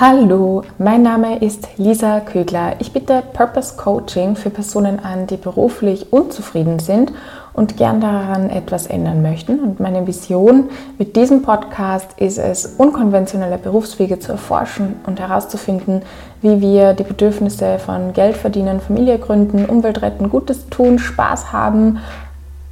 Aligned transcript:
Hallo, 0.00 0.62
mein 0.78 1.02
Name 1.02 1.38
ist 1.38 1.76
Lisa 1.76 2.20
Kögler. 2.20 2.76
Ich 2.78 2.92
biete 2.92 3.20
Purpose 3.32 3.76
Coaching 3.76 4.36
für 4.36 4.48
Personen 4.48 5.00
an, 5.00 5.26
die 5.26 5.36
beruflich 5.36 6.12
unzufrieden 6.12 6.78
sind 6.78 7.12
und 7.52 7.76
gern 7.76 8.00
daran 8.00 8.48
etwas 8.48 8.86
ändern 8.86 9.22
möchten. 9.22 9.58
Und 9.58 9.80
meine 9.80 10.06
Vision 10.06 10.70
mit 10.98 11.16
diesem 11.16 11.42
Podcast 11.42 12.12
ist 12.16 12.38
es, 12.38 12.66
unkonventionelle 12.78 13.58
Berufswege 13.58 14.20
zu 14.20 14.30
erforschen 14.30 14.94
und 15.04 15.18
herauszufinden, 15.18 16.02
wie 16.42 16.60
wir 16.60 16.92
die 16.92 17.02
Bedürfnisse 17.02 17.80
von 17.80 18.12
Geld 18.12 18.36
verdienen, 18.36 18.80
Familie 18.80 19.18
gründen, 19.18 19.64
Umwelt 19.64 20.00
retten, 20.02 20.30
Gutes 20.30 20.68
tun, 20.68 21.00
Spaß 21.00 21.52
haben 21.52 21.98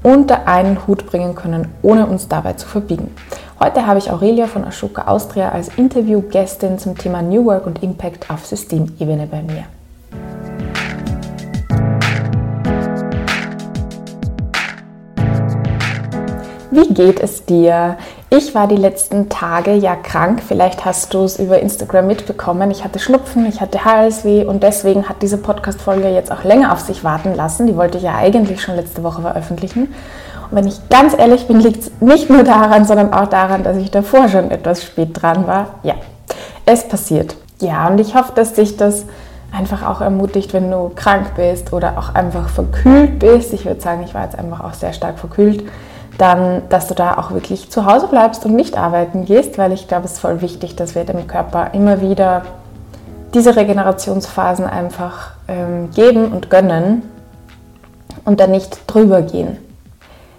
unter 0.07 0.47
einen 0.47 0.87
Hut 0.87 1.05
bringen 1.07 1.35
können, 1.35 1.67
ohne 1.83 2.07
uns 2.07 2.29
dabei 2.29 2.53
zu 2.53 2.69
verbiegen. 2.69 3.13
Heute 3.59 3.89
habe 3.89 3.99
ich 3.99 4.09
Aurelia 4.09 4.47
von 4.47 4.65
Ashoka 4.65 5.09
Austria 5.09 5.49
als 5.49 5.67
Interviewgästin 5.77 6.79
zum 6.79 6.97
Thema 6.97 7.23
New 7.23 7.45
Work 7.45 7.67
und 7.67 7.83
Impact 7.83 8.31
auf 8.31 8.47
Systemebene 8.47 9.27
bei 9.27 9.43
mir. 9.43 9.65
Wie 16.71 16.95
geht 16.95 17.19
es 17.19 17.45
dir? 17.45 17.97
Ich 18.29 18.57
war 18.57 18.67
die 18.67 18.77
letzten 18.77 19.29
Tage 19.29 19.75
ja 19.75 19.95
krank. 19.95 20.43
Vielleicht 20.47 20.85
hast 20.85 21.15
du 21.15 21.23
es 21.23 21.39
über 21.39 21.61
Instagram 21.61 22.09
mitbekommen. 22.09 22.73
Ich 22.73 22.83
hatte 22.83 22.99
Schnupfen, 22.99 23.47
ich 23.47 23.61
hatte 23.61 23.85
Halsweh 23.85 24.45
und 24.45 24.65
deswegen 24.65 25.09
hat 25.09 25.23
diese 25.23 25.39
Podcast-Folge 25.39 26.09
jetzt 26.09 26.33
auch 26.33 26.43
länger 26.43 26.73
auf 26.73 26.81
sich 26.81 27.05
warten 27.05 27.37
lassen. 27.37 27.69
Die 27.69 27.77
wollte 27.77 27.99
ich 27.99 28.05
ja 28.05 28.17
eigentlich 28.17 28.61
schon 28.61 28.75
letzte 28.75 29.05
Woche 29.05 29.23
veröffentlichen. 29.23 29.95
Und 30.51 30.57
wenn 30.57 30.67
ich 30.67 30.89
ganz 30.89 31.17
ehrlich 31.17 31.47
bin, 31.47 31.61
liegt 31.61 31.83
es 31.85 31.91
nicht 32.01 32.29
nur 32.29 32.43
daran, 32.43 32.85
sondern 32.85 33.13
auch 33.13 33.29
daran, 33.29 33.63
dass 33.63 33.77
ich 33.77 33.93
davor 33.93 34.29
schon 34.29 34.51
etwas 34.51 34.83
spät 34.83 35.11
dran 35.13 35.47
war. 35.47 35.77
Ja, 35.85 35.95
es 36.65 36.89
passiert. 36.89 37.37
Ja, 37.61 37.87
und 37.87 38.01
ich 38.01 38.17
hoffe, 38.17 38.33
dass 38.35 38.55
dich 38.55 38.77
das 38.77 39.05
einfach 39.57 39.87
auch 39.87 40.01
ermutigt, 40.01 40.53
wenn 40.53 40.69
du 40.69 40.91
krank 40.97 41.37
bist 41.37 41.73
oder 41.73 41.97
auch 41.97 42.17
einfach 42.17 42.49
verkühlt 42.49 43.21
bist. 43.21 43.53
Ich 43.53 43.67
würde 43.67 43.81
sagen, 43.81 44.03
ich 44.05 44.15
war 44.15 44.25
jetzt 44.25 44.37
einfach 44.37 44.65
auch 44.65 44.75
sehr 44.75 44.93
stark 44.93 45.21
verkühlt 45.21 45.63
dann, 46.19 46.63
dass 46.69 46.89
du 46.89 46.95
da 46.95 47.19
auch 47.19 47.33
wirklich 47.33 47.71
zu 47.71 47.87
Hause 47.87 48.09
bleibst 48.09 48.45
und 48.47 48.55
nicht 48.55 48.77
arbeiten 48.77 49.25
gehst, 49.25 49.59
weil 49.59 49.73
ich 49.73 49.89
glaube, 49.89 50.07
es 50.07 50.13
ist 50.13 50.21
voll 50.21 50.41
wichtig, 50.41 50.77
dass 50.77 50.95
wir 50.95 51.05
dem 51.05 51.27
Körper 51.27 51.71
immer 51.73 52.01
wieder 52.01 52.43
diese 53.35 53.57
Regenerationsphasen 53.57 54.67
einfach 54.67 55.33
ähm, 55.49 55.91
geben 55.95 56.33
und 56.33 56.49
gönnen 56.49 57.03
und 58.25 58.41
dann 58.41 58.51
nicht 58.51 58.81
drüber 58.87 59.23
gehen. 59.23 59.59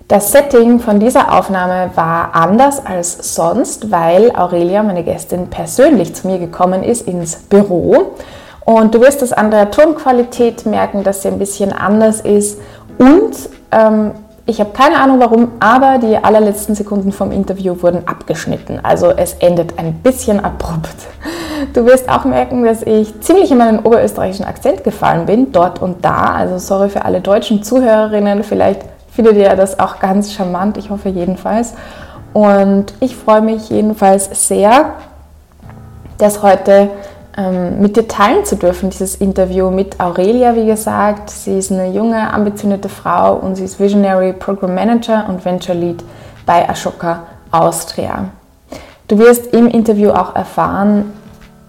Das 0.07 0.31
Setting 0.31 0.79
von 0.79 1.01
dieser 1.01 1.37
Aufnahme 1.37 1.91
war 1.95 2.33
anders 2.33 2.83
als 2.85 3.35
sonst, 3.35 3.91
weil 3.91 4.31
Aurelia, 4.31 4.81
meine 4.81 5.03
Gästin, 5.03 5.49
persönlich 5.49 6.15
zu 6.15 6.27
mir 6.27 6.39
gekommen 6.39 6.81
ist 6.81 7.07
ins 7.07 7.35
Büro. 7.35 8.15
Und 8.63 8.95
du 8.95 9.01
wirst 9.01 9.21
es 9.21 9.33
an 9.33 9.51
der 9.51 9.69
Tonqualität 9.69 10.65
merken, 10.65 11.03
dass 11.03 11.23
sie 11.23 11.27
ein 11.27 11.39
bisschen 11.39 11.73
anders 11.73 12.21
ist. 12.21 12.59
Und 12.97 13.49
ähm, 13.71 14.11
ich 14.49 14.61
habe 14.61 14.69
keine 14.71 14.99
Ahnung 14.99 15.19
warum, 15.19 15.51
aber 15.59 15.97
die 15.97 16.17
allerletzten 16.17 16.73
Sekunden 16.73 17.11
vom 17.11 17.33
Interview 17.33 17.75
wurden 17.81 18.07
abgeschnitten. 18.07 18.79
Also 18.81 19.11
es 19.11 19.33
endet 19.33 19.77
ein 19.77 19.95
bisschen 19.95 20.43
abrupt. 20.43 20.95
Du 21.73 21.85
wirst 21.85 22.07
auch 22.07 22.23
merken, 22.23 22.63
dass 22.63 22.81
ich 22.81 23.19
ziemlich 23.19 23.51
in 23.51 23.57
meinen 23.57 23.79
oberösterreichischen 23.79 24.45
Akzent 24.45 24.85
gefallen 24.85 25.25
bin, 25.25 25.51
dort 25.51 25.81
und 25.81 26.05
da. 26.05 26.31
Also 26.33 26.59
sorry 26.59 26.87
für 26.87 27.03
alle 27.03 27.19
deutschen 27.19 27.61
Zuhörerinnen. 27.61 28.45
Vielleicht 28.45 28.83
findet 29.11 29.35
ihr 29.35 29.53
das 29.57 29.81
auch 29.81 29.99
ganz 29.99 30.31
charmant. 30.31 30.77
Ich 30.77 30.89
hoffe 30.89 31.09
jedenfalls. 31.09 31.73
Und 32.31 32.93
ich 33.01 33.17
freue 33.17 33.41
mich 33.41 33.69
jedenfalls 33.69 34.47
sehr, 34.47 34.93
dass 36.19 36.41
heute 36.41 36.89
mit 37.37 37.95
dir 37.95 38.07
teilen 38.07 38.45
zu 38.45 38.55
dürfen, 38.55 38.89
dieses 38.89 39.15
Interview 39.15 39.69
mit 39.69 39.99
Aurelia, 39.99 40.55
wie 40.55 40.65
gesagt. 40.65 41.29
Sie 41.29 41.57
ist 41.57 41.71
eine 41.71 41.91
junge, 41.91 42.33
ambitionierte 42.33 42.89
Frau 42.89 43.35
und 43.35 43.55
sie 43.55 43.65
ist 43.65 43.79
Visionary 43.79 44.33
Program 44.33 44.73
Manager 44.73 45.25
und 45.29 45.45
Venture 45.45 45.75
Lead 45.75 46.03
bei 46.47 46.67
Ashoka 46.67 47.23
Austria. 47.51 48.29
Du 49.07 49.19
wirst 49.19 49.53
im 49.53 49.67
Interview 49.67 50.09
auch 50.09 50.35
erfahren, 50.35 51.13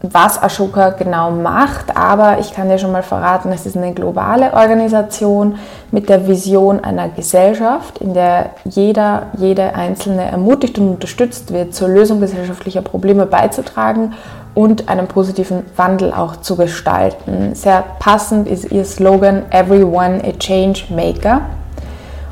was 0.00 0.42
Ashoka 0.42 0.90
genau 0.90 1.32
macht, 1.32 1.96
aber 1.96 2.38
ich 2.38 2.52
kann 2.52 2.68
dir 2.68 2.78
schon 2.78 2.92
mal 2.92 3.02
verraten, 3.02 3.50
es 3.52 3.66
ist 3.66 3.76
eine 3.76 3.92
globale 3.92 4.54
Organisation 4.54 5.56
mit 5.90 6.08
der 6.08 6.26
Vision 6.28 6.82
einer 6.82 7.08
Gesellschaft, 7.08 7.98
in 7.98 8.14
der 8.14 8.50
jeder, 8.64 9.26
jede 9.36 9.74
Einzelne 9.74 10.30
ermutigt 10.30 10.78
und 10.78 10.88
unterstützt 10.88 11.52
wird, 11.52 11.74
zur 11.74 11.88
Lösung 11.88 12.20
gesellschaftlicher 12.20 12.82
Probleme 12.82 13.26
beizutragen 13.26 14.14
und 14.58 14.88
einen 14.88 15.06
positiven 15.06 15.64
Wandel 15.76 16.12
auch 16.12 16.38
zu 16.38 16.56
gestalten. 16.56 17.54
Sehr 17.54 17.84
passend 18.00 18.48
ist 18.48 18.72
ihr 18.72 18.84
Slogan 18.84 19.44
Everyone 19.52 20.20
a 20.24 20.32
Change 20.36 20.82
Maker. 20.92 21.42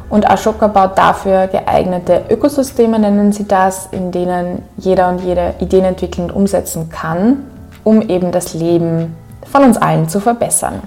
Und 0.09 0.29
Ashoka 0.29 0.67
baut 0.67 0.99
dafür 0.99 1.47
geeignete 1.47 2.25
Ökosysteme, 2.29 2.99
nennen 2.99 3.31
sie 3.31 3.47
das, 3.47 3.87
in 3.93 4.11
denen 4.11 4.63
jeder 4.77 5.09
und 5.09 5.21
jede 5.21 5.55
Ideen 5.61 5.85
entwickeln 5.85 6.29
und 6.29 6.37
umsetzen 6.37 6.89
kann, 6.89 7.45
um 7.85 8.03
eben 8.03 8.33
das 8.33 8.55
Leben 8.55 9.15
von 9.49 9.63
uns 9.63 9.77
allen 9.77 10.09
zu 10.09 10.19
verbessern. 10.19 10.83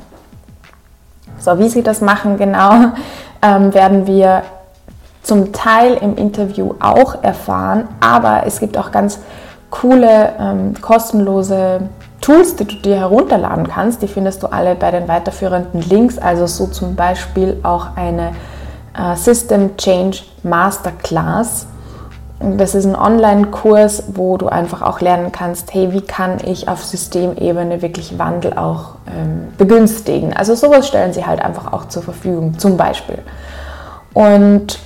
So, 1.37 1.57
wie 1.57 1.69
sie 1.69 1.83
das 1.83 2.01
machen 2.01 2.35
genau, 2.35 2.71
ähm, 3.41 3.73
werden 3.73 4.07
wir 4.07 4.43
zum 5.23 5.53
Teil 5.53 5.93
im 6.01 6.17
Interview 6.17 6.73
auch 6.81 7.23
erfahren, 7.23 7.87
aber 8.01 8.43
es 8.45 8.59
gibt 8.59 8.77
auch 8.77 8.91
ganz 8.91 9.19
coole, 9.69 10.33
ähm, 10.39 10.73
kostenlose 10.81 11.81
Tools, 12.21 12.55
die 12.55 12.65
du 12.65 12.75
dir 12.75 12.97
herunterladen 12.97 13.67
kannst. 13.67 14.01
Die 14.01 14.07
findest 14.07 14.43
du 14.43 14.47
alle 14.47 14.75
bei 14.75 14.91
den 14.91 15.07
weiterführenden 15.07 15.81
Links, 15.81 16.17
also 16.17 16.47
so 16.47 16.67
zum 16.67 16.95
Beispiel 16.95 17.59
auch 17.63 17.95
eine 17.95 18.31
äh, 18.97 19.15
System 19.15 19.77
Change 19.77 20.19
Masterclass. 20.43 21.67
Das 22.39 22.73
ist 22.73 22.85
ein 22.85 22.95
Online-Kurs, 22.95 24.03
wo 24.13 24.37
du 24.37 24.47
einfach 24.47 24.81
auch 24.81 25.01
lernen 25.01 25.33
kannst, 25.33 25.73
hey, 25.73 25.91
wie 25.91 26.01
kann 26.01 26.37
ich 26.45 26.69
auf 26.69 26.85
Systemebene 26.85 27.81
wirklich 27.81 28.17
Wandel 28.17 28.53
auch 28.53 28.95
ähm, 29.13 29.49
begünstigen. 29.57 30.33
Also 30.33 30.55
sowas 30.55 30.87
stellen 30.87 31.11
sie 31.11 31.25
halt 31.25 31.41
einfach 31.41 31.73
auch 31.73 31.89
zur 31.89 32.01
Verfügung, 32.01 32.57
zum 32.57 32.77
Beispiel. 32.77 33.19
Und 34.13 34.79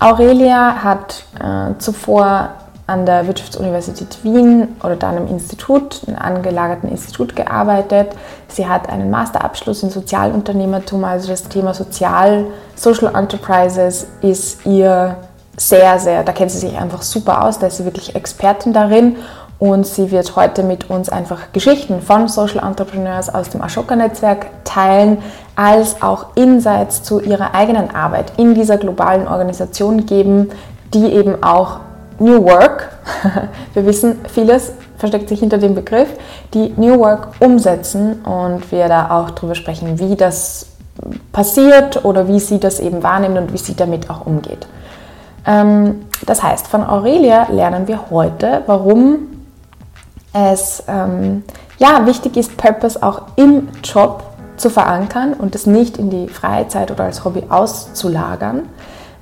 Aurelia 0.00 0.82
hat 0.84 1.24
äh, 1.40 1.78
zuvor 1.78 2.50
an 2.88 3.04
der 3.04 3.26
Wirtschaftsuniversität 3.26 4.24
Wien 4.24 4.76
oder 4.82 4.96
dann 4.96 5.18
im 5.18 5.28
Institut, 5.28 6.00
einem 6.06 6.16
angelagerten 6.16 6.90
Institut 6.90 7.36
gearbeitet. 7.36 8.08
Sie 8.48 8.66
hat 8.66 8.88
einen 8.88 9.10
Masterabschluss 9.10 9.82
in 9.82 9.90
Sozialunternehmertum, 9.90 11.04
also 11.04 11.28
das 11.28 11.44
Thema 11.44 11.74
Sozial, 11.74 12.46
Social 12.74 13.14
Enterprises 13.14 14.06
ist 14.22 14.64
ihr 14.64 15.16
sehr, 15.58 15.98
sehr, 15.98 16.24
da 16.24 16.32
kennt 16.32 16.50
sie 16.50 16.58
sich 16.58 16.78
einfach 16.78 17.02
super 17.02 17.44
aus, 17.44 17.58
da 17.58 17.66
ist 17.66 17.76
sie 17.76 17.84
wirklich 17.84 18.16
Expertin 18.16 18.72
darin. 18.72 19.16
Und 19.58 19.86
sie 19.86 20.12
wird 20.12 20.36
heute 20.36 20.62
mit 20.62 20.88
uns 20.88 21.08
einfach 21.08 21.52
Geschichten 21.52 22.00
von 22.00 22.28
Social 22.28 22.64
Entrepreneurs 22.64 23.28
aus 23.28 23.50
dem 23.50 23.60
Ashoka-Netzwerk 23.60 24.46
teilen, 24.64 25.18
als 25.56 26.00
auch 26.00 26.26
Insights 26.36 27.02
zu 27.02 27.20
ihrer 27.20 27.56
eigenen 27.56 27.92
Arbeit 27.92 28.32
in 28.36 28.54
dieser 28.54 28.76
globalen 28.76 29.26
Organisation 29.26 30.06
geben, 30.06 30.50
die 30.94 31.12
eben 31.12 31.42
auch 31.42 31.80
New 32.18 32.44
Work, 32.44 32.88
wir 33.74 33.86
wissen, 33.86 34.20
vieles 34.32 34.72
versteckt 34.96 35.28
sich 35.28 35.40
hinter 35.40 35.58
dem 35.58 35.74
Begriff, 35.74 36.08
die 36.54 36.72
New 36.76 36.98
Work 36.98 37.28
umsetzen 37.40 38.20
und 38.22 38.70
wir 38.72 38.88
da 38.88 39.10
auch 39.10 39.30
darüber 39.30 39.54
sprechen, 39.54 39.98
wie 39.98 40.16
das 40.16 40.66
passiert 41.32 42.04
oder 42.04 42.26
wie 42.26 42.40
sie 42.40 42.58
das 42.58 42.80
eben 42.80 43.02
wahrnimmt 43.02 43.38
und 43.38 43.52
wie 43.52 43.58
sie 43.58 43.76
damit 43.76 44.10
auch 44.10 44.26
umgeht. 44.26 44.66
Ähm, 45.46 46.06
das 46.26 46.42
heißt, 46.42 46.66
von 46.66 46.84
Aurelia 46.84 47.46
lernen 47.50 47.86
wir 47.86 48.10
heute, 48.10 48.62
warum 48.66 49.28
es 50.32 50.82
ähm, 50.88 51.44
ja, 51.78 52.06
wichtig 52.06 52.36
ist, 52.36 52.56
Purpose 52.56 53.02
auch 53.02 53.22
im 53.36 53.68
Job 53.84 54.24
zu 54.56 54.70
verankern 54.70 55.34
und 55.34 55.54
es 55.54 55.66
nicht 55.66 55.96
in 55.96 56.10
die 56.10 56.28
Freizeit 56.28 56.90
oder 56.90 57.04
als 57.04 57.24
Hobby 57.24 57.44
auszulagern 57.48 58.68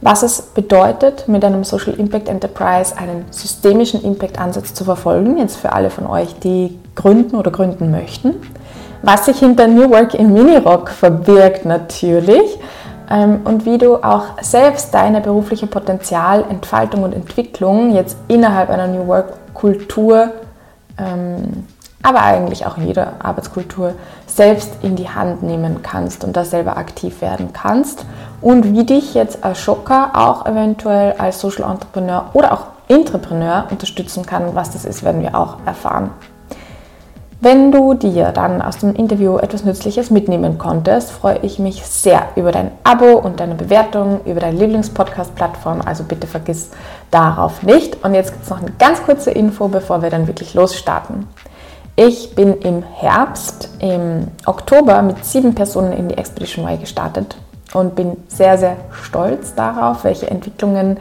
was 0.00 0.22
es 0.22 0.42
bedeutet, 0.42 1.26
mit 1.26 1.44
einem 1.44 1.64
Social 1.64 1.94
Impact 1.94 2.28
Enterprise 2.28 2.96
einen 2.96 3.24
systemischen 3.30 4.02
Impact-Ansatz 4.02 4.74
zu 4.74 4.84
verfolgen, 4.84 5.38
jetzt 5.38 5.56
für 5.56 5.72
alle 5.72 5.90
von 5.90 6.06
euch, 6.06 6.38
die 6.38 6.78
gründen 6.94 7.36
oder 7.36 7.50
gründen 7.50 7.90
möchten, 7.90 8.34
was 9.02 9.26
sich 9.26 9.38
hinter 9.38 9.66
New 9.66 9.90
Work 9.90 10.14
im 10.14 10.32
Minirock 10.32 10.90
verbirgt 10.90 11.64
natürlich 11.64 12.58
ähm, 13.10 13.40
und 13.44 13.64
wie 13.64 13.78
du 13.78 13.96
auch 13.96 14.40
selbst 14.42 14.92
deine 14.92 15.20
berufliche 15.20 15.66
Potenzial, 15.66 16.44
Entfaltung 16.50 17.02
und 17.02 17.14
Entwicklung 17.14 17.94
jetzt 17.94 18.16
innerhalb 18.28 18.68
einer 18.70 18.88
New 18.88 19.06
Work-Kultur 19.06 20.32
ähm, 20.98 21.64
aber 22.02 22.22
eigentlich 22.22 22.66
auch 22.66 22.76
in 22.76 22.86
jeder 22.86 23.14
Arbeitskultur 23.18 23.94
selbst 24.26 24.70
in 24.82 24.94
die 24.94 25.08
Hand 25.08 25.42
nehmen 25.42 25.82
kannst 25.82 26.22
und 26.22 26.36
da 26.36 26.44
selber 26.44 26.76
aktiv 26.76 27.20
werden 27.20 27.52
kannst 27.52 28.06
und 28.46 28.72
wie 28.74 28.84
dich 28.84 29.14
jetzt 29.14 29.44
Ashoka 29.44 30.12
auch 30.14 30.46
eventuell 30.46 31.14
als 31.18 31.40
Social 31.40 31.68
Entrepreneur 31.68 32.30
oder 32.32 32.52
auch 32.52 32.66
Entrepreneur 32.86 33.66
unterstützen 33.72 34.24
kann. 34.24 34.54
Was 34.54 34.70
das 34.70 34.84
ist, 34.84 35.02
werden 35.02 35.20
wir 35.20 35.36
auch 35.36 35.56
erfahren. 35.66 36.10
Wenn 37.40 37.72
du 37.72 37.94
dir 37.94 38.30
dann 38.30 38.62
aus 38.62 38.78
dem 38.78 38.94
Interview 38.94 39.38
etwas 39.38 39.64
Nützliches 39.64 40.10
mitnehmen 40.10 40.58
konntest, 40.58 41.10
freue 41.10 41.40
ich 41.40 41.58
mich 41.58 41.84
sehr 41.84 42.22
über 42.36 42.52
dein 42.52 42.70
Abo 42.84 43.18
und 43.18 43.40
deine 43.40 43.56
Bewertung 43.56 44.20
über 44.24 44.38
deine 44.38 44.58
Lieblingspodcast-Plattform. 44.58 45.80
Also 45.84 46.04
bitte 46.04 46.28
vergiss 46.28 46.70
darauf 47.10 47.64
nicht. 47.64 48.04
Und 48.04 48.14
jetzt 48.14 48.30
gibt 48.30 48.44
es 48.44 48.50
noch 48.50 48.60
eine 48.60 48.70
ganz 48.78 49.02
kurze 49.02 49.32
Info, 49.32 49.66
bevor 49.66 50.02
wir 50.02 50.10
dann 50.10 50.28
wirklich 50.28 50.54
losstarten. 50.54 51.26
Ich 51.96 52.36
bin 52.36 52.54
im 52.60 52.84
Herbst, 52.84 53.70
im 53.80 54.28
Oktober 54.44 55.02
mit 55.02 55.24
sieben 55.24 55.56
Personen 55.56 55.92
in 55.92 56.10
die 56.10 56.16
Expedition 56.16 56.64
Y 56.64 56.78
gestartet 56.78 57.36
und 57.74 57.94
bin 57.94 58.16
sehr, 58.28 58.58
sehr 58.58 58.76
stolz 59.02 59.54
darauf, 59.54 60.04
welche 60.04 60.30
Entwicklungen 60.30 60.98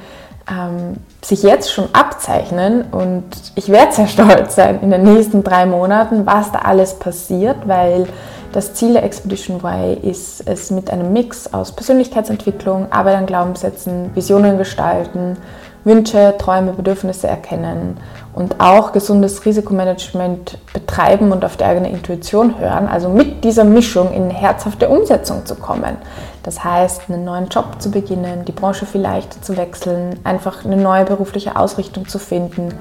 ähm, 0.50 0.98
sich 1.24 1.44
jetzt 1.44 1.72
schon 1.72 1.90
abzeichnen. 1.94 2.86
Und 2.92 3.26
ich 3.56 3.70
werde 3.70 3.94
sehr 3.94 4.08
stolz 4.08 4.56
sein 4.56 4.80
in 4.82 4.92
den 4.92 5.04
nächsten 5.04 5.44
drei 5.44 5.66
Monaten, 5.66 6.26
was 6.26 6.52
da 6.52 6.60
alles 6.60 6.96
passiert, 6.96 7.58
weil 7.66 8.08
das 8.52 8.74
Ziel 8.74 8.94
der 8.94 9.04
Expedition 9.04 9.60
Y 9.64 9.98
ist 10.02 10.48
es 10.48 10.72
mit 10.72 10.90
einem 10.90 11.12
Mix 11.12 11.54
aus 11.54 11.74
Persönlichkeitsentwicklung, 11.74 12.92
Arbeit 12.92 13.18
an 13.18 13.26
Glaubenssätzen, 13.26 14.16
Visionen 14.16 14.58
gestalten, 14.58 15.38
Wünsche, 15.84 16.36
Träume, 16.38 16.72
Bedürfnisse 16.72 17.28
erkennen 17.28 17.98
und 18.36 18.60
auch 18.60 18.92
gesundes 18.92 19.46
Risikomanagement 19.46 20.58
betreiben 20.74 21.32
und 21.32 21.46
auf 21.46 21.56
die 21.56 21.64
eigene 21.64 21.90
Intuition 21.90 22.60
hören, 22.60 22.88
also 22.88 23.08
mit 23.08 23.46
dieser 23.46 23.64
Mischung 23.64 24.12
in 24.12 24.30
herzhafte 24.30 24.90
Umsetzung 24.90 25.46
zu 25.46 25.56
kommen. 25.56 25.96
Das 26.44 26.62
heißt, 26.64 27.04
einen 27.08 27.24
neuen 27.24 27.48
Job 27.48 27.82
zu 27.82 27.90
beginnen, 27.90 28.44
die 28.44 28.52
Branche 28.52 28.86
vielleicht 28.86 29.44
zu 29.44 29.56
wechseln, 29.56 30.20
einfach 30.26 30.66
eine 30.66 30.76
neue 30.76 31.06
berufliche 31.06 31.56
Ausrichtung 31.56 32.10
zu 32.10 32.20
finden, 32.20 32.74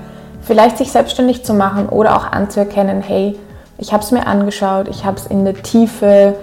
vielleicht 0.43 0.77
sich 0.77 0.91
selbstständig 0.91 1.45
zu 1.45 1.55
machen 1.55 1.89
oder 1.89 2.17
auch 2.17 2.33
anzuerkennen, 2.33 3.01
hey, 3.01 3.39
ich 3.79 3.93
habe 3.93 4.03
es 4.03 4.11
mir 4.11 4.27
angeschaut, 4.27 4.89
ich 4.89 5.05
habe 5.05 5.19
es 5.19 5.27
in 5.27 5.45
der 5.45 5.55
Tiefe, 5.55 6.35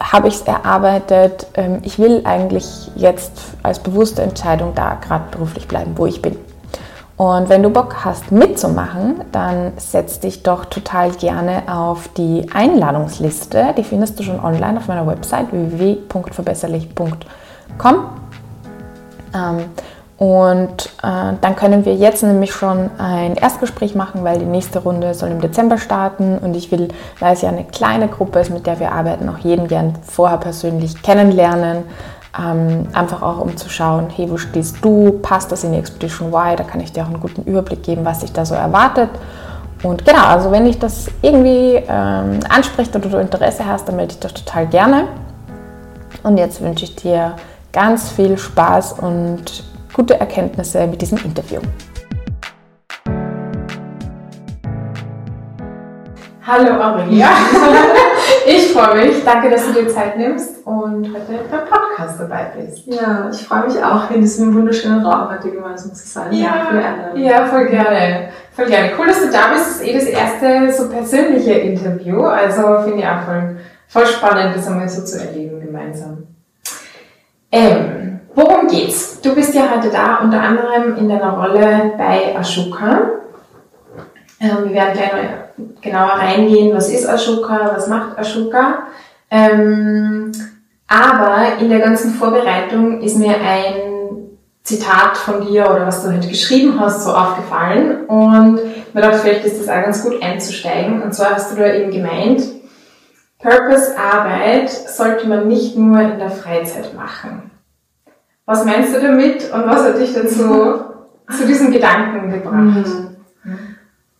habe 0.00 0.26
ich 0.26 0.34
es 0.34 0.42
erarbeitet, 0.42 1.46
ähm, 1.54 1.78
ich 1.82 2.00
will 2.00 2.22
eigentlich 2.24 2.90
jetzt 2.96 3.32
als 3.62 3.78
bewusste 3.78 4.22
Entscheidung 4.22 4.74
da 4.74 4.98
gerade 5.00 5.24
beruflich 5.30 5.68
bleiben, 5.68 5.92
wo 5.94 6.06
ich 6.06 6.20
bin. 6.20 6.36
Und 7.20 7.48
wenn 7.50 7.62
du 7.62 7.68
Bock 7.68 8.02
hast 8.02 8.32
mitzumachen, 8.32 9.20
dann 9.30 9.72
setz 9.76 10.20
dich 10.20 10.42
doch 10.42 10.64
total 10.64 11.10
gerne 11.10 11.64
auf 11.70 12.08
die 12.16 12.46
Einladungsliste. 12.50 13.74
Die 13.76 13.84
findest 13.84 14.18
du 14.18 14.22
schon 14.22 14.42
online 14.42 14.78
auf 14.78 14.88
meiner 14.88 15.06
Website 15.06 15.52
www.verbesserlich.com. 15.52 17.94
Ähm, 19.34 19.58
und 20.16 20.86
äh, 21.02 21.34
dann 21.42 21.56
können 21.56 21.84
wir 21.84 21.94
jetzt 21.94 22.22
nämlich 22.22 22.54
schon 22.54 22.88
ein 22.96 23.36
Erstgespräch 23.36 23.94
machen, 23.94 24.24
weil 24.24 24.38
die 24.38 24.46
nächste 24.46 24.78
Runde 24.78 25.12
soll 25.12 25.28
im 25.28 25.42
Dezember 25.42 25.76
starten. 25.76 26.38
Und 26.38 26.56
ich 26.56 26.72
will, 26.72 26.88
weil 27.18 27.34
es 27.34 27.42
ja 27.42 27.50
eine 27.50 27.64
kleine 27.64 28.08
Gruppe 28.08 28.38
ist, 28.38 28.48
mit 28.48 28.66
der 28.66 28.80
wir 28.80 28.92
arbeiten, 28.92 29.28
auch 29.28 29.40
jeden 29.40 29.68
gern 29.68 29.92
vorher 30.06 30.38
persönlich 30.38 31.02
kennenlernen 31.02 31.82
ähm, 32.38 32.86
einfach 32.92 33.22
auch 33.22 33.38
um 33.38 33.56
zu 33.56 33.68
schauen, 33.68 34.08
hey, 34.14 34.30
wo 34.30 34.36
stehst 34.36 34.76
du? 34.82 35.18
Passt 35.22 35.50
das 35.50 35.64
in 35.64 35.72
die 35.72 35.78
Expedition 35.78 36.28
Y? 36.28 36.56
Da 36.56 36.64
kann 36.64 36.80
ich 36.80 36.92
dir 36.92 37.02
auch 37.02 37.08
einen 37.08 37.20
guten 37.20 37.42
Überblick 37.42 37.82
geben, 37.82 38.04
was 38.04 38.20
sich 38.20 38.32
da 38.32 38.44
so 38.44 38.54
erwartet. 38.54 39.10
Und 39.82 40.04
genau, 40.04 40.24
also 40.24 40.50
wenn 40.52 40.66
dich 40.66 40.78
das 40.78 41.08
irgendwie 41.22 41.82
ähm, 41.88 42.40
anspricht 42.48 42.94
oder 42.94 43.08
du 43.08 43.18
Interesse 43.18 43.64
hast, 43.64 43.88
dann 43.88 43.96
melde 43.96 44.14
dich 44.14 44.20
doch 44.20 44.32
total 44.32 44.66
gerne. 44.66 45.08
Und 46.22 46.36
jetzt 46.36 46.60
wünsche 46.60 46.84
ich 46.84 46.96
dir 46.96 47.34
ganz 47.72 48.10
viel 48.10 48.36
Spaß 48.36 48.94
und 48.94 49.64
gute 49.92 50.20
Erkenntnisse 50.20 50.86
mit 50.86 51.00
diesem 51.00 51.18
Interview. 51.18 51.60
Hallo 56.46 56.82
Aurelia. 56.82 57.28
Ich 58.46 58.72
freue 58.72 59.06
mich. 59.06 59.24
Danke, 59.24 59.50
dass 59.50 59.66
du 59.66 59.72
dir 59.72 59.88
Zeit 59.88 60.16
nimmst 60.16 60.66
und 60.66 61.08
heute 61.14 61.44
beim 61.50 61.60
Podcast 61.66 62.18
dabei 62.18 62.52
bist. 62.56 62.86
Ja, 62.86 63.28
ich 63.32 63.46
freue 63.46 63.66
mich 63.66 63.82
auch, 63.82 64.10
in 64.10 64.20
diesem 64.22 64.54
wunderschönen 64.54 65.04
Raum 65.04 65.30
heute 65.30 65.50
gemeinsam 65.50 65.94
zu 65.94 66.06
sein. 66.06 66.32
Ja, 66.32 67.12
ja, 67.14 67.46
voll 67.46 67.66
gerne. 67.66 68.30
Voll 68.52 68.66
gerne. 68.66 68.90
Cool, 68.98 69.06
dass 69.06 69.20
du 69.20 69.30
da 69.30 69.52
bist. 69.52 69.66
Das 69.66 69.80
ist 69.80 69.86
eh 69.86 69.92
das 69.92 70.04
erste 70.04 70.72
so 70.72 70.88
persönliche 70.88 71.52
Interview. 71.52 72.22
Also 72.22 72.62
finde 72.84 72.98
ich 72.98 73.06
auch 73.06 73.22
voll, 73.22 73.56
voll 73.88 74.06
spannend, 74.06 74.56
das 74.56 74.66
einmal 74.66 74.88
so 74.88 75.04
zu 75.04 75.20
erleben 75.20 75.60
gemeinsam. 75.60 76.26
Ähm, 77.52 78.20
worum 78.34 78.68
geht's? 78.68 79.20
Du 79.20 79.34
bist 79.34 79.54
ja 79.54 79.62
heute 79.74 79.90
da, 79.90 80.18
unter 80.18 80.40
anderem 80.40 80.96
in 80.96 81.08
deiner 81.08 81.36
Rolle 81.36 81.92
bei 81.98 82.36
Ashoka. 82.36 83.10
Ähm, 84.40 84.64
wir 84.64 84.74
werden 84.74 84.92
gleich 84.94 85.12
mal 85.12 85.49
genauer 85.80 86.18
reingehen, 86.18 86.74
was 86.74 86.90
ist 86.90 87.08
Ashoka, 87.08 87.72
was 87.74 87.88
macht 87.88 88.18
Ashoka. 88.18 88.86
Ähm, 89.30 90.32
aber 90.88 91.58
in 91.60 91.68
der 91.68 91.78
ganzen 91.78 92.14
Vorbereitung 92.14 93.00
ist 93.00 93.16
mir 93.16 93.36
ein 93.36 93.90
Zitat 94.62 95.16
von 95.16 95.46
dir 95.46 95.70
oder 95.70 95.86
was 95.86 96.02
du 96.02 96.12
heute 96.12 96.28
geschrieben 96.28 96.78
hast, 96.78 97.04
so 97.04 97.12
aufgefallen. 97.12 98.06
Und 98.06 98.60
mir 98.92 99.00
dachte, 99.00 99.18
vielleicht 99.18 99.44
ist 99.44 99.60
das 99.60 99.68
auch 99.68 99.82
ganz 99.82 100.02
gut 100.02 100.22
einzusteigen. 100.22 101.02
Und 101.02 101.14
zwar 101.14 101.34
hast 101.34 101.52
du 101.52 101.56
da 101.56 101.72
eben 101.72 101.90
gemeint, 101.90 102.42
Purpose-Arbeit 103.38 104.70
sollte 104.70 105.28
man 105.28 105.48
nicht 105.48 105.76
nur 105.76 106.00
in 106.00 106.18
der 106.18 106.30
Freizeit 106.30 106.94
machen. 106.94 107.50
Was 108.44 108.64
meinst 108.64 108.94
du 108.94 109.00
damit 109.00 109.52
und 109.52 109.66
was 109.66 109.84
hat 109.84 109.98
dich 109.98 110.12
dazu 110.12 110.80
zu 111.38 111.46
diesem 111.46 111.70
Gedanken 111.70 112.30
gebracht? 112.30 112.54
Mhm. 112.54 113.09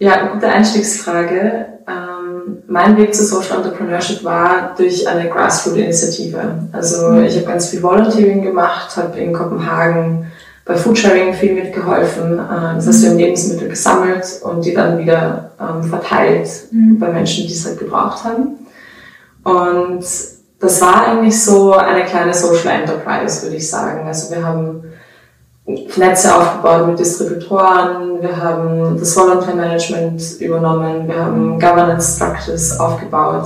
Ja, 0.02 0.28
gute 0.28 0.48
Einstiegsfrage. 0.48 1.66
Ähm, 1.86 2.62
mein 2.66 2.96
Weg 2.96 3.14
zu 3.14 3.22
Social 3.22 3.58
Entrepreneurship 3.58 4.24
war 4.24 4.74
durch 4.74 5.06
eine 5.06 5.28
Grassroot-Initiative. 5.28 6.40
Also 6.72 7.08
mhm. 7.08 7.24
ich 7.24 7.36
habe 7.36 7.44
ganz 7.44 7.68
viel 7.68 7.82
Volunteering 7.82 8.40
gemacht, 8.40 8.96
habe 8.96 9.20
in 9.20 9.34
Kopenhagen 9.34 10.32
bei 10.64 10.74
Foodsharing 10.74 11.34
viel 11.34 11.52
mitgeholfen. 11.52 12.38
Äh, 12.38 12.76
das 12.76 12.86
heißt, 12.86 13.02
wir 13.02 13.10
haben 13.10 13.18
Lebensmittel 13.18 13.68
gesammelt 13.68 14.40
und 14.42 14.64
die 14.64 14.72
dann 14.72 14.96
wieder 14.96 15.50
ähm, 15.60 15.82
verteilt 15.82 16.48
mhm. 16.70 16.98
bei 16.98 17.10
Menschen, 17.12 17.46
die 17.46 17.52
es 17.52 17.66
halt 17.66 17.78
gebraucht 17.78 18.24
haben. 18.24 18.56
Und 19.44 20.02
das 20.60 20.80
war 20.80 21.08
eigentlich 21.08 21.38
so 21.38 21.74
eine 21.74 22.04
kleine 22.04 22.32
Social 22.32 22.74
Enterprise, 22.74 23.42
würde 23.42 23.56
ich 23.56 23.68
sagen. 23.68 24.06
Also 24.06 24.34
wir 24.34 24.42
haben 24.42 24.82
Netze 25.96 26.34
aufgebaut 26.34 26.86
mit 26.86 26.98
Distributoren, 26.98 28.20
wir 28.20 28.36
haben 28.36 28.98
das 28.98 29.16
Voluntary 29.16 29.56
Management 29.56 30.40
übernommen, 30.40 31.06
wir 31.06 31.24
haben 31.24 31.58
Governance 31.58 32.16
Structures 32.16 32.78
aufgebaut. 32.78 33.44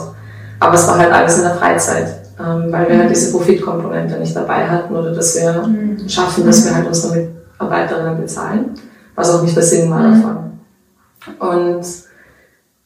Aber 0.61 0.75
es 0.75 0.87
war 0.87 0.99
halt 0.99 1.13
alles 1.13 1.39
in 1.39 1.43
der 1.43 1.57
Freizeit, 1.57 2.09
ähm, 2.39 2.71
weil 2.71 2.89
wir 2.89 2.99
halt 2.99 3.11
diese 3.11 3.33
Profitkomponente 3.33 4.19
nicht 4.19 4.35
dabei 4.35 4.67
hatten 4.67 4.95
oder 4.95 5.13
dass 5.13 5.37
wir 5.37 5.67
mhm. 5.67 6.09
schaffen, 6.09 6.47
dass 6.47 6.65
wir 6.65 6.75
halt 6.75 6.87
unsere 6.87 7.17
Mitarbeiterinnen 7.17 8.21
bezahlen, 8.21 8.71
was 9.15 9.35
auch 9.35 9.43
nicht 9.43 9.57
der 9.57 9.63
Sinn 9.63 9.91
war 9.91 10.01
mhm. 10.01 10.23
davon. 10.23 11.57
Und 11.61 11.87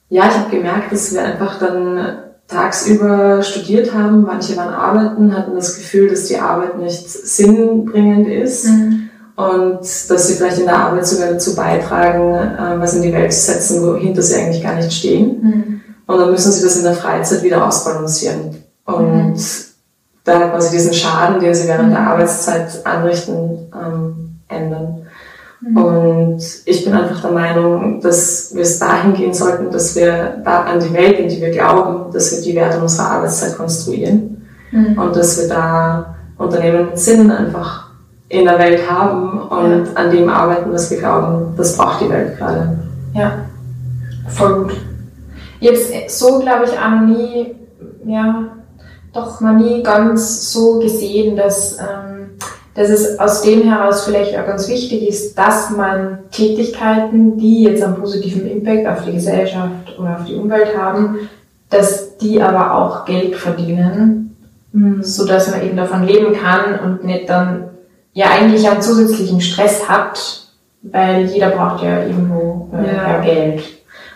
ja, 0.08 0.28
ich 0.28 0.38
habe 0.38 0.50
gemerkt, 0.50 0.92
dass 0.92 1.12
wir 1.12 1.22
einfach 1.22 1.58
dann 1.58 2.18
tagsüber 2.46 3.42
studiert 3.42 3.92
haben, 3.92 4.22
manche 4.22 4.56
waren 4.56 4.72
arbeiten, 4.72 5.36
hatten 5.36 5.54
das 5.54 5.76
Gefühl, 5.76 6.08
dass 6.08 6.24
die 6.24 6.38
Arbeit 6.38 6.78
nicht 6.78 7.08
sinnbringend 7.08 8.26
ist. 8.26 8.66
Mhm 8.66 9.07
und 9.38 9.78
dass 9.82 10.26
sie 10.26 10.34
vielleicht 10.34 10.58
in 10.58 10.66
der 10.66 10.76
Arbeit 10.76 11.06
sogar 11.06 11.28
dazu 11.30 11.54
beitragen, 11.54 12.34
äh, 12.34 12.80
was 12.80 12.94
in 12.94 13.02
die 13.02 13.12
Welt 13.12 13.32
zu 13.32 13.52
setzen, 13.52 13.86
wohinter 13.86 14.20
sie 14.20 14.34
eigentlich 14.34 14.64
gar 14.64 14.74
nicht 14.74 14.92
stehen. 14.92 15.40
Mhm. 15.40 15.80
Und 16.08 16.18
dann 16.18 16.32
müssen 16.32 16.50
sie 16.50 16.60
das 16.60 16.76
in 16.76 16.82
der 16.82 16.94
Freizeit 16.94 17.44
wieder 17.44 17.64
ausbalancieren. 17.64 18.56
Und 18.84 19.34
mhm. 19.34 19.40
dann 20.24 20.50
quasi 20.50 20.72
diesen 20.72 20.92
Schaden, 20.92 21.38
den 21.38 21.54
sie 21.54 21.68
während 21.68 21.92
der 21.92 22.00
mhm. 22.00 22.08
Arbeitszeit 22.08 22.84
anrichten, 22.84 23.70
ähm, 23.72 24.40
ändern. 24.48 25.06
Mhm. 25.60 25.76
Und 25.76 26.42
ich 26.64 26.84
bin 26.84 26.92
einfach 26.94 27.20
der 27.20 27.30
Meinung, 27.30 28.00
dass 28.00 28.52
wir 28.52 28.62
es 28.62 28.80
dahin 28.80 29.14
gehen 29.14 29.34
sollten, 29.34 29.70
dass 29.70 29.94
wir 29.94 30.42
da 30.44 30.62
an 30.62 30.80
die 30.80 30.92
Welt, 30.92 31.20
in 31.20 31.28
die 31.28 31.40
wir 31.40 31.50
glauben, 31.50 32.12
dass 32.12 32.32
wir 32.32 32.42
die 32.42 32.56
Werte 32.56 32.80
unserer 32.80 33.12
Arbeitszeit 33.12 33.56
konstruieren. 33.56 34.48
Mhm. 34.72 34.98
Und 34.98 35.14
dass 35.14 35.38
wir 35.38 35.46
da 35.46 36.16
Unternehmen 36.36 36.86
mit 36.86 36.98
Sinn 36.98 37.30
einfach 37.30 37.87
in 38.28 38.44
der 38.44 38.58
Welt 38.58 38.90
haben 38.90 39.40
und 39.40 39.86
ja. 39.86 39.92
an 39.94 40.10
dem 40.10 40.28
arbeiten, 40.28 40.72
was 40.72 40.90
wir 40.90 40.98
glauben, 40.98 41.54
das 41.56 41.76
braucht 41.76 42.02
die 42.02 42.10
Welt 42.10 42.36
gerade. 42.36 42.78
Ja, 43.14 43.46
voll 44.28 44.64
gut. 44.64 44.76
Jetzt 45.60 46.18
so, 46.18 46.38
glaube 46.38 46.64
ich, 46.66 46.72
auch 46.72 46.90
noch 46.90 47.06
nie, 47.06 47.54
ja, 48.04 48.48
doch 49.12 49.40
noch 49.40 49.54
nie 49.54 49.82
ganz 49.82 50.52
so 50.52 50.78
gesehen, 50.78 51.36
dass, 51.36 51.78
ähm, 51.78 52.30
dass 52.74 52.90
es 52.90 53.18
aus 53.18 53.42
dem 53.42 53.62
heraus 53.62 54.04
vielleicht 54.04 54.38
auch 54.38 54.46
ganz 54.46 54.68
wichtig 54.68 55.08
ist, 55.08 55.36
dass 55.36 55.70
man 55.70 56.18
Tätigkeiten, 56.30 57.38
die 57.38 57.64
jetzt 57.64 57.82
einen 57.82 57.96
positiven 57.96 58.46
Impact 58.46 58.86
auf 58.86 59.04
die 59.04 59.12
Gesellschaft 59.12 59.98
oder 59.98 60.16
auf 60.16 60.26
die 60.26 60.34
Umwelt 60.34 60.76
haben, 60.76 61.18
dass 61.70 62.18
die 62.18 62.40
aber 62.40 62.74
auch 62.74 63.04
Geld 63.04 63.34
verdienen 63.34 64.28
mhm. 64.72 65.02
so 65.02 65.26
dass 65.26 65.50
man 65.50 65.62
eben 65.62 65.76
davon 65.76 66.06
leben 66.06 66.34
kann 66.34 66.78
und 66.80 67.04
nicht 67.04 67.28
dann 67.28 67.67
ja 68.18 68.30
eigentlich 68.30 68.68
einen 68.68 68.82
zusätzlichen 68.82 69.40
Stress 69.40 69.88
hat, 69.88 70.48
weil 70.82 71.26
jeder 71.26 71.50
braucht 71.50 71.84
ja 71.84 72.02
irgendwo 72.02 72.68
äh, 72.74 72.96
ja. 72.96 73.20
Geld. 73.20 73.62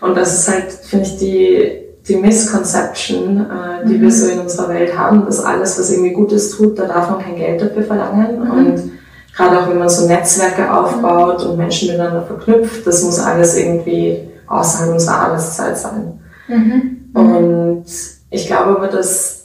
Und 0.00 0.16
das 0.16 0.40
ist 0.40 0.48
halt, 0.48 0.72
finde 0.72 1.06
ich, 1.06 1.18
die, 1.18 1.72
die 2.08 2.16
Misconception, 2.16 3.46
äh, 3.48 3.86
die 3.86 3.98
mhm. 3.98 4.02
wir 4.02 4.10
so 4.10 4.26
in 4.28 4.40
unserer 4.40 4.70
Welt 4.70 4.98
haben, 4.98 5.24
dass 5.24 5.44
alles, 5.44 5.78
was 5.78 5.92
irgendwie 5.92 6.14
Gutes 6.14 6.50
tut, 6.50 6.76
da 6.80 6.86
darf 6.86 7.10
man 7.10 7.20
kein 7.20 7.36
Geld 7.36 7.62
dafür 7.62 7.84
verlangen. 7.84 8.40
Mhm. 8.40 8.50
Und 8.50 8.90
gerade 9.36 9.60
auch 9.60 9.68
wenn 9.68 9.78
man 9.78 9.88
so 9.88 10.08
Netzwerke 10.08 10.74
aufbaut 10.74 11.44
und 11.44 11.56
Menschen 11.56 11.86
miteinander 11.86 12.22
verknüpft, 12.22 12.84
das 12.84 13.04
muss 13.04 13.20
alles 13.20 13.56
irgendwie 13.56 14.18
außerhalb 14.48 14.94
unserer 14.94 15.26
Arbeitszeit 15.26 15.78
sein. 15.78 16.18
Mhm. 16.48 17.10
Und 17.14 17.84
ich 18.30 18.48
glaube 18.48 18.78
aber, 18.78 18.88
dass 18.88 19.41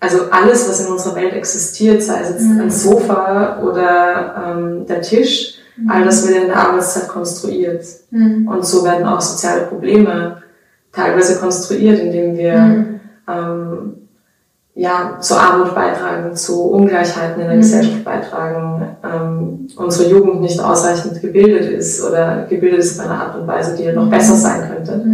also 0.00 0.30
alles, 0.30 0.68
was 0.68 0.80
in 0.80 0.92
unserer 0.92 1.16
Welt 1.16 1.32
existiert, 1.32 2.02
sei 2.02 2.20
es 2.20 2.30
jetzt 2.30 2.44
mhm. 2.44 2.60
ein 2.60 2.70
Sofa 2.70 3.60
oder 3.62 4.44
ähm, 4.46 4.86
der 4.86 5.02
Tisch, 5.02 5.54
mhm. 5.76 5.90
all 5.90 6.04
das 6.04 6.26
wird 6.26 6.42
in 6.42 6.46
der 6.48 6.56
Arbeitszeit 6.56 7.08
konstruiert. 7.08 7.84
Mhm. 8.10 8.46
Und 8.46 8.64
so 8.64 8.84
werden 8.84 9.06
auch 9.06 9.20
soziale 9.20 9.62
Probleme 9.62 10.42
teilweise 10.92 11.40
konstruiert, 11.40 11.98
indem 11.98 12.36
wir 12.36 12.58
mhm. 12.58 13.00
ähm, 13.28 13.94
ja, 14.76 15.18
zur 15.20 15.40
Armut 15.40 15.74
beitragen, 15.74 16.36
zu 16.36 16.62
Ungleichheiten 16.70 17.40
in 17.40 17.48
der 17.48 17.56
mhm. 17.56 17.62
Gesellschaft 17.62 18.04
beitragen, 18.04 18.96
ähm, 19.02 19.68
unsere 19.74 20.08
Jugend 20.08 20.40
nicht 20.40 20.60
ausreichend 20.60 21.20
gebildet 21.20 21.68
ist 21.72 22.04
oder 22.04 22.46
gebildet 22.48 22.78
ist 22.78 23.00
auf 23.00 23.06
eine 23.06 23.16
Art 23.16 23.36
und 23.36 23.48
Weise, 23.48 23.76
die 23.76 23.90
noch 23.90 24.04
mhm. 24.04 24.10
besser 24.10 24.36
sein 24.36 24.70
könnte. 24.72 25.04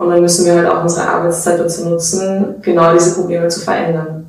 Und 0.00 0.08
dann 0.08 0.22
müssen 0.22 0.46
wir 0.46 0.54
halt 0.54 0.66
auch 0.66 0.82
unsere 0.82 1.06
Arbeitszeit 1.06 1.60
dazu 1.60 1.86
nutzen, 1.86 2.54
genau 2.62 2.94
diese 2.94 3.16
Probleme 3.16 3.48
zu 3.48 3.60
verändern. 3.60 4.28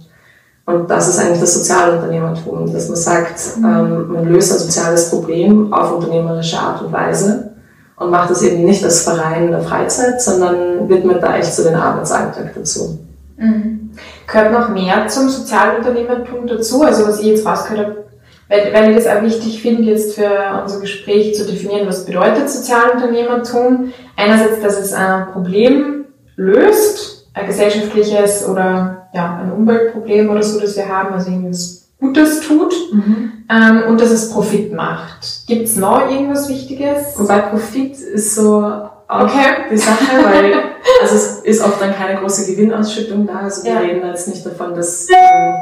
Und 0.65 0.91
das 0.91 1.07
ist 1.07 1.17
eigentlich 1.17 1.39
das 1.39 1.53
Sozialunternehmertum, 1.53 2.73
dass 2.73 2.89
man 2.89 2.97
sagt, 2.97 3.39
mhm. 3.57 3.63
ähm, 3.63 4.11
man 4.11 4.25
löst 4.25 4.51
ein 4.51 4.59
soziales 4.59 5.09
Problem 5.09 5.71
auf 5.71 5.95
unternehmerische 5.95 6.59
Art 6.59 6.81
und 6.81 6.91
Weise 6.91 7.51
und 7.95 8.09
macht 8.09 8.31
das 8.31 8.41
eben 8.41 8.65
nicht 8.65 8.83
als 8.83 9.03
Verein 9.03 9.45
in 9.45 9.51
der 9.51 9.61
Freizeit, 9.61 10.21
sondern 10.21 10.89
widmet 10.89 11.23
da 11.23 11.37
echt 11.37 11.53
zu 11.53 11.63
den 11.63 11.75
Arbeitsalltag 11.75 12.53
dazu. 12.53 12.99
Mhm. 13.37 13.91
Gehört 14.27 14.51
noch 14.51 14.67
mehr 14.67 15.07
zum 15.07 15.29
Sozialunternehmertum 15.29 16.47
dazu? 16.47 16.83
Also 16.83 17.07
was 17.07 17.21
ich 17.21 17.27
jetzt 17.27 17.45
rausgehört 17.45 17.85
habe, 17.87 18.03
weil, 18.51 18.73
weil 18.73 18.89
ich 18.89 18.97
das 18.97 19.07
auch 19.07 19.23
wichtig 19.23 19.61
finde, 19.61 19.83
jetzt 19.83 20.15
für 20.15 20.61
unser 20.61 20.81
Gespräch 20.81 21.35
zu 21.35 21.45
definieren, 21.45 21.87
was 21.87 22.05
bedeutet 22.05 22.49
Sozialunternehmertum. 22.49 23.93
Einerseits, 24.17 24.59
dass 24.61 24.77
es 24.77 24.91
ein 24.91 25.27
Problem 25.31 26.05
löst, 26.35 27.29
ein 27.33 27.47
gesellschaftliches 27.47 28.47
oder 28.47 29.07
ja, 29.13 29.39
ein 29.41 29.53
Umweltproblem 29.53 30.29
oder 30.29 30.43
so, 30.43 30.59
das 30.59 30.75
wir 30.75 30.89
haben, 30.89 31.13
also 31.13 31.31
irgendwas 31.31 31.89
Gutes 31.97 32.41
tut 32.41 32.73
mhm. 32.91 33.31
ähm, 33.49 33.83
und 33.87 34.01
dass 34.01 34.11
es 34.11 34.31
Profit 34.31 34.73
macht. 34.73 35.47
Gibt 35.47 35.63
es 35.63 35.77
noch 35.77 36.09
irgendwas 36.09 36.49
Wichtiges? 36.49 37.17
Wobei 37.17 37.39
Profit 37.39 37.93
ist 37.93 38.35
so 38.35 38.65
auch 39.07 39.23
okay. 39.23 39.67
die 39.71 39.77
Sache, 39.77 40.23
weil 40.23 40.53
also 41.01 41.15
es 41.15 41.39
ist 41.43 41.63
oft 41.63 41.81
dann 41.81 41.93
keine 41.93 42.19
große 42.19 42.51
Gewinnausschüttung 42.51 43.27
da. 43.27 43.41
Also 43.41 43.63
wir 43.63 43.73
ja. 43.73 43.79
reden 43.79 44.05
jetzt 44.05 44.27
nicht 44.27 44.45
davon, 44.45 44.73
dass 44.73 45.07
ähm, 45.09 45.53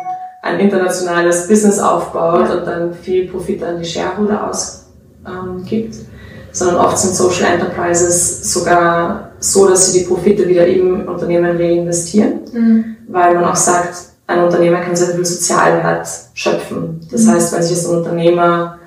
ein 0.42 0.60
internationales 0.60 1.48
Business 1.48 1.80
aufbaut 1.80 2.48
ja. 2.50 2.56
und 2.56 2.66
dann 2.66 2.94
viel 2.94 3.28
Profit 3.30 3.64
an 3.64 3.80
die 3.80 3.86
Shareholder 3.86 4.50
ausgibt, 4.50 5.96
ähm, 5.96 6.08
sondern 6.52 6.78
oft 6.78 6.98
sind 6.98 7.14
Social 7.14 7.54
Enterprises 7.54 8.54
sogar 8.54 9.32
so, 9.40 9.68
dass 9.68 9.92
sie 9.92 10.00
die 10.00 10.06
Profite 10.06 10.48
wieder 10.48 10.66
im 10.66 11.08
Unternehmen 11.08 11.58
reinvestieren, 11.58 12.42
mhm. 12.52 12.98
weil 13.08 13.36
man 13.36 13.46
auch 13.46 13.56
sagt, 13.56 13.96
ein 14.28 14.44
Unternehmer 14.44 14.82
kann 14.82 14.96
sehr 14.96 15.16
viel 15.16 15.26
Sozialwert 15.26 16.08
schöpfen. 16.34 17.02
Das 17.12 17.24
mhm. 17.24 17.32
heißt, 17.32 17.54
wenn 17.54 17.64
sich 17.64 17.86
ein 17.86 17.98
Unternehmer 17.98 18.78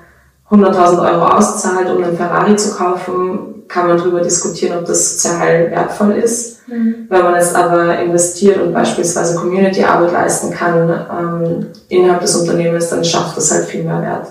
100.000 0.49 1.11
Euro 1.11 1.25
auszahlt, 1.25 1.89
um 1.89 2.03
einen 2.03 2.15
Ferrari 2.15 2.55
zu 2.55 2.75
kaufen, 2.75 3.52
kann 3.67 3.87
man 3.87 3.97
darüber 3.97 4.21
diskutieren, 4.21 4.77
ob 4.77 4.85
das 4.85 5.21
sozial 5.21 5.71
wertvoll 5.71 6.13
ist. 6.13 6.67
Mhm. 6.67 7.07
Wenn 7.09 7.21
man 7.23 7.35
es 7.35 7.53
aber 7.53 7.99
investiert 7.99 8.61
und 8.61 8.73
beispielsweise 8.73 9.35
Community-Arbeit 9.35 10.11
leisten 10.11 10.51
kann 10.51 10.89
ähm, 10.89 11.65
innerhalb 11.89 12.21
des 12.21 12.35
Unternehmens, 12.35 12.89
dann 12.89 13.03
schafft 13.03 13.37
das 13.37 13.51
halt 13.51 13.65
viel 13.65 13.83
mehr 13.83 14.01
Wert. 14.01 14.27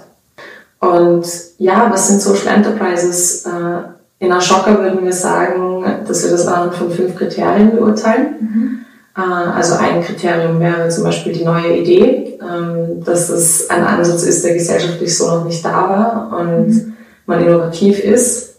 Und 0.81 1.27
ja, 1.59 1.89
was 1.91 2.09
sind 2.09 2.21
Social 2.21 2.55
Enterprises? 2.57 3.47
Äh, 3.47 4.25
in 4.25 4.33
Ashoka 4.33 4.79
würden 4.79 5.05
wir 5.05 5.13
sagen, 5.13 5.85
dass 6.07 6.25
wir 6.25 6.31
das 6.31 6.47
anhand 6.47 6.75
von 6.75 6.91
fünf 6.91 7.17
Kriterien 7.17 7.73
beurteilen. 7.73 8.35
Mhm. 8.41 8.79
Äh, 9.17 9.21
also 9.21 9.75
ein 9.75 10.03
Kriterium 10.03 10.61
wäre 10.61 10.89
zum 10.89 11.05
Beispiel 11.05 11.33
die 11.33 11.45
neue 11.45 11.77
Idee, 11.77 12.39
ähm, 12.41 13.03
dass 13.05 13.29
das 13.29 13.69
ein 13.69 13.85
Ansatz 13.85 14.23
ist, 14.23 14.45
der 14.45 14.55
gesellschaftlich 14.55 15.17
so 15.17 15.27
noch 15.27 15.45
nicht 15.45 15.65
da 15.65 15.73
war 15.73 16.41
und 16.41 16.69
mhm. 16.69 16.93
man 17.27 17.45
innovativ 17.45 17.99
ist. 18.01 18.52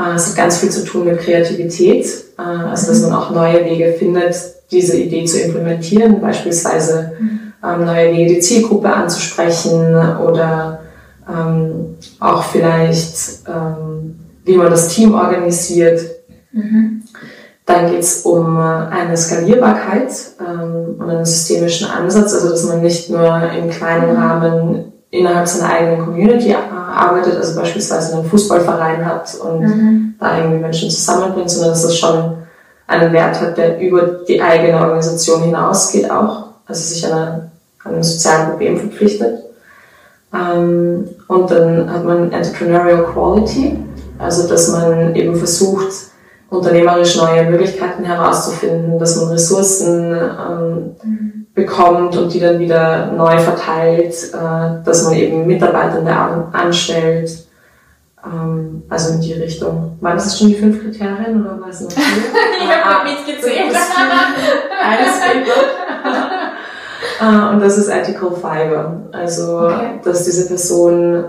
Äh, 0.00 0.14
es 0.14 0.28
hat 0.28 0.36
ganz 0.36 0.58
viel 0.58 0.70
zu 0.70 0.84
tun 0.84 1.04
mit 1.04 1.18
Kreativität, 1.20 2.06
äh, 2.38 2.42
also 2.42 2.88
dass 2.88 3.02
man 3.02 3.12
auch 3.12 3.30
neue 3.30 3.64
Wege 3.64 3.94
findet, 3.98 4.34
diese 4.70 4.96
Idee 4.96 5.24
zu 5.24 5.40
implementieren, 5.40 6.20
beispielsweise 6.20 7.12
ähm, 7.62 7.84
neue 7.84 8.12
Wege, 8.12 8.34
die 8.34 8.40
Zielgruppe 8.40 8.92
anzusprechen 8.92 9.94
oder 10.18 10.80
ähm, 11.28 11.96
auch 12.20 12.44
vielleicht, 12.44 13.40
ähm, 13.48 14.16
wie 14.44 14.56
man 14.56 14.70
das 14.70 14.88
Team 14.88 15.14
organisiert. 15.14 16.00
Mhm. 16.52 17.02
Dann 17.66 17.90
geht 17.90 18.00
es 18.00 18.22
um 18.22 18.56
äh, 18.56 18.60
eine 18.60 19.16
Skalierbarkeit 19.16 20.10
und 20.38 21.08
einen 21.08 21.24
systemischen 21.24 21.88
Ansatz, 21.88 22.32
also 22.34 22.50
dass 22.50 22.64
man 22.64 22.80
nicht 22.80 23.10
nur 23.10 23.42
im 23.52 23.70
kleinen 23.70 24.16
Rahmen 24.16 24.92
innerhalb 25.10 25.46
seiner 25.46 25.72
eigenen 25.72 26.04
Community 26.04 26.54
arbeitet, 26.54 27.36
also 27.36 27.58
beispielsweise 27.58 28.16
einen 28.16 28.30
Fußballverein 28.30 29.04
hat 29.04 29.34
und 29.34 29.60
mhm. 29.60 30.14
da 30.20 30.38
irgendwie 30.38 30.58
Menschen 30.58 30.90
zusammenbringt, 30.90 31.50
sondern 31.50 31.70
dass 31.70 31.84
es 31.84 31.98
schon 31.98 32.36
einen 32.86 33.12
Wert 33.12 33.40
hat, 33.40 33.56
der 33.56 33.80
über 33.80 34.02
die 34.26 34.40
eigene 34.40 34.78
Organisation 34.78 35.42
hinausgeht 35.42 36.10
auch, 36.10 36.46
also 36.66 36.82
sich 36.82 37.06
an, 37.06 37.12
eine, 37.12 37.50
an 37.84 37.94
ein 37.96 38.02
soziales 38.02 38.50
Problem 38.50 38.76
verpflichtet. 38.78 39.40
Ähm, 40.32 41.08
und 41.28 41.50
dann 41.50 41.92
hat 41.92 42.04
man 42.04 42.32
Entrepreneurial 42.32 43.04
Quality, 43.04 43.78
also 44.18 44.48
dass 44.48 44.68
man 44.68 45.14
eben 45.14 45.34
versucht, 45.34 45.92
unternehmerisch 46.50 47.16
neue 47.16 47.48
Möglichkeiten 47.48 48.04
herauszufinden, 48.04 48.98
dass 48.98 49.16
man 49.16 49.28
Ressourcen 49.28 50.12
ähm, 50.12 50.96
mhm 51.02 51.40
bekommt 51.54 52.16
und 52.16 52.32
die 52.32 52.40
dann 52.40 52.58
wieder 52.58 53.12
neu 53.12 53.38
verteilt, 53.38 54.32
äh, 54.32 54.82
dass 54.84 55.04
man 55.04 55.12
eben 55.14 55.46
Mitarbeitende 55.46 56.12
anstellt. 56.52 57.46
Ähm, 58.24 58.82
also 58.88 59.12
in 59.14 59.20
die 59.20 59.34
Richtung. 59.34 59.96
Waren 60.00 60.16
das 60.16 60.36
schon 60.38 60.48
die 60.48 60.54
fünf 60.54 60.80
Kriterien 60.80 61.40
oder 61.40 61.60
war 61.60 61.68
es 61.68 61.80
noch 61.80 61.92
vier? 61.92 62.02
ich 62.02 62.68
habe 62.68 62.84
ah, 62.84 63.04
mitgezählt. 63.04 63.76
Eines 64.82 65.18
fehlt 65.18 65.46
noch. 65.46 65.64
und 67.52 67.60
das 67.60 67.78
ist 67.78 67.88
Ethical 67.88 68.32
Fiber. 68.32 68.96
Also, 69.12 69.66
okay. 69.66 70.00
dass 70.04 70.24
diese 70.24 70.48
Person 70.48 71.24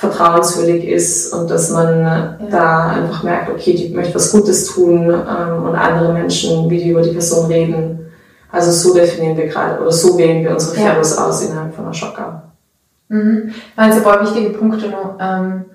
vertrauenswürdig 0.00 0.88
ist 0.88 1.30
und 1.34 1.50
dass 1.50 1.68
man 1.68 2.00
ja. 2.00 2.38
da 2.50 2.86
einfach 2.88 3.22
merkt, 3.22 3.50
okay, 3.50 3.74
die 3.74 3.94
möchte 3.94 4.14
was 4.14 4.32
Gutes 4.32 4.64
tun 4.64 5.10
ähm, 5.10 5.62
und 5.62 5.76
andere 5.76 6.14
Menschen, 6.14 6.70
wie 6.70 6.78
die 6.78 6.90
über 6.90 7.02
die 7.02 7.10
Person 7.10 7.46
reden, 7.48 8.10
also 8.50 8.70
so 8.70 8.94
definieren 8.94 9.36
wir 9.36 9.48
gerade 9.48 9.78
oder 9.78 9.92
so 9.92 10.16
wählen 10.16 10.42
wir 10.42 10.52
unsere 10.52 10.74
Ferros 10.74 11.16
ja. 11.16 11.26
aus 11.26 11.42
innerhalb 11.42 11.74
von 11.74 11.86
Ashoka. 11.86 12.44
Mhm. 13.08 13.52
Waren 13.76 13.92
ein 13.92 14.02
paar 14.02 14.22
wichtige 14.22 14.50
Punkte 14.50 14.88
noch, 14.88 15.18
ähm, 15.20 15.66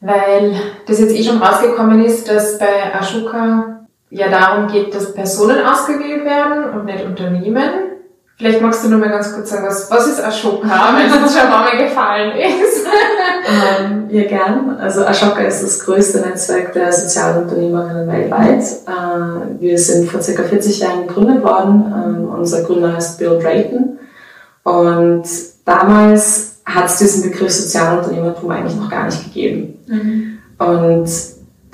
weil 0.00 0.54
das 0.86 0.98
jetzt 0.98 1.14
eh 1.14 1.22
schon 1.22 1.42
rausgekommen 1.42 2.06
ist, 2.06 2.30
dass 2.30 2.58
bei 2.58 2.94
Ashoka 2.98 3.86
ja 4.08 4.30
darum 4.30 4.66
geht, 4.68 4.94
dass 4.94 5.12
Personen 5.12 5.58
ausgewählt 5.62 6.24
werden 6.24 6.70
und 6.70 6.86
nicht 6.86 7.04
Unternehmen. 7.04 7.85
Vielleicht 8.38 8.60
magst 8.60 8.84
du 8.84 8.90
nur 8.90 8.98
mal 8.98 9.08
ganz 9.08 9.32
kurz 9.32 9.48
sagen, 9.48 9.66
was, 9.66 9.90
was 9.90 10.08
ist 10.08 10.22
Ashoka, 10.22 10.68
wenn 10.94 11.10
es 11.10 11.16
uns 11.16 11.38
schon 11.38 11.48
mal 11.48 11.78
gefallen 11.78 12.32
ist. 12.36 12.86
ähm, 13.80 14.08
ja, 14.10 14.24
gern. 14.24 14.76
Also 14.78 15.06
Ashoka 15.06 15.40
ist 15.40 15.62
das 15.62 15.80
größte 15.80 16.20
Netzwerk 16.20 16.74
der 16.74 16.92
Sozialunternehmerinnen 16.92 18.06
weltweit. 18.06 18.62
Äh, 18.62 19.60
wir 19.60 19.78
sind 19.78 20.10
vor 20.10 20.20
circa 20.20 20.42
40 20.42 20.80
Jahren 20.80 21.06
gegründet 21.06 21.42
worden. 21.42 21.94
Ähm, 21.96 22.28
unser 22.28 22.62
Gründer 22.62 22.94
heißt 22.94 23.18
Bill 23.18 23.38
Drayton. 23.40 23.98
Und 24.64 25.24
damals 25.64 26.56
hat 26.66 26.86
es 26.86 26.98
diesen 26.98 27.30
Begriff 27.30 27.50
Sozialunternehmertum 27.50 28.50
eigentlich 28.50 28.76
noch 28.76 28.90
gar 28.90 29.06
nicht 29.06 29.24
gegeben. 29.24 29.78
Mhm. 29.86 30.38
Und 30.58 31.08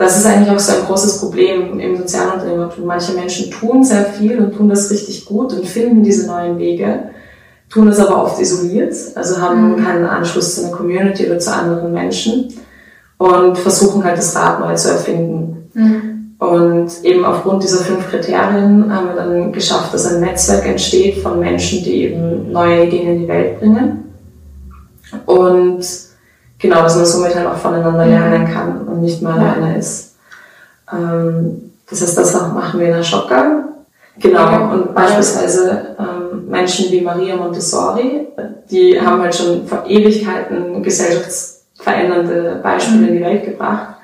das 0.02 0.18
ist 0.18 0.26
eigentlich 0.26 0.50
auch 0.50 0.58
so 0.58 0.72
ein 0.72 0.86
großes 0.86 1.18
Problem 1.18 1.78
im 1.78 1.96
Sozialunternehmertum. 1.96 2.84
Manche 2.84 3.12
Menschen 3.12 3.50
tun 3.50 3.84
sehr 3.84 4.04
viel 4.04 4.38
und 4.38 4.54
tun 4.54 4.68
das 4.68 4.90
richtig 4.90 5.24
gut 5.24 5.52
und 5.52 5.66
finden 5.66 6.02
diese 6.02 6.26
neuen 6.26 6.58
Wege, 6.58 7.10
tun 7.70 7.86
das 7.86 8.00
aber 8.00 8.22
oft 8.24 8.40
isoliert, 8.40 8.94
also 9.14 9.40
haben 9.40 9.72
mhm. 9.72 9.84
keinen 9.84 10.04
Anschluss 10.04 10.56
zu 10.56 10.64
einer 10.64 10.76
Community 10.76 11.26
oder 11.26 11.38
zu 11.38 11.52
anderen 11.54 11.92
Menschen 11.92 12.48
und 13.18 13.56
versuchen 13.56 14.04
halt 14.04 14.18
das 14.18 14.34
Rad 14.36 14.60
neu 14.60 14.74
zu 14.74 14.90
erfinden. 14.90 15.70
Mhm. 15.74 16.12
Und 16.38 17.04
eben 17.04 17.24
aufgrund 17.24 17.62
dieser 17.62 17.78
fünf 17.78 18.08
Kriterien 18.08 18.92
haben 18.92 19.08
wir 19.08 19.14
dann 19.14 19.52
geschafft, 19.52 19.94
dass 19.94 20.12
ein 20.12 20.20
Netzwerk 20.20 20.66
entsteht 20.66 21.18
von 21.18 21.38
Menschen, 21.38 21.84
die 21.84 22.02
eben 22.02 22.50
neue 22.50 22.86
Ideen 22.86 23.08
in 23.08 23.20
die 23.20 23.28
Welt 23.28 23.60
bringen. 23.60 24.04
Und 25.26 25.86
genau, 26.62 26.82
dass 26.82 26.96
man 26.96 27.04
somit 27.04 27.34
halt 27.34 27.46
auch 27.46 27.56
voneinander 27.56 28.06
lernen 28.06 28.50
kann 28.50 28.88
und 28.88 29.02
nicht 29.02 29.20
mehr 29.20 29.34
alleine 29.34 29.76
ist. 29.76 30.14
Ähm, 30.90 31.72
das 31.90 32.00
heißt, 32.00 32.16
das 32.16 32.32
machen 32.32 32.80
wir 32.80 32.86
in 32.86 32.94
der 32.94 33.02
Shopka. 33.02 33.64
Genau, 34.18 34.72
und 34.72 34.94
beispielsweise 34.94 35.96
ähm, 35.98 36.48
Menschen 36.48 36.90
wie 36.90 37.00
Maria 37.00 37.36
Montessori, 37.36 38.28
die 38.70 39.00
haben 39.00 39.22
halt 39.22 39.34
schon 39.34 39.66
vor 39.66 39.84
Ewigkeiten 39.86 40.82
gesellschaftsverändernde 40.82 42.60
Beispiele 42.62 43.08
in 43.08 43.14
die 43.14 43.24
Welt 43.24 43.44
gebracht. 43.44 43.96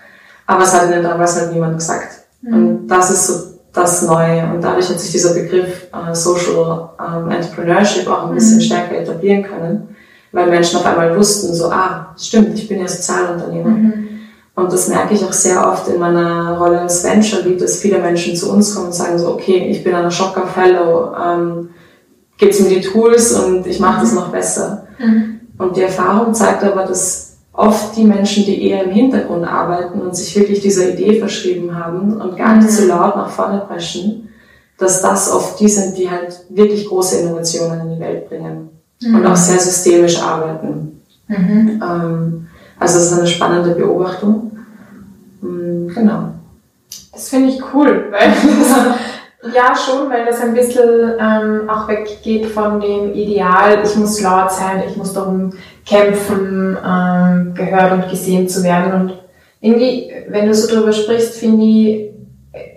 Aber 0.46 0.62
es 0.62 0.74
hat 0.74 0.90
ihnen 0.90 1.02
damals 1.02 1.38
halt 1.38 1.52
niemand 1.52 1.78
gesagt. 1.78 2.22
Mhm. 2.40 2.54
Und 2.54 2.88
das 2.88 3.10
ist 3.10 3.26
so 3.26 3.58
das 3.74 4.02
Neue. 4.02 4.44
Und 4.50 4.62
dadurch 4.62 4.88
hat 4.88 4.98
sich 4.98 5.12
dieser 5.12 5.34
Begriff 5.34 5.88
äh, 5.92 6.14
Social 6.14 6.88
ähm, 6.98 7.30
Entrepreneurship 7.30 8.08
auch 8.08 8.28
ein 8.28 8.34
bisschen 8.34 8.56
mhm. 8.56 8.62
stärker 8.62 8.96
etablieren 8.96 9.42
können, 9.42 9.96
weil 10.32 10.50
Menschen 10.50 10.78
auf 10.78 10.86
einmal 10.86 11.16
wussten, 11.16 11.54
so, 11.54 11.66
ah, 11.66 12.14
stimmt, 12.18 12.58
ich 12.58 12.68
bin 12.68 12.80
ja 12.80 12.88
Sozialunternehmer. 12.88 13.70
Mhm. 13.70 14.08
Und 14.54 14.72
das 14.72 14.88
merke 14.88 15.14
ich 15.14 15.24
auch 15.24 15.32
sehr 15.32 15.66
oft 15.66 15.88
in 15.88 16.00
meiner 16.00 16.58
Rolle 16.58 16.80
als 16.80 17.04
Venture 17.04 17.42
Lead, 17.42 17.62
dass 17.62 17.78
viele 17.78 18.00
Menschen 18.00 18.34
zu 18.34 18.50
uns 18.52 18.74
kommen 18.74 18.86
und 18.86 18.92
sagen 18.92 19.18
so, 19.18 19.28
okay, 19.28 19.68
ich 19.70 19.84
bin 19.84 19.94
eine 19.94 20.10
Shocker 20.10 20.46
Fellow, 20.46 21.12
ähm, 21.14 21.70
gibt's 22.36 22.60
mir 22.60 22.68
die 22.68 22.80
Tools 22.80 23.32
und 23.32 23.66
ich 23.66 23.78
mache 23.78 24.00
das 24.00 24.10
mhm. 24.10 24.16
noch 24.16 24.28
besser. 24.30 24.88
Mhm. 24.98 25.40
Und 25.58 25.76
die 25.76 25.82
Erfahrung 25.82 26.34
zeigt 26.34 26.64
aber, 26.64 26.84
dass 26.84 27.38
oft 27.52 27.96
die 27.96 28.04
Menschen, 28.04 28.44
die 28.44 28.68
eher 28.68 28.84
im 28.84 28.90
Hintergrund 28.90 29.46
arbeiten 29.46 30.00
und 30.00 30.14
sich 30.14 30.34
wirklich 30.36 30.60
dieser 30.60 30.90
Idee 30.90 31.18
verschrieben 31.18 31.76
haben 31.76 32.20
und 32.20 32.36
gar 32.36 32.56
nicht 32.56 32.70
so 32.70 32.82
mhm. 32.82 32.88
laut 32.88 33.16
nach 33.16 33.30
vorne 33.30 33.64
preschen, 33.66 34.28
dass 34.76 35.02
das 35.02 35.30
oft 35.30 35.58
die 35.58 35.68
sind, 35.68 35.96
die 35.96 36.10
halt 36.10 36.36
wirklich 36.50 36.86
große 36.86 37.18
Innovationen 37.18 37.80
in 37.80 37.94
die 37.94 38.00
Welt 38.00 38.28
bringen 38.28 38.77
mhm. 39.00 39.16
und 39.16 39.26
auch 39.26 39.36
sehr 39.36 39.58
systemisch 39.58 40.20
arbeiten. 40.20 41.02
Mhm. 41.28 41.82
Ähm, 41.82 42.46
also 42.78 42.98
es 42.98 43.12
ist 43.12 43.18
eine 43.18 43.26
spannende 43.26 43.74
Beobachtung. 43.74 44.58
Mhm, 45.40 45.88
genau. 45.94 46.30
Das 47.12 47.28
finde 47.28 47.50
ich 47.50 47.60
cool, 47.74 48.06
weil 48.10 48.32
Ja, 49.54 49.72
schon, 49.76 50.10
weil 50.10 50.26
das 50.26 50.40
ein 50.40 50.52
bisschen 50.52 51.12
ähm, 51.20 51.70
auch 51.70 51.86
weggeht 51.86 52.46
von 52.46 52.80
dem 52.80 53.14
Ideal, 53.14 53.78
ich 53.84 53.94
muss 53.94 54.20
laut 54.20 54.50
sein, 54.50 54.82
ich 54.88 54.96
muss 54.96 55.12
darum 55.12 55.52
kämpfen, 55.86 56.76
ähm, 56.84 57.54
gehört 57.54 57.92
und 57.92 58.10
gesehen 58.10 58.48
zu 58.48 58.64
werden. 58.64 59.00
Und 59.00 59.18
irgendwie, 59.60 60.10
wenn 60.28 60.46
du 60.46 60.54
so 60.54 60.74
drüber 60.74 60.92
sprichst, 60.92 61.36
finde 61.36 61.64
ich, 61.64 62.10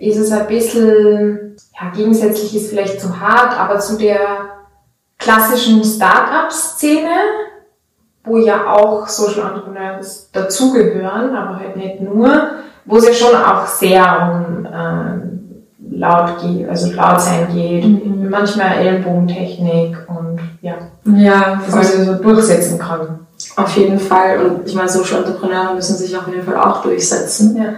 ist 0.00 0.18
es 0.18 0.30
ein 0.30 0.46
bisschen, 0.46 1.56
ja, 1.80 1.90
gegensätzlich 1.96 2.54
ist 2.54 2.70
vielleicht 2.70 3.00
zu 3.00 3.18
hart, 3.18 3.58
aber 3.58 3.80
zu 3.80 3.98
der 3.98 4.18
klassischen 5.22 5.84
Start-up-Szene, 5.84 7.10
wo 8.24 8.38
ja 8.38 8.66
auch 8.66 9.08
Social 9.08 9.48
Entrepreneurs 9.48 10.28
dazugehören, 10.32 11.34
aber 11.34 11.58
halt 11.58 11.76
nicht 11.76 12.00
nur, 12.00 12.50
wo 12.84 12.96
es 12.96 13.06
ja 13.06 13.12
schon 13.12 13.34
auch 13.34 13.66
sehr 13.66 14.46
um 14.46 14.66
ähm, 14.72 15.32
laut 15.90 16.40
geht, 16.40 16.68
also 16.68 16.92
laut 16.92 17.20
sein 17.20 17.48
geht, 17.52 17.84
mhm. 17.84 18.28
manchmal 18.30 18.78
Ellbogentechnik 18.78 19.96
und 20.08 20.40
ja, 20.60 20.74
ja 21.04 21.60
also 21.70 22.04
so 22.04 22.14
durchsetzen 22.14 22.78
kann. 22.78 23.20
Auf 23.56 23.76
jeden 23.76 23.98
Fall. 23.98 24.44
Und 24.44 24.68
ich 24.68 24.74
meine, 24.74 24.88
Social 24.88 25.18
Entrepreneure 25.18 25.74
müssen 25.74 25.96
sich 25.96 26.16
auf 26.16 26.28
jeden 26.28 26.44
Fall 26.44 26.56
auch 26.56 26.82
durchsetzen. 26.82 27.56
Ja. 27.56 27.74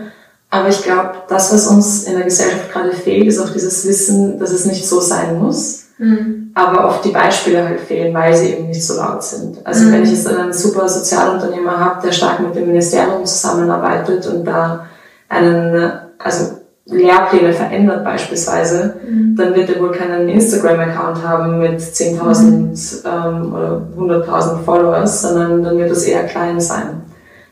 Aber 0.51 0.69
ich 0.69 0.83
glaube, 0.83 1.15
das, 1.27 1.53
was 1.53 1.67
uns 1.67 2.05
in 2.05 2.15
der 2.15 2.25
Gesellschaft 2.25 2.71
gerade 2.71 2.93
fehlt, 2.93 3.27
ist 3.27 3.41
auch 3.41 3.51
dieses 3.51 3.87
Wissen, 3.89 4.39
dass 4.39 4.53
es 4.53 4.67
nicht 4.67 4.87
so 4.87 5.01
sein 5.01 5.39
muss. 5.39 5.84
Mhm. 5.99 6.51
Aber 6.55 6.89
oft 6.89 7.05
die 7.05 7.11
Beispiele 7.11 7.65
halt 7.65 7.81
fehlen, 7.81 8.15
weil 8.15 8.35
sie 8.35 8.51
eben 8.51 8.69
nicht 8.69 8.85
so 8.85 8.97
laut 8.97 9.23
sind. 9.23 9.65
Also 9.65 9.85
mhm. 9.85 9.93
wenn 9.93 10.03
ich 10.05 10.11
jetzt 10.11 10.29
einen 10.29 10.53
super 10.53 10.89
Sozialunternehmer 10.89 11.79
habe, 11.79 12.07
der 12.07 12.13
stark 12.13 12.41
mit 12.41 12.55
dem 12.55 12.67
Ministerium 12.67 13.25
zusammenarbeitet 13.25 14.27
und 14.27 14.45
da 14.45 14.87
einen, 15.29 15.93
also 16.19 16.59
Lehrpläne 16.87 17.53
verändert 17.53 18.05
beispielsweise, 18.05 18.97
mhm. 19.09 19.37
dann 19.37 19.55
wird 19.55 19.71
er 19.71 19.81
wohl 19.81 19.93
keinen 19.93 20.29
Instagram-Account 20.29 21.27
haben 21.27 21.59
mit 21.59 21.81
10.000 21.81 22.43
mhm. 22.43 22.75
ähm, 23.05 23.55
oder 23.55 23.83
100.000 24.27 24.59
Followers, 24.65 25.23
sondern 25.23 25.63
dann 25.63 25.79
wird 25.79 25.91
es 25.91 26.05
eher 26.05 26.25
klein 26.25 26.61
sein. 26.61 27.03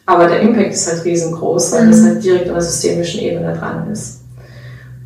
Aber 0.05 0.27
der 0.27 0.41
Impact 0.41 0.73
ist 0.73 0.91
halt 0.91 1.05
riesengroß, 1.05 1.73
weil 1.73 1.87
mhm. 1.87 1.91
das 1.91 2.03
halt 2.03 2.25
direkt 2.25 2.49
an 2.49 2.55
der 2.55 2.63
systemischen 2.63 3.21
Ebene 3.21 3.57
dran 3.57 3.91
ist. 3.91 4.21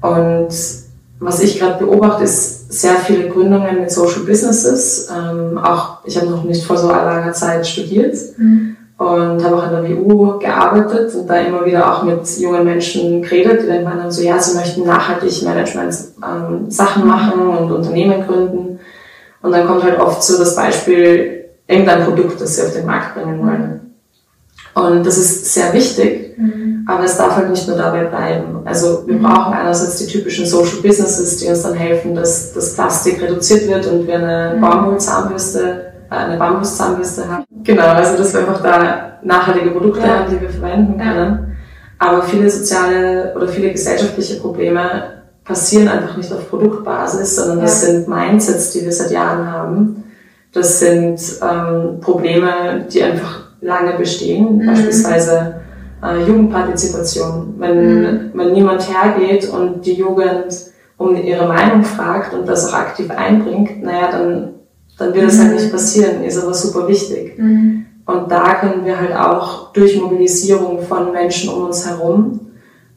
Und 0.01 0.49
was 1.21 1.41
ich 1.41 1.59
gerade 1.59 1.85
beobachte, 1.85 2.25
ist 2.25 2.56
sehr 2.69 2.97
viele 2.97 3.29
Gründungen 3.29 3.81
mit 3.81 3.91
Social 3.91 4.21
Businesses. 4.21 5.09
Ähm, 5.11 5.59
auch 5.59 5.99
ich 6.05 6.17
habe 6.17 6.31
noch 6.31 6.45
nicht 6.45 6.65
vor 6.65 6.77
so 6.77 6.89
langer 6.89 7.33
Zeit 7.33 7.67
studiert. 7.67 8.17
Mhm 8.37 8.77
und 8.99 9.45
habe 9.45 9.57
auch 9.57 9.63
an 9.65 9.73
der 9.73 9.99
WU 9.99 10.39
gearbeitet 10.39 11.15
und 11.15 11.29
da 11.29 11.37
immer 11.37 11.67
wieder 11.67 11.93
auch 11.93 12.03
mit 12.03 12.27
jungen 12.39 12.65
Menschen 12.65 13.21
geredet, 13.21 13.63
die 13.63 13.67
dann 13.67 13.85
meinen 13.85 14.11
so, 14.11 14.23
ja, 14.23 14.39
sie 14.39 14.57
möchten 14.57 14.85
nachhaltig 14.85 15.43
Management 15.43 15.95
ähm, 16.25 16.71
Sachen 16.71 17.07
machen 17.07 17.41
und 17.41 17.73
Unternehmen 17.73 18.27
gründen. 18.27 18.79
Und 19.43 19.53
dann 19.53 19.67
kommt 19.67 19.83
halt 19.83 20.01
oft 20.01 20.23
so 20.23 20.39
das 20.39 20.57
Beispiel, 20.57 21.45
irgendein 21.67 22.05
Produkt, 22.05 22.41
das 22.41 22.57
sie 22.57 22.63
auf 22.63 22.73
den 22.73 22.87
Markt 22.87 23.15
bringen 23.15 23.39
wollen. 23.39 23.86
Und 24.77 25.05
das 25.07 25.19
ist 25.19 25.55
sehr 25.55 25.73
wichtig, 25.73 26.37
mhm. 26.37 26.85
aber 26.87 27.05
es 27.05 27.17
darf 27.17 27.35
halt 27.35 27.51
nicht 27.51 27.67
nur 27.67 27.77
dabei 27.77 28.05
bleiben. 28.05 28.61
Also 28.65 29.05
wir 29.07 29.15
mhm. 29.15 29.23
brauchen 29.23 29.55
einerseits 29.55 29.97
die 29.97 30.07
typischen 30.07 30.47
Social 30.47 30.81
Businesses, 30.83 31.39
die 31.39 31.49
uns 31.49 31.63
dann 31.63 31.75
helfen, 31.75 32.15
dass 32.15 32.53
das 32.53 32.75
Plastik 32.75 33.21
reduziert 33.23 33.67
wird 33.69 33.87
und 33.87 34.07
wir 34.07 34.17
eine 34.17 34.57
mhm. 34.57 34.61
Baumwollzahnbürste 34.61 35.87
eine 36.11 36.37
Bambuszahnbürste 36.37 37.29
haben. 37.29 37.45
Genau, 37.65 37.87
also 37.87 38.17
dass 38.17 38.33
wir 38.33 38.41
einfach 38.41 38.63
da 38.63 39.19
nachhaltige 39.23 39.71
Produkte 39.71 40.01
ja. 40.01 40.19
haben, 40.19 40.31
die 40.31 40.41
wir 40.41 40.51
verwenden 40.51 40.99
können. 40.99 41.17
Ja. 41.17 41.47
Aber 41.99 42.23
viele 42.23 42.51
soziale 42.51 43.33
oder 43.35 43.49
viele 43.49 43.73
gesellschaftliche 43.73 44.41
Probleme 44.41 45.23
passieren 45.45 45.89
einfach 45.89 46.17
nicht 46.17 46.33
auf 46.33 46.49
Produktbasis, 46.51 47.37
sondern 47.37 47.61
das 47.61 47.83
ja. 47.83 47.89
sind 47.89 48.09
Mindsets, 48.09 48.73
die 48.73 48.85
wir 48.85 48.93
seit 48.93 49.11
Jahren 49.11 49.51
haben. 49.51 50.05
Das 50.53 50.81
sind 50.81 51.21
ähm, 51.43 52.01
Probleme, 52.01 52.87
die 52.93 53.03
einfach 53.03 53.46
lange 53.67 53.99
bestehen, 53.99 54.59
mhm. 54.59 54.67
beispielsweise 54.67 55.61
äh, 56.03 56.27
Jugendpartizipation. 56.27 57.55
Wenn, 57.59 58.01
mhm. 58.01 58.31
wenn 58.35 58.53
niemand 58.53 58.89
hergeht 58.89 59.49
und 59.51 59.85
die 59.85 59.95
Jugend 59.95 60.47
um 60.97 61.15
ihre 61.17 61.47
Meinung 61.47 61.83
fragt 61.83 62.33
und 62.33 62.49
das 62.49 62.69
auch 62.69 62.75
aktiv 62.75 63.11
einbringt, 63.11 63.83
naja, 63.83 64.11
dann 64.11 64.57
dann 64.99 65.15
wird 65.15 65.27
es 65.27 65.39
halt 65.39 65.55
nicht 65.55 65.71
passieren, 65.71 66.25
ist 66.25 66.43
aber 66.43 66.55
super 66.55 66.89
wichtig. 66.89 67.39
Mhm. 67.39 67.87
Und 68.07 68.31
da 68.31 68.55
können 68.55 68.85
wir 68.85 68.99
halt 68.99 69.15
auch 69.15 69.73
durch 69.73 70.01
Mobilisierung 70.01 70.81
von 70.83 71.13
Menschen 71.13 71.51
um 71.53 71.65
uns 71.67 71.87
herum, 71.87 72.41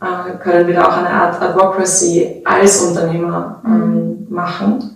äh, 0.01 0.37
können 0.37 0.67
wir 0.67 0.75
da 0.75 0.87
auch 0.87 0.97
eine 0.97 1.09
Art 1.09 1.41
Advocacy 1.41 2.41
als 2.45 2.81
Unternehmer 2.83 3.61
ähm, 3.65 3.91
mhm. 3.91 4.27
machen 4.29 4.95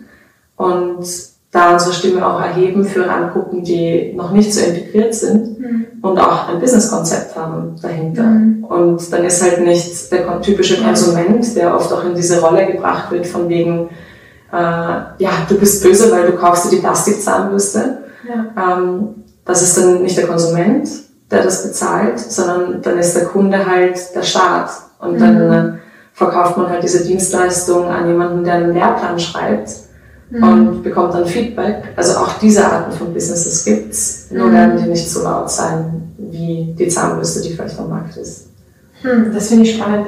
und 0.55 1.05
da 1.53 1.71
unsere 1.71 1.93
Stimme 1.93 2.25
auch 2.25 2.41
erheben 2.41 2.83
für 2.83 3.07
Randgruppen, 3.07 3.63
die 3.63 4.11
noch 4.15 4.31
nicht 4.31 4.51
so 4.51 4.59
integriert 4.59 5.13
sind 5.13 5.59
mhm. 5.59 5.85
und 6.01 6.19
auch 6.19 6.49
ein 6.49 6.59
Businesskonzept 6.59 7.35
haben 7.35 7.75
dahinter. 7.79 8.23
Mhm. 8.23 8.63
Und 8.63 9.13
dann 9.13 9.23
ist 9.23 9.43
halt 9.43 9.61
nicht 9.61 10.11
der 10.11 10.41
typische 10.41 10.83
Konsument, 10.83 11.55
der 11.55 11.75
oft 11.75 11.93
auch 11.93 12.03
in 12.05 12.15
diese 12.15 12.41
Rolle 12.41 12.65
gebracht 12.65 13.11
wird 13.11 13.27
von 13.27 13.47
wegen, 13.49 13.89
äh, 14.51 14.55
ja, 14.55 15.29
du 15.47 15.55
bist 15.59 15.83
böse, 15.83 16.11
weil 16.11 16.25
du 16.25 16.37
kaufst 16.37 16.65
dir 16.65 16.77
die 16.77 16.81
Plastikzahnbürste. 16.81 17.99
Ja. 18.27 18.79
Ähm, 18.79 19.09
das 19.45 19.61
ist 19.61 19.77
dann 19.77 20.01
nicht 20.01 20.17
der 20.17 20.25
Konsument, 20.25 20.89
der 21.29 21.43
das 21.43 21.67
bezahlt, 21.67 22.19
sondern 22.19 22.81
dann 22.81 22.97
ist 22.97 23.15
der 23.15 23.25
Kunde 23.25 23.63
halt 23.63 23.99
der 24.15 24.23
Staat. 24.23 24.71
Und 24.97 25.17
mhm. 25.17 25.19
dann 25.19 25.51
äh, 25.51 25.73
verkauft 26.13 26.57
man 26.57 26.69
halt 26.69 26.81
diese 26.81 27.03
Dienstleistung 27.03 27.85
an 27.85 28.07
jemanden, 28.07 28.43
der 28.43 28.55
einen 28.55 28.73
Lehrplan 28.73 29.19
schreibt 29.19 29.69
mhm. 30.29 30.43
und 30.43 30.83
bekommt 30.83 31.13
dann 31.13 31.25
Feedback. 31.25 31.83
Also 31.95 32.17
auch 32.17 32.38
diese 32.39 32.65
Arten 32.65 32.91
von 32.91 33.13
Businesses 33.13 33.65
gibt's, 33.65 34.27
nur 34.31 34.47
mhm. 34.47 34.53
werden 34.53 34.83
die 34.83 34.89
nicht 34.89 35.09
so 35.09 35.23
laut 35.23 35.49
sein 35.49 36.13
wie 36.17 36.75
die 36.77 36.88
Zahnbürste, 36.88 37.41
die 37.41 37.53
vielleicht 37.53 37.79
am 37.79 37.89
Markt 37.89 38.17
ist. 38.17 38.47
Hm, 39.01 39.31
das 39.33 39.49
finde 39.49 39.63
ich 39.63 39.75
spannend. 39.75 40.07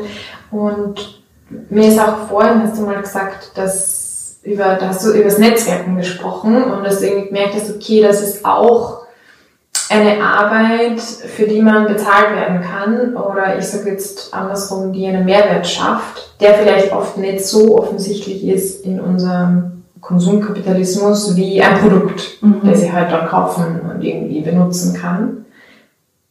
Und 0.51 1.23
mir 1.69 1.89
ist 1.89 1.99
auch 1.99 2.27
vorhin, 2.27 2.63
hast 2.63 2.77
du 2.77 2.85
mal 2.85 3.01
gesagt, 3.01 3.51
dass 3.55 4.39
über, 4.43 4.75
da 4.75 4.89
hast 4.89 5.05
du 5.05 5.11
über 5.11 5.25
das 5.25 5.37
Netzwerken 5.37 5.97
gesprochen 5.97 6.63
und 6.63 6.83
dass 6.83 6.99
du 6.99 7.07
irgendwie 7.07 7.27
gemerkt 7.27 7.55
hast, 7.55 7.75
okay, 7.75 8.01
das 8.01 8.21
ist 8.21 8.45
auch 8.45 9.05
eine 9.89 10.23
Arbeit, 10.23 10.99
für 11.01 11.45
die 11.45 11.61
man 11.61 11.87
bezahlt 11.87 12.35
werden 12.35 12.61
kann 12.61 13.15
oder 13.15 13.57
ich 13.57 13.65
sage 13.65 13.91
jetzt 13.91 14.33
andersrum, 14.33 14.93
die 14.93 15.05
einen 15.07 15.25
Mehrwert 15.25 15.67
schafft, 15.67 16.35
der 16.41 16.55
vielleicht 16.55 16.91
oft 16.91 17.17
nicht 17.17 17.45
so 17.45 17.77
offensichtlich 17.77 18.47
ist 18.47 18.83
in 18.85 18.99
unserem 18.99 19.74
Konsumkapitalismus 20.05 21.35
wie 21.35 21.61
ein 21.61 21.79
Produkt, 21.79 22.37
mhm. 22.41 22.61
das 22.63 22.83
ich 22.83 22.91
halt 22.91 23.11
dann 23.11 23.27
kaufen 23.27 23.81
und 23.89 24.03
irgendwie 24.03 24.41
benutzen 24.41 24.93
kann. 24.93 25.45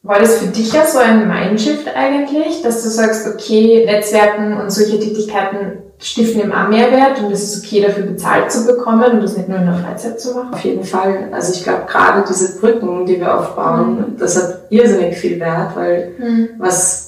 war 0.04 0.20
das 0.20 0.38
für 0.38 0.46
dich 0.46 0.72
ja 0.72 0.86
so 0.86 0.98
ein 0.98 1.26
Mindshift 1.26 1.88
eigentlich, 1.96 2.62
dass 2.62 2.84
du 2.84 2.88
sagst, 2.88 3.26
okay, 3.26 3.84
Netzwerken 3.84 4.60
und 4.60 4.70
solche 4.70 5.00
Tätigkeiten 5.00 5.78
stiften 5.98 6.42
im 6.42 6.52
auch 6.52 6.68
Mehrwert 6.68 7.20
und 7.20 7.32
es 7.32 7.42
ist 7.42 7.64
okay, 7.64 7.80
dafür 7.80 8.04
bezahlt 8.04 8.52
zu 8.52 8.64
bekommen 8.66 9.12
und 9.12 9.22
das 9.22 9.36
nicht 9.36 9.48
nur 9.48 9.58
in 9.58 9.66
der 9.66 9.74
Freizeit 9.74 10.20
zu 10.20 10.34
machen? 10.34 10.54
Auf 10.54 10.64
jeden 10.64 10.84
Fall. 10.84 11.30
Also 11.32 11.52
ich 11.54 11.64
glaube, 11.64 11.84
gerade 11.88 12.24
diese 12.28 12.60
Brücken, 12.60 13.06
die 13.06 13.18
wir 13.18 13.36
aufbauen, 13.36 13.96
mhm. 13.96 14.16
das 14.18 14.36
hat 14.36 14.70
irrsinnig 14.70 15.16
viel 15.16 15.40
Wert, 15.40 15.74
weil 15.74 16.12
mhm. 16.18 16.48
was 16.58 17.03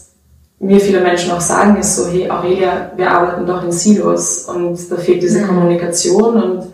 mir 0.59 0.81
viele 0.81 1.01
Menschen 1.01 1.33
auch 1.33 1.40
sagen, 1.40 1.77
ist 1.77 1.97
so, 1.97 2.09
hey 2.09 2.31
Aurelia, 2.31 2.92
wir 2.97 3.11
arbeiten 3.11 3.47
doch 3.47 3.62
in 3.62 3.73
Silos 3.73 4.45
und 4.45 4.79
da 4.90 4.97
fehlt 4.97 5.23
diese 5.23 5.40
mhm. 5.40 5.49
Kommunikation 5.49 6.42
und 6.42 6.73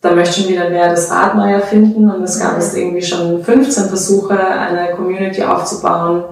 da 0.00 0.14
möchten 0.14 0.48
wieder 0.48 0.70
mehr 0.70 0.90
das 0.90 1.10
Rad 1.10 1.36
neu 1.36 1.52
erfinden 1.52 2.10
und 2.10 2.22
es 2.22 2.40
gab 2.40 2.58
es 2.58 2.74
irgendwie 2.74 3.02
schon 3.02 3.44
15 3.44 3.84
Versuche, 3.84 4.38
eine 4.38 4.94
Community 4.96 5.42
aufzubauen 5.42 6.24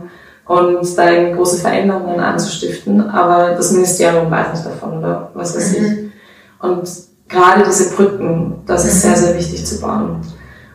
und 0.46 0.98
da 0.98 1.10
eben 1.12 1.36
große 1.36 1.58
Veränderungen 1.58 2.18
anzustiften, 2.18 3.08
aber 3.10 3.54
das 3.54 3.72
Ministerium 3.72 4.30
weiß 4.30 4.54
nicht 4.54 4.66
davon 4.66 4.98
oder 4.98 5.30
was 5.34 5.54
weiß 5.54 5.74
ich. 5.74 5.82
Mhm. 5.82 6.12
Und 6.60 6.88
gerade 7.28 7.62
diese 7.64 7.94
Brücken, 7.94 8.62
das 8.66 8.86
ist 8.86 9.02
sehr, 9.02 9.12
mhm. 9.12 9.16
sehr 9.16 9.36
wichtig 9.36 9.64
zu 9.64 9.80
bauen. 9.80 10.22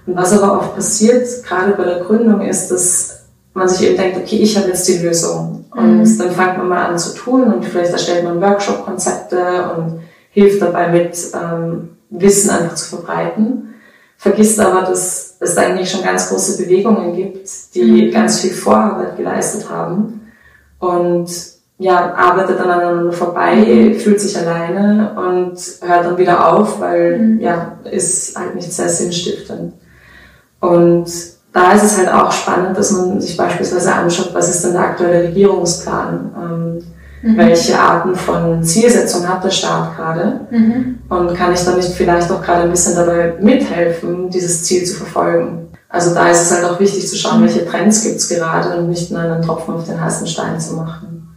Und 0.05 0.15
was 0.15 0.31
aber 0.33 0.59
oft 0.59 0.75
passiert, 0.75 1.27
gerade 1.43 1.71
bei 1.71 1.83
der 1.83 2.01
Gründung, 2.01 2.41
ist, 2.41 2.69
dass 2.69 3.23
man 3.53 3.67
sich 3.67 3.87
eben 3.87 3.97
denkt, 3.97 4.17
okay, 4.17 4.37
ich 4.37 4.57
habe 4.57 4.67
jetzt 4.67 4.87
die 4.87 4.97
Lösung. 4.97 5.52
Und 5.75 6.03
mhm. 6.03 6.17
dann 6.17 6.31
fängt 6.31 6.57
man 6.57 6.69
mal 6.69 6.85
an 6.85 6.99
zu 6.99 7.15
tun 7.15 7.51
und 7.51 7.65
vielleicht 7.65 7.91
erstellt 7.91 8.23
man 8.23 8.41
Workshop-Konzepte 8.41 9.71
und 9.75 10.01
hilft 10.31 10.61
dabei 10.61 10.89
mit, 10.89 11.17
ähm, 11.33 11.89
Wissen 12.09 12.51
einfach 12.51 12.75
zu 12.75 12.95
verbreiten, 12.95 13.73
vergisst 14.17 14.59
aber, 14.59 14.81
dass 14.81 15.37
es 15.39 15.57
eigentlich 15.57 15.89
schon 15.89 16.03
ganz 16.03 16.29
große 16.29 16.61
Bewegungen 16.61 17.15
gibt, 17.15 17.49
die 17.73 18.07
mhm. 18.07 18.11
ganz 18.11 18.41
viel 18.41 18.53
Vorarbeit 18.53 19.17
geleistet 19.17 19.69
haben 19.69 20.21
und 20.79 21.29
ja, 21.79 22.13
arbeitet 22.13 22.59
dann 22.59 22.69
aneinander 22.69 23.11
vorbei, 23.11 23.95
fühlt 23.97 24.21
sich 24.21 24.37
alleine 24.37 25.15
und 25.17 25.57
hört 25.81 26.05
dann 26.05 26.17
wieder 26.17 26.53
auf, 26.53 26.79
weil 26.79 27.19
mhm. 27.19 27.39
ja, 27.41 27.77
ist 27.89 28.37
halt 28.37 28.55
nicht 28.55 28.71
sehr 28.71 28.89
sinnstiftend. 28.89 29.73
Und 30.59 31.07
da 31.53 31.71
ist 31.73 31.83
es 31.83 31.97
halt 31.97 32.09
auch 32.09 32.31
spannend, 32.31 32.77
dass 32.77 32.91
man 32.91 33.21
sich 33.21 33.37
beispielsweise 33.37 33.93
anschaut, 33.93 34.33
was 34.33 34.49
ist 34.49 34.65
denn 34.65 34.73
der 34.73 34.81
aktuelle 34.81 35.23
Regierungsplan? 35.23 36.31
Ähm, 36.35 36.83
Mhm. 37.23 37.37
Welche 37.37 37.79
Arten 37.79 38.15
von 38.15 38.61
Zielsetzung 38.61 39.27
hat 39.27 39.43
der 39.43 39.49
Staat 39.49 39.95
gerade? 39.95 40.41
Mhm. 40.51 40.99
Und 41.07 41.33
kann 41.35 41.53
ich 41.53 41.63
dann 41.63 41.77
nicht 41.77 41.93
vielleicht 41.93 42.29
auch 42.29 42.41
gerade 42.41 42.63
ein 42.63 42.69
bisschen 42.69 42.95
dabei 42.95 43.35
mithelfen, 43.39 44.29
dieses 44.29 44.63
Ziel 44.63 44.83
zu 44.83 44.95
verfolgen? 44.95 45.69
Also 45.87 46.13
da 46.13 46.27
ist 46.29 46.41
es 46.41 46.51
halt 46.51 46.65
auch 46.65 46.79
wichtig 46.79 47.07
zu 47.07 47.15
schauen, 47.15 47.41
welche 47.43 47.65
Trends 47.65 48.03
gibt 48.03 48.17
es 48.17 48.27
gerade 48.27 48.77
und 48.77 48.89
nicht 48.89 49.09
nur 49.11 49.21
einen 49.21 49.41
Tropfen 49.41 49.73
auf 49.73 49.85
den 49.85 50.01
heißen 50.01 50.27
Stein 50.27 50.59
zu 50.59 50.73
machen. 50.73 51.33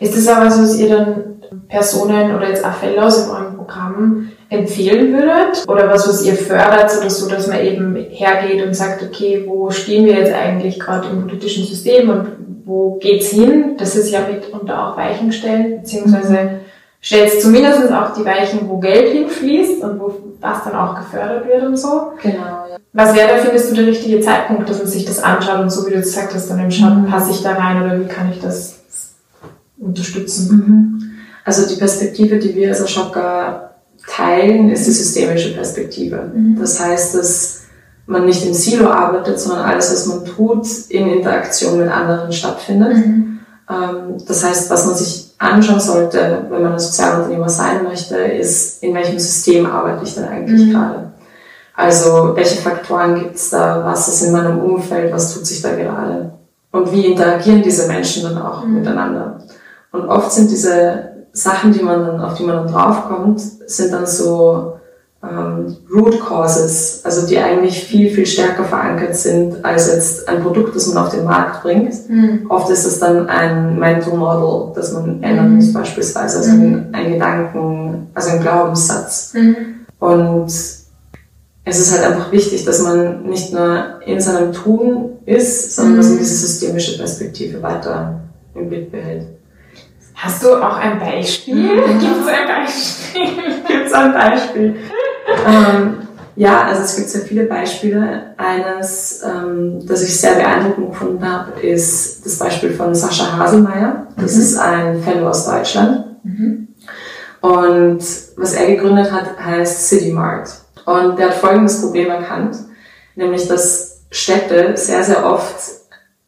Ist 0.00 0.16
das 0.16 0.26
aber 0.26 0.50
so, 0.50 0.62
dass 0.62 0.76
ihr 0.76 0.88
dann 0.88 1.24
Personen 1.68 2.34
oder 2.34 2.48
jetzt 2.48 2.64
auch 2.64 2.74
Fellows 2.74 3.24
in 3.24 3.30
eurem 3.30 3.56
Programm 3.56 4.28
empfehlen 4.50 5.12
würdet? 5.12 5.68
Oder 5.68 5.88
was, 5.88 6.08
was 6.08 6.24
ihr 6.24 6.34
fördert, 6.34 6.90
oder 6.98 7.10
so, 7.10 7.28
dass 7.28 7.46
man 7.46 7.60
eben 7.60 7.94
hergeht 7.96 8.64
und 8.64 8.74
sagt, 8.74 9.02
okay, 9.02 9.44
wo 9.46 9.70
stehen 9.70 10.06
wir 10.06 10.14
jetzt 10.14 10.32
eigentlich 10.32 10.80
gerade 10.80 11.08
im 11.08 11.26
politischen 11.26 11.64
System 11.64 12.08
und 12.08 12.28
wo 12.64 12.98
geht's 13.00 13.28
hin? 13.28 13.76
Das 13.78 13.96
ist 13.96 14.10
ja 14.10 14.20
mitunter 14.20 14.88
auch 14.88 14.96
Weichen 14.96 15.32
stellen, 15.32 15.80
beziehungsweise 15.80 16.60
stellst 17.02 17.42
zumindest 17.42 17.92
auch 17.92 18.12
die 18.12 18.24
Weichen, 18.24 18.68
wo 18.68 18.78
Geld 18.78 19.12
hinfließt 19.12 19.82
und 19.82 20.00
wo 20.00 20.14
das 20.40 20.64
dann 20.64 20.74
auch 20.74 20.94
gefördert 20.94 21.46
wird 21.46 21.64
und 21.64 21.76
so. 21.76 22.12
Genau, 22.22 22.66
ja. 22.70 22.76
Was 22.92 23.14
wäre 23.14 23.28
da, 23.28 23.36
findest 23.36 23.70
du, 23.70 23.76
der 23.76 23.86
richtige 23.86 24.20
Zeitpunkt, 24.20 24.68
dass 24.68 24.78
man 24.78 24.86
sich 24.86 25.04
das 25.04 25.22
anschaut 25.22 25.60
und 25.60 25.70
so 25.70 25.86
wie 25.86 25.90
du 25.90 25.98
gesagt 25.98 26.34
hast, 26.34 26.48
dann 26.48 26.58
im 26.58 26.70
Schatten, 26.70 27.02
mhm. 27.02 27.10
passe 27.10 27.30
ich 27.30 27.42
da 27.42 27.52
rein 27.52 27.82
oder 27.82 28.00
wie 28.00 28.08
kann 28.08 28.30
ich 28.32 28.40
das 28.40 28.80
unterstützen? 29.78 30.56
Mhm. 30.56 31.02
Also 31.44 31.68
die 31.68 31.78
Perspektive, 31.78 32.38
die 32.38 32.54
wir 32.54 32.68
als 32.68 32.82
Ashoka 32.82 33.68
teilen, 34.08 34.70
ist 34.70 34.86
die 34.86 34.92
systemische 34.92 35.54
Perspektive. 35.54 36.30
Mhm. 36.34 36.56
Das 36.58 36.80
heißt, 36.80 37.14
dass 37.14 37.62
man 38.06 38.24
nicht 38.24 38.44
im 38.46 38.54
Silo 38.54 38.88
arbeitet, 38.88 39.38
sondern 39.38 39.66
alles, 39.66 39.92
was 39.92 40.06
man 40.06 40.24
tut, 40.24 40.66
in 40.88 41.08
Interaktion 41.08 41.78
mit 41.78 41.90
anderen 41.90 42.32
stattfindet. 42.32 42.96
Mhm. 42.96 43.40
Ähm, 43.70 44.16
das 44.26 44.44
heißt, 44.44 44.70
was 44.70 44.86
man 44.86 44.94
sich 44.94 45.34
anschauen 45.38 45.80
sollte, 45.80 46.46
wenn 46.48 46.62
man 46.62 46.72
ein 46.72 46.78
Sozialunternehmer 46.78 47.48
sein 47.48 47.84
möchte, 47.84 48.16
ist, 48.16 48.82
in 48.82 48.94
welchem 48.94 49.18
System 49.18 49.66
arbeite 49.66 50.04
ich 50.04 50.14
denn 50.14 50.24
eigentlich 50.24 50.66
mhm. 50.66 50.72
gerade? 50.72 51.12
Also, 51.74 52.32
welche 52.34 52.60
Faktoren 52.60 53.14
gibt 53.14 53.36
es 53.36 53.50
da? 53.50 53.84
Was 53.84 54.08
ist 54.08 54.22
in 54.22 54.32
meinem 54.32 54.58
Umfeld? 54.58 55.12
Was 55.12 55.34
tut 55.34 55.46
sich 55.46 55.62
da 55.62 55.76
gerade? 55.76 56.32
Und 56.72 56.90
wie 56.90 57.06
interagieren 57.06 57.62
diese 57.62 57.86
Menschen 57.86 58.24
dann 58.24 58.38
auch 58.38 58.64
mhm. 58.64 58.78
miteinander? 58.78 59.38
Und 59.92 60.08
oft 60.08 60.32
sind 60.32 60.50
diese 60.50 61.07
Sachen, 61.38 61.72
die 61.72 61.82
man 61.82 62.04
dann, 62.04 62.20
auf 62.20 62.34
die 62.34 62.44
man 62.44 62.56
dann 62.56 62.72
draufkommt, 62.72 63.40
sind 63.40 63.92
dann 63.92 64.06
so 64.06 64.74
ähm, 65.22 65.76
Root 65.92 66.20
Causes, 66.20 67.00
also 67.04 67.26
die 67.26 67.38
eigentlich 67.38 67.84
viel, 67.84 68.10
viel 68.10 68.26
stärker 68.26 68.64
verankert 68.64 69.16
sind 69.16 69.64
als 69.64 69.88
jetzt 69.88 70.28
ein 70.28 70.42
Produkt, 70.42 70.76
das 70.76 70.86
man 70.88 71.04
auf 71.04 71.10
den 71.10 71.24
Markt 71.24 71.62
bringt. 71.62 71.92
Mhm. 72.08 72.46
Oft 72.48 72.70
ist 72.70 72.84
es 72.84 73.00
dann 73.00 73.28
ein 73.28 73.78
Mental 73.78 74.16
Model, 74.16 74.72
das 74.74 74.92
man 74.92 75.22
ändern 75.22 75.56
muss, 75.56 75.68
mhm. 75.68 75.72
beispielsweise, 75.74 76.38
also 76.38 76.52
mhm. 76.52 76.86
ein, 76.92 77.12
Gedanken, 77.12 78.06
also 78.14 78.30
ein 78.30 78.40
Glaubenssatz. 78.40 79.34
Mhm. 79.34 79.56
Und 79.98 80.46
es 80.46 80.86
ist 81.64 81.92
halt 81.92 82.04
einfach 82.04 82.32
wichtig, 82.32 82.64
dass 82.64 82.82
man 82.82 83.24
nicht 83.24 83.52
nur 83.52 84.00
in 84.06 84.20
seinem 84.20 84.52
Tun 84.52 85.10
ist, 85.26 85.74
sondern 85.74 85.96
dass 85.96 86.06
man 86.06 86.14
mhm. 86.14 86.20
diese 86.20 86.46
systemische 86.46 86.96
Perspektive 86.96 87.60
weiter 87.62 88.20
im 88.54 88.70
Bild 88.70 88.90
behält. 88.92 89.37
Hast 90.18 90.42
du 90.42 90.52
auch 90.56 90.76
ein 90.76 90.98
Beispiel? 90.98 91.54
Mhm. 91.54 91.98
Gibt 92.00 92.16
es 92.20 92.26
ein 92.26 92.48
Beispiel? 92.48 93.22
Gibt 93.68 93.86
es 93.86 93.92
ein 93.92 94.12
Beispiel? 94.12 94.76
ähm, 95.46 96.08
ja, 96.34 96.62
also 96.62 96.82
es 96.82 96.96
gibt 96.96 97.08
sehr 97.08 97.22
viele 97.22 97.44
Beispiele. 97.44 98.34
Eines, 98.36 99.22
ähm, 99.24 99.86
das 99.86 100.02
ich 100.02 100.20
sehr 100.20 100.34
beeindruckend 100.34 100.90
gefunden 100.90 101.32
habe, 101.32 101.60
ist 101.60 102.26
das 102.26 102.36
Beispiel 102.36 102.70
von 102.70 102.94
Sascha 102.96 103.38
Haselmeier. 103.38 104.08
Das 104.16 104.34
mhm. 104.34 104.40
ist 104.40 104.58
ein 104.58 105.02
Fellow 105.02 105.28
aus 105.28 105.46
Deutschland. 105.46 106.04
Mhm. 106.24 106.68
Und 107.40 108.02
was 108.36 108.54
er 108.54 108.66
gegründet 108.66 109.12
hat, 109.12 109.38
heißt 109.38 109.88
City 109.88 110.12
Mart. 110.12 110.48
Und 110.84 111.16
der 111.16 111.28
hat 111.28 111.34
folgendes 111.34 111.80
Problem 111.80 112.08
erkannt, 112.08 112.56
nämlich 113.14 113.46
dass 113.46 114.00
Städte 114.10 114.76
sehr, 114.76 115.04
sehr 115.04 115.24
oft 115.24 115.60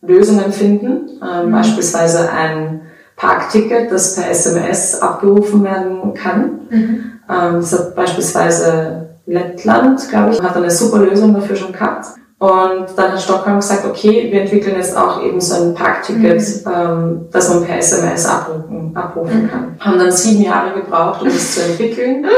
Lösungen 0.00 0.52
finden, 0.52 1.20
ähm, 1.22 1.48
mhm. 1.48 1.52
beispielsweise 1.52 2.30
ein 2.30 2.82
Parkticket, 3.20 3.92
das 3.92 4.16
per 4.16 4.30
SMS 4.30 5.00
abgerufen 5.02 5.62
werden 5.62 6.14
kann. 6.14 6.60
Mhm. 6.70 7.12
Ähm, 7.28 7.54
das 7.56 7.72
hat 7.72 7.94
beispielsweise 7.94 9.10
Lettland, 9.26 10.08
glaube 10.08 10.32
ich, 10.32 10.42
hat 10.42 10.56
eine 10.56 10.70
super 10.70 11.00
Lösung 11.00 11.34
dafür 11.34 11.54
schon 11.54 11.72
gehabt. 11.72 12.06
Und 12.38 12.86
dann 12.96 13.12
hat 13.12 13.20
Stockholm 13.20 13.56
gesagt, 13.56 13.84
okay, 13.84 14.28
wir 14.32 14.40
entwickeln 14.40 14.76
jetzt 14.76 14.96
auch 14.96 15.22
eben 15.22 15.38
so 15.38 15.62
ein 15.62 15.74
Parkticket, 15.74 16.40
mhm. 16.40 16.72
ähm, 16.74 17.26
das 17.30 17.50
man 17.50 17.62
per 17.62 17.76
SMS 17.76 18.24
abrufen, 18.24 18.96
abrufen 18.96 19.42
mhm. 19.42 19.50
kann. 19.50 19.76
Haben 19.78 19.98
dann 19.98 20.10
sieben 20.10 20.42
Jahre 20.42 20.80
gebraucht, 20.80 21.20
um 21.20 21.28
das 21.28 21.56
zu 21.56 21.62
entwickeln. 21.62 22.24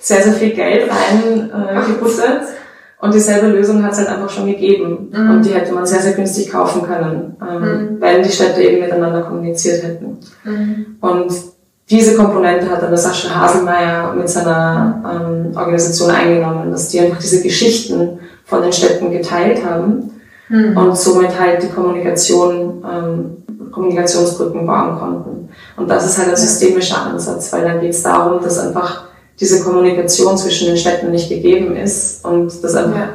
Sehr, 0.00 0.22
sehr 0.22 0.34
viel 0.34 0.50
Geld 0.50 0.90
rein 0.90 1.50
äh, 1.50 1.80
gebuttert. 1.86 2.42
Und 3.04 3.12
dieselbe 3.12 3.48
Lösung 3.48 3.84
hat 3.84 3.92
es 3.92 3.98
halt 3.98 4.08
einfach 4.08 4.30
schon 4.30 4.46
gegeben. 4.46 5.10
Mhm. 5.12 5.30
Und 5.30 5.44
die 5.44 5.50
hätte 5.50 5.74
man 5.74 5.84
sehr, 5.84 6.00
sehr 6.00 6.14
günstig 6.14 6.50
kaufen 6.50 6.84
können, 6.84 7.36
ähm, 7.46 7.60
mhm. 7.60 8.00
wenn 8.00 8.22
die 8.22 8.30
Städte 8.30 8.62
eben 8.62 8.80
miteinander 8.80 9.20
kommuniziert 9.20 9.82
hätten. 9.82 10.16
Mhm. 10.42 10.96
Und 11.02 11.30
diese 11.90 12.16
Komponente 12.16 12.70
hat 12.70 12.80
dann 12.80 12.88
der 12.88 12.98
Sascha 12.98 13.38
Haselmeier 13.38 14.14
mit 14.14 14.26
seiner 14.30 15.02
ähm, 15.04 15.54
Organisation 15.54 16.12
eingenommen, 16.12 16.70
dass 16.70 16.88
die 16.88 17.00
einfach 17.00 17.18
diese 17.18 17.42
Geschichten 17.42 18.20
von 18.46 18.62
den 18.62 18.72
Städten 18.72 19.10
geteilt 19.10 19.62
haben 19.62 20.10
mhm. 20.48 20.74
und 20.74 20.96
somit 20.96 21.38
halt 21.38 21.62
die 21.62 21.68
Kommunikation, 21.68 22.82
ähm, 22.90 23.70
Kommunikationsbrücken 23.70 24.64
bauen 24.64 24.98
konnten. 24.98 25.50
Und 25.76 25.90
das 25.90 26.06
ist 26.06 26.16
halt 26.16 26.30
ein 26.30 26.36
systemischer 26.36 27.02
Ansatz, 27.02 27.52
weil 27.52 27.64
dann 27.64 27.82
geht 27.82 27.90
es 27.90 28.02
darum, 28.02 28.42
dass 28.42 28.58
einfach 28.60 29.08
diese 29.40 29.62
Kommunikation 29.62 30.36
zwischen 30.36 30.68
den 30.68 30.76
Städten 30.76 31.10
nicht 31.10 31.28
gegeben 31.28 31.76
ist 31.76 32.24
und 32.24 32.52
das 32.62 32.74
einfach 32.74 32.96
ja. 32.96 33.08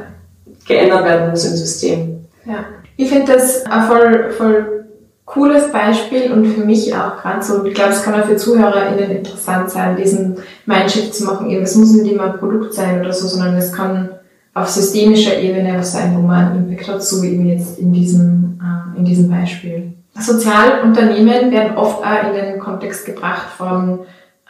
geändert 0.66 1.04
werden 1.04 1.30
muss 1.30 1.44
im 1.44 1.56
System. 1.56 2.26
Ja. 2.44 2.64
Ich 2.96 3.08
finde 3.08 3.32
das 3.32 3.64
voll, 3.88 4.30
voll 4.36 4.80
cooles 5.24 5.70
Beispiel 5.70 6.32
und 6.32 6.44
für 6.46 6.64
mich 6.64 6.94
auch 6.94 7.16
gerade 7.22 7.42
so, 7.42 7.64
ich 7.64 7.74
glaube, 7.74 7.92
es 7.92 8.02
kann 8.02 8.20
auch 8.20 8.26
für 8.26 8.36
ZuhörerInnen 8.36 9.10
interessant 9.10 9.70
sein, 9.70 9.96
diesen 9.96 10.36
Mindshift 10.66 11.14
zu 11.14 11.24
machen. 11.24 11.50
Es 11.50 11.76
muss 11.76 11.92
nicht 11.92 12.12
immer 12.12 12.32
ein 12.32 12.38
Produkt 12.38 12.74
sein 12.74 13.00
oder 13.00 13.12
so, 13.12 13.28
sondern 13.28 13.56
es 13.56 13.72
kann 13.72 14.10
auf 14.54 14.68
systemischer 14.68 15.38
Ebene 15.38 15.78
was 15.78 15.92
sein, 15.92 16.14
wo 16.16 16.20
man 16.20 16.48
einen 16.48 16.68
Impact 16.68 16.88
hat, 16.88 17.02
so 17.02 17.22
eben 17.22 17.46
jetzt 17.46 17.78
in 17.78 17.92
diesem, 17.92 18.60
äh, 18.60 18.98
in 18.98 19.04
diesem 19.04 19.30
Beispiel. 19.30 19.92
Sozialunternehmen 20.18 21.52
werden 21.52 21.76
oft 21.76 22.02
auch 22.04 22.28
in 22.28 22.34
den 22.34 22.58
Kontext 22.58 23.06
gebracht 23.06 23.46
von 23.56 24.00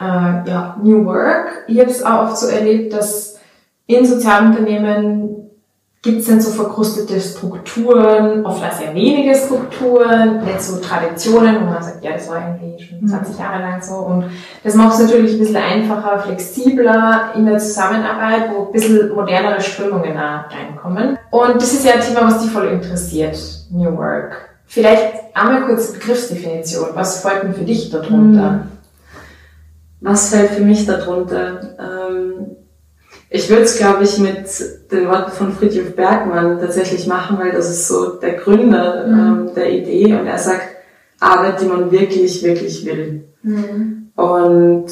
äh, 0.01 0.49
ja, 0.49 0.77
New 0.83 1.05
Work. 1.05 1.65
Ich 1.69 1.79
habe 1.79 1.91
es 1.91 2.03
auch 2.03 2.25
oft 2.25 2.39
so 2.39 2.47
erlebt, 2.47 2.93
dass 2.93 3.39
in 3.87 4.07
Sozialunternehmen 4.07 5.41
Gibt 6.03 6.21
es 6.21 6.29
denn 6.29 6.41
so 6.41 6.51
verkrustete 6.53 7.21
Strukturen, 7.21 8.47
oft 8.47 8.65
auch 8.65 8.73
sehr 8.73 8.95
wenige 8.95 9.35
Strukturen, 9.35 10.43
nicht 10.43 10.63
so 10.63 10.81
Traditionen, 10.81 11.61
wo 11.61 11.67
man 11.67 11.83
sagt, 11.83 12.03
ja, 12.03 12.13
das 12.13 12.27
war 12.31 12.39
irgendwie 12.39 12.83
schon 12.83 13.07
20 13.07 13.35
mhm. 13.35 13.39
Jahre 13.39 13.61
lang 13.61 13.83
so. 13.83 13.97
Und 13.97 14.25
das 14.65 14.75
macht 14.77 14.95
es 14.95 15.01
natürlich 15.01 15.35
ein 15.35 15.41
bisschen 15.41 15.57
einfacher, 15.57 16.21
flexibler 16.21 17.33
in 17.37 17.45
der 17.45 17.59
Zusammenarbeit, 17.59 18.51
wo 18.51 18.65
ein 18.65 18.73
bisschen 18.73 19.15
modernere 19.15 19.61
Strömungen 19.61 20.17
reinkommen. 20.17 21.19
Und 21.31 21.57
das 21.57 21.75
ist 21.75 21.85
ja 21.85 21.93
ein 21.93 22.01
Thema, 22.01 22.27
was 22.27 22.41
dich 22.41 22.51
voll 22.51 22.69
interessiert, 22.69 23.39
New 23.71 23.95
Work. 23.95 24.49
Vielleicht 24.65 25.37
einmal 25.37 25.67
kurz 25.67 25.93
Begriffsdefinition. 25.93 26.89
Was 26.95 27.21
folgt 27.21 27.43
denn 27.43 27.53
für 27.53 27.65
dich 27.65 27.91
darunter? 27.91 28.53
Mhm. 28.53 28.63
Was 30.01 30.31
fällt 30.31 30.51
für 30.53 30.63
mich 30.63 30.87
darunter? 30.87 31.77
Ähm 31.79 32.57
ich 33.33 33.49
würde 33.49 33.63
es, 33.63 33.79
glaube 33.79 34.03
ich, 34.03 34.19
mit 34.19 34.47
den 34.91 35.09
Worten 35.09 35.31
von 35.31 35.53
Friedrich 35.53 35.95
Bergmann 35.95 36.59
tatsächlich 36.59 37.07
machen, 37.07 37.39
weil 37.39 37.53
das 37.53 37.71
ist 37.71 37.87
so 37.87 38.17
der 38.17 38.35
Gründer 38.35 39.07
mhm. 39.07 39.15
ähm, 39.15 39.55
der 39.55 39.71
Idee 39.71 40.15
und 40.15 40.27
er 40.27 40.39
sagt, 40.39 40.67
Arbeit, 41.21 41.61
die 41.61 41.67
man 41.67 41.93
wirklich, 41.93 42.43
wirklich 42.43 42.85
will. 42.85 43.25
Mhm. 43.43 44.11
Und 44.17 44.87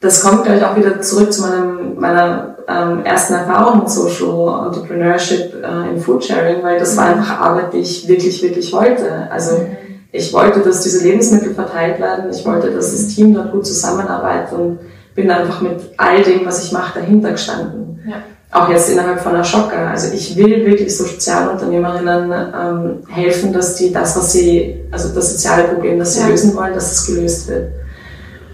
das 0.00 0.22
kommt, 0.22 0.44
glaube 0.44 0.58
ich, 0.58 0.64
auch 0.64 0.76
wieder 0.76 1.00
zurück 1.00 1.32
zu 1.32 1.42
meinem, 1.42 1.98
meiner 1.98 2.56
ähm, 2.68 3.04
ersten 3.04 3.34
Erfahrung 3.34 3.80
mit 3.80 3.90
Social 3.90 4.66
Entrepreneurship 4.66 5.54
äh, 5.62 5.94
in 5.94 6.00
Foodsharing, 6.00 6.62
weil 6.62 6.78
das 6.78 6.94
mhm. 6.94 6.98
war 6.98 7.06
einfach 7.06 7.40
Arbeit, 7.40 7.72
die 7.72 7.78
ich 7.78 8.06
wirklich, 8.06 8.42
wirklich 8.42 8.70
wollte. 8.72 9.30
Also 9.30 9.56
mhm. 9.56 9.76
Ich 10.12 10.32
wollte, 10.32 10.60
dass 10.60 10.82
diese 10.82 11.04
Lebensmittel 11.04 11.54
verteilt 11.54 12.00
werden, 12.00 12.30
ich 12.30 12.44
wollte, 12.44 12.70
dass 12.70 12.92
das 12.92 13.08
Team 13.08 13.34
dort 13.34 13.52
gut 13.52 13.66
zusammenarbeitet 13.66 14.58
und 14.58 14.78
bin 15.14 15.30
einfach 15.30 15.60
mit 15.60 15.80
all 15.96 16.22
dem, 16.22 16.46
was 16.46 16.64
ich 16.64 16.72
mache, 16.72 17.00
dahinter 17.00 17.32
gestanden. 17.32 18.00
Ja. 18.08 18.16
Auch 18.52 18.68
jetzt 18.68 18.90
innerhalb 18.90 19.20
von 19.20 19.36
Ashoka. 19.36 19.90
Also 19.90 20.12
ich 20.12 20.36
will 20.36 20.66
wirklich 20.66 20.96
so 20.96 21.04
Sozialunternehmerinnen 21.04 22.32
ähm, 22.32 22.98
helfen, 23.08 23.52
dass 23.52 23.76
die 23.76 23.92
das, 23.92 24.16
was 24.16 24.32
sie, 24.32 24.84
also 24.90 25.14
das 25.14 25.32
soziale 25.32 25.68
Problem, 25.68 26.00
das 26.00 26.14
sie 26.14 26.20
ja. 26.20 26.26
lösen 26.26 26.56
wollen, 26.56 26.74
dass 26.74 26.90
es 26.90 27.06
gelöst 27.06 27.48
wird. 27.48 27.68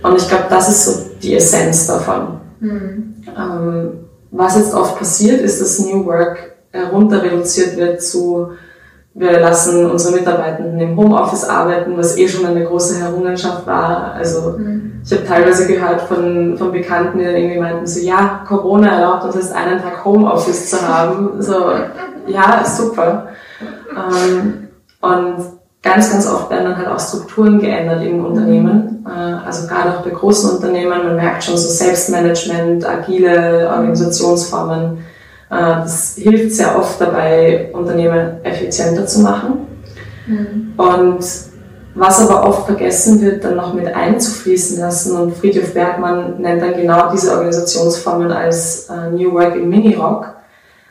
Und 0.02 0.16
ich 0.16 0.28
glaube, 0.28 0.44
das 0.50 0.68
ist 0.68 0.84
so 0.84 1.10
die 1.22 1.34
Essenz 1.34 1.86
davon. 1.86 2.40
Mhm. 2.60 3.14
Ähm, 3.36 3.90
was 4.30 4.56
jetzt 4.56 4.74
oft 4.74 4.98
passiert, 4.98 5.40
ist, 5.40 5.62
dass 5.62 5.78
New 5.78 6.04
Work 6.04 6.56
herunter 6.72 7.22
reduziert 7.22 7.76
wird 7.78 8.02
zu 8.02 8.50
wir 9.18 9.40
lassen 9.40 9.90
unsere 9.90 10.14
Mitarbeitenden 10.14 10.78
im 10.78 10.96
Homeoffice 10.96 11.44
arbeiten, 11.44 11.96
was 11.96 12.18
eh 12.18 12.28
schon 12.28 12.44
eine 12.44 12.64
große 12.64 13.00
Errungenschaft 13.00 13.66
war. 13.66 14.12
Also 14.12 14.56
mhm. 14.58 15.00
ich 15.02 15.10
habe 15.10 15.24
teilweise 15.24 15.66
gehört 15.66 16.02
von, 16.02 16.58
von 16.58 16.70
Bekannten, 16.70 17.18
die 17.18 17.24
irgendwie 17.24 17.58
meinten 17.58 17.86
so, 17.86 18.00
ja, 18.00 18.44
Corona 18.46 18.88
erlaubt 18.88 19.24
uns 19.24 19.36
jetzt 19.36 19.54
einen 19.54 19.80
Tag 19.80 20.04
Homeoffice 20.04 20.68
zu 20.68 20.86
haben. 20.86 21.40
So, 21.40 21.72
ja, 22.26 22.62
super. 22.66 23.28
Ähm, 23.90 24.68
und 25.00 25.36
ganz, 25.82 26.12
ganz 26.12 26.30
oft 26.30 26.50
werden 26.50 26.64
dann 26.64 26.76
halt 26.76 26.88
auch 26.88 27.00
Strukturen 27.00 27.58
geändert 27.58 28.02
im 28.02 28.22
Unternehmen. 28.22 29.06
Äh, 29.06 29.46
also 29.46 29.66
gerade 29.66 29.96
auch 29.96 30.02
bei 30.02 30.10
großen 30.10 30.56
Unternehmen, 30.56 30.90
man 30.90 31.16
merkt 31.16 31.42
schon 31.42 31.56
so 31.56 31.68
Selbstmanagement, 31.68 32.86
agile 32.86 33.70
Organisationsformen 33.74 34.98
das 35.48 36.16
hilft 36.16 36.54
sehr 36.54 36.76
oft 36.76 37.00
dabei, 37.00 37.70
Unternehmen 37.72 38.44
effizienter 38.44 39.06
zu 39.06 39.20
machen. 39.20 39.66
Mhm. 40.26 40.74
Und 40.76 41.24
was 41.94 42.20
aber 42.20 42.46
oft 42.46 42.66
vergessen 42.66 43.20
wird, 43.22 43.42
dann 43.42 43.56
noch 43.56 43.72
mit 43.72 43.86
einzufließen 43.86 44.78
lassen. 44.80 45.16
Und 45.16 45.36
Friedhof 45.36 45.72
Bergmann 45.72 46.40
nennt 46.40 46.60
dann 46.60 46.74
genau 46.74 47.10
diese 47.10 47.32
Organisationsformen 47.32 48.30
als 48.30 48.88
äh, 48.90 49.10
New 49.10 49.32
Work 49.32 49.56
im 49.56 49.68
Mini-Rock. 49.70 50.34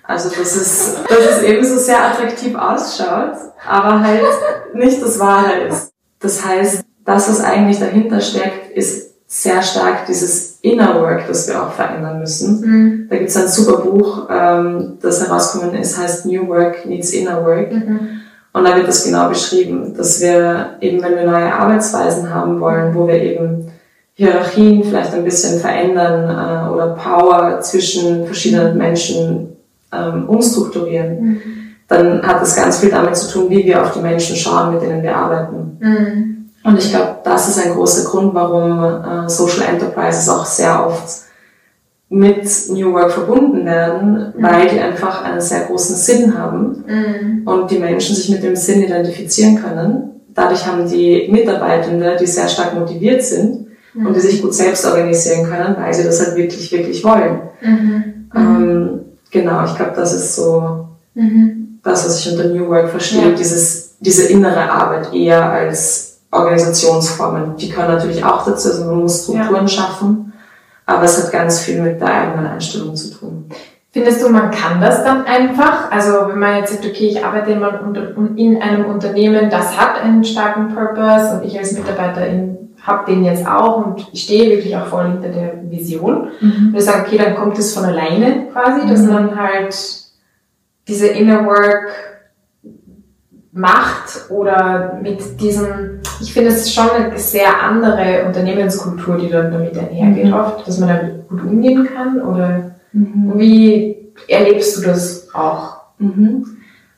Also, 0.03 0.29
dass 0.29 0.55
es, 0.55 0.95
dass 1.09 1.37
es 1.37 1.43
eben 1.43 1.63
so 1.63 1.77
sehr 1.77 2.03
attraktiv 2.03 2.55
ausschaut, 2.55 3.35
aber 3.67 4.01
halt 4.01 4.21
nicht 4.73 5.01
das 5.01 5.19
Wahre 5.19 5.67
ist. 5.67 5.91
Das 6.19 6.43
heißt, 6.43 6.83
das, 7.05 7.29
was 7.29 7.43
eigentlich 7.43 7.79
dahinter 7.79 8.19
steckt, 8.19 8.75
ist 8.75 9.13
sehr 9.27 9.61
stark 9.61 10.07
dieses 10.07 10.54
Inner 10.65 10.99
Work, 10.99 11.27
das 11.27 11.47
wir 11.47 11.61
auch 11.61 11.71
verändern 11.71 12.19
müssen. 12.19 12.61
Mhm. 12.61 13.07
Da 13.09 13.17
gibt 13.17 13.29
es 13.29 13.37
ein 13.37 13.47
super 13.47 13.83
Buch, 13.83 14.27
ähm, 14.31 14.97
das 15.01 15.25
herausgekommen 15.25 15.75
ist, 15.75 15.97
heißt 15.97 16.25
New 16.25 16.47
Work 16.47 16.85
Needs 16.87 17.11
Inner 17.11 17.45
Work. 17.45 17.71
Mhm. 17.71 17.99
Und 18.51 18.63
da 18.65 18.75
wird 18.75 18.87
das 18.87 19.03
genau 19.03 19.29
beschrieben, 19.29 19.93
dass 19.95 20.19
wir 20.21 20.77
eben, 20.81 21.03
wenn 21.03 21.15
wir 21.15 21.25
neue 21.25 21.53
Arbeitsweisen 21.53 22.33
haben 22.33 22.59
wollen, 22.59 22.95
wo 22.95 23.07
wir 23.07 23.21
eben 23.21 23.67
Hierarchien 24.15 24.83
vielleicht 24.83 25.13
ein 25.13 25.23
bisschen 25.23 25.59
verändern 25.59 26.29
äh, 26.29 26.73
oder 26.73 26.95
Power 26.95 27.59
zwischen 27.61 28.25
verschiedenen 28.25 28.73
mhm. 28.73 28.77
Menschen 28.77 29.55
ähm, 29.93 30.27
umstrukturieren, 30.27 31.19
mhm. 31.19 31.41
dann 31.87 32.23
hat 32.25 32.41
das 32.41 32.55
ganz 32.55 32.79
viel 32.79 32.89
damit 32.89 33.15
zu 33.15 33.31
tun, 33.31 33.49
wie 33.51 33.65
wir 33.65 33.83
auf 33.83 33.91
die 33.91 33.99
Menschen 33.99 34.35
schauen, 34.35 34.73
mit 34.73 34.81
denen 34.81 35.03
wir 35.03 35.15
arbeiten. 35.15 35.77
Mhm. 36.65 36.71
Und 36.71 36.79
ich 36.79 36.89
glaube, 36.89 37.17
das 37.23 37.47
ist 37.49 37.63
ein 37.63 37.73
großer 37.73 38.09
Grund, 38.09 38.33
warum 38.33 38.83
äh, 38.83 39.29
Social 39.29 39.69
Enterprises 39.69 40.27
auch 40.29 40.45
sehr 40.45 40.85
oft 40.87 41.25
mit 42.09 42.47
New 42.69 42.93
Work 42.93 43.11
verbunden 43.11 43.65
werden, 43.65 44.33
mhm. 44.35 44.43
weil 44.43 44.69
die 44.69 44.79
einfach 44.79 45.23
einen 45.23 45.41
sehr 45.41 45.61
großen 45.61 45.95
Sinn 45.95 46.37
haben 46.37 46.83
mhm. 46.87 47.47
und 47.47 47.71
die 47.71 47.79
Menschen 47.79 48.15
sich 48.15 48.29
mit 48.29 48.43
dem 48.43 48.55
Sinn 48.55 48.83
identifizieren 48.83 49.55
können. 49.55 50.21
Dadurch 50.33 50.65
haben 50.65 50.87
die 50.87 51.27
Mitarbeitende, 51.31 52.17
die 52.19 52.27
sehr 52.27 52.47
stark 52.47 52.75
motiviert 52.75 53.23
sind 53.23 53.67
mhm. 53.93 54.07
und 54.07 54.15
die 54.15 54.19
sich 54.19 54.41
gut 54.41 54.53
selbst 54.53 54.85
organisieren 54.85 55.49
können, 55.49 55.75
weil 55.79 55.93
sie 55.93 56.03
das 56.03 56.23
halt 56.23 56.35
wirklich, 56.35 56.71
wirklich 56.71 57.03
wollen. 57.03 57.41
Mhm. 57.61 58.29
Ähm, 58.35 58.99
genau, 59.31 59.65
ich 59.65 59.75
glaube, 59.75 59.93
das 59.95 60.13
ist 60.13 60.35
so 60.35 60.87
mhm. 61.15 61.79
das, 61.83 62.05
was 62.05 62.19
ich 62.19 62.31
unter 62.31 62.49
New 62.49 62.67
Work 62.67 62.89
verstehe, 62.89 63.29
ja. 63.29 63.35
dieses, 63.35 63.95
diese 63.99 64.27
innere 64.27 64.69
Arbeit 64.69 65.13
eher 65.13 65.49
als 65.49 66.04
Organisationsformen. 66.35 67.55
Die 67.57 67.69
können 67.69 67.89
natürlich 67.89 68.23
auch 68.23 68.45
dazu, 68.45 68.69
also 68.69 68.85
man 68.85 69.01
muss 69.01 69.23
Strukturen 69.23 69.61
ja. 69.61 69.67
schaffen, 69.67 70.33
aber 70.85 71.03
es 71.03 71.23
hat 71.23 71.31
ganz 71.31 71.59
viel 71.59 71.81
mit 71.81 71.99
der 71.99 72.13
eigenen 72.13 72.47
Einstellung 72.47 72.95
zu 72.95 73.13
tun. 73.13 73.49
Findest 73.91 74.21
du, 74.21 74.29
man 74.29 74.51
kann 74.51 74.81
das 74.81 75.03
dann 75.05 75.25
einfach? 75.25 75.89
Also 75.89 76.27
wenn 76.27 76.39
man 76.39 76.57
jetzt 76.57 76.73
sagt, 76.73 76.85
okay, 76.85 77.07
ich 77.07 77.23
arbeite 77.23 77.51
in 77.51 78.61
einem 78.61 78.85
Unternehmen, 78.85 79.49
das 79.49 79.79
hat 79.79 80.01
einen 80.01 80.23
starken 80.25 80.75
Purpose 80.75 81.37
und 81.37 81.45
ich 81.45 81.57
als 81.57 81.71
Mitarbeiterin 81.71 82.55
habe 82.81 83.11
den 83.11 83.23
jetzt 83.23 83.47
auch 83.47 83.85
und 83.85 84.05
ich 84.11 84.23
stehe 84.23 84.49
wirklich 84.49 84.75
auch 84.75 84.87
voll 84.87 85.05
hinter 85.05 85.29
der 85.29 85.53
Vision. 85.71 86.29
Mhm. 86.39 86.67
Und 86.67 86.75
ich 86.75 86.83
sage, 86.83 87.05
okay, 87.07 87.17
dann 87.17 87.35
kommt 87.35 87.57
es 87.57 87.73
von 87.73 87.85
alleine 87.85 88.47
quasi, 88.51 88.87
dass 88.87 89.01
mhm. 89.01 89.13
man 89.13 89.39
halt 89.39 89.75
diese 90.87 91.07
Inner 91.07 91.45
Work 91.45 92.14
macht 93.55 94.29
oder 94.29 94.99
mit 95.01 95.39
diesem, 95.39 96.01
ich 96.19 96.33
finde 96.33 96.49
es 96.49 96.63
ist 96.63 96.73
schon 96.73 96.89
eine 96.89 97.17
sehr 97.17 97.63
andere 97.63 98.25
Unternehmenskultur, 98.27 99.17
die 99.17 99.29
dann 99.29 99.49
damit 99.49 99.77
einhergeht, 99.77 100.25
mhm. 100.25 100.33
oft, 100.33 100.67
dass 100.67 100.77
man 100.77 100.89
damit 100.89 101.29
gut 101.29 101.41
umgehen 101.41 101.87
kann 101.95 102.21
oder 102.21 102.71
mhm. 102.91 103.31
wie 103.37 104.11
erlebst 104.27 104.77
du 104.77 104.81
das 104.81 105.33
auch? 105.33 105.77
Mhm. 105.99 106.45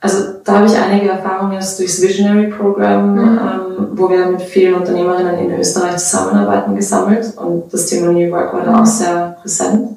Also 0.02 0.18
da 0.44 0.54
habe 0.54 0.66
ich 0.66 0.76
einige 0.76 1.10
Erfahrungen 1.10 1.54
jetzt 1.54 1.78
durchs 1.78 2.02
Visionary 2.02 2.48
Program, 2.48 3.14
mhm. 3.14 3.40
ähm, 3.40 3.88
wo 3.92 4.10
wir 4.10 4.26
mit 4.26 4.42
vielen 4.42 4.74
Unternehmerinnen 4.74 5.38
in 5.38 5.60
Österreich 5.60 5.98
zusammenarbeiten, 5.98 6.76
gesammelt 6.76 7.38
und 7.38 7.72
das 7.72 7.86
Thema 7.86 8.12
New 8.12 8.32
Work 8.32 8.54
war 8.54 8.66
da 8.66 8.74
auch 8.78 8.80
mhm. 8.80 8.86
sehr 8.86 9.38
präsent. 9.42 9.90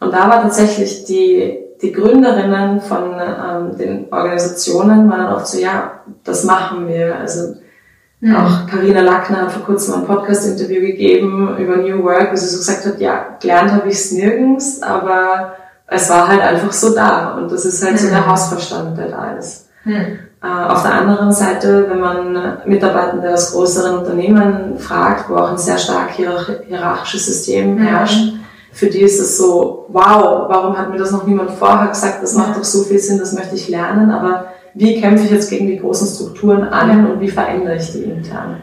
Und 0.00 0.12
da 0.12 0.28
war 0.28 0.42
tatsächlich 0.42 1.04
die 1.04 1.63
die 1.84 1.92
Gründerinnen 1.92 2.80
von 2.80 3.12
ähm, 3.12 3.76
den 3.76 4.06
Organisationen 4.10 5.10
waren 5.10 5.20
dann 5.20 5.34
oft 5.34 5.46
so, 5.46 5.58
ja, 5.58 6.00
das 6.24 6.44
machen 6.44 6.88
wir. 6.88 7.16
Also 7.16 7.56
mhm. 8.20 8.34
auch 8.34 8.66
Karina 8.66 9.02
Lackner 9.02 9.42
hat 9.42 9.52
vor 9.52 9.64
kurzem 9.64 9.94
ein 9.94 10.06
Podcast-Interview 10.06 10.80
gegeben 10.80 11.56
über 11.58 11.76
New 11.76 12.02
Work, 12.02 12.32
wo 12.32 12.36
sie 12.36 12.46
so 12.46 12.58
gesagt 12.58 12.86
hat, 12.86 13.00
ja, 13.00 13.36
gelernt 13.40 13.72
habe 13.72 13.88
ich 13.88 13.96
es 13.96 14.12
nirgends, 14.12 14.82
aber 14.82 15.56
es 15.86 16.08
war 16.08 16.26
halt 16.26 16.40
einfach 16.40 16.72
so 16.72 16.94
da. 16.94 17.34
Und 17.34 17.52
das 17.52 17.66
ist 17.66 17.84
halt 17.84 17.94
mhm. 17.94 17.98
so 17.98 18.08
der 18.08 18.24
hm. 18.24 18.30
Hausverstand, 18.30 18.96
der 18.96 19.08
da 19.10 19.32
ist. 19.32 19.68
Mhm. 19.84 20.18
Äh, 20.42 20.46
auf 20.46 20.82
der 20.82 20.94
anderen 20.94 21.32
Seite, 21.32 21.86
wenn 21.90 22.00
man 22.00 22.58
Mitarbeitende 22.64 23.34
aus 23.34 23.52
größeren 23.52 23.98
Unternehmen 23.98 24.78
fragt, 24.78 25.28
wo 25.28 25.36
auch 25.36 25.50
ein 25.50 25.58
sehr 25.58 25.78
stark 25.78 26.12
hierarchisches 26.12 27.26
System 27.26 27.76
hm. 27.76 27.82
herrscht, 27.84 28.32
für 28.74 28.86
die 28.88 29.02
ist 29.02 29.20
es 29.20 29.38
so, 29.38 29.86
wow, 29.88 30.46
warum 30.48 30.76
hat 30.76 30.90
mir 30.90 30.98
das 30.98 31.12
noch 31.12 31.26
niemand 31.26 31.52
vorher 31.52 31.88
gesagt, 31.88 32.22
das 32.22 32.34
macht 32.34 32.56
doch 32.56 32.64
so 32.64 32.82
viel 32.82 32.98
Sinn, 32.98 33.18
das 33.18 33.32
möchte 33.32 33.54
ich 33.54 33.68
lernen, 33.68 34.10
aber 34.10 34.46
wie 34.74 35.00
kämpfe 35.00 35.24
ich 35.24 35.30
jetzt 35.30 35.48
gegen 35.48 35.68
die 35.68 35.78
großen 35.78 36.08
Strukturen 36.08 36.64
an 36.64 37.06
und 37.06 37.20
wie 37.20 37.30
verändere 37.30 37.76
ich 37.76 37.92
die 37.92 38.02
intern? 38.02 38.56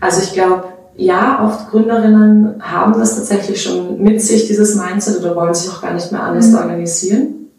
Also 0.00 0.22
ich 0.22 0.32
glaube, 0.32 0.64
ja, 0.96 1.44
oft 1.44 1.70
Gründerinnen 1.70 2.62
haben 2.62 2.98
das 2.98 3.16
tatsächlich 3.16 3.62
schon 3.62 4.02
mit 4.02 4.22
sich, 4.22 4.46
dieses 4.46 4.76
Mindset, 4.76 5.20
oder 5.20 5.36
wollen 5.36 5.54
sich 5.54 5.70
auch 5.70 5.82
gar 5.82 5.92
nicht 5.92 6.10
mehr 6.10 6.22
anders 6.22 6.48
mhm. 6.48 6.56
organisieren. 6.56 7.50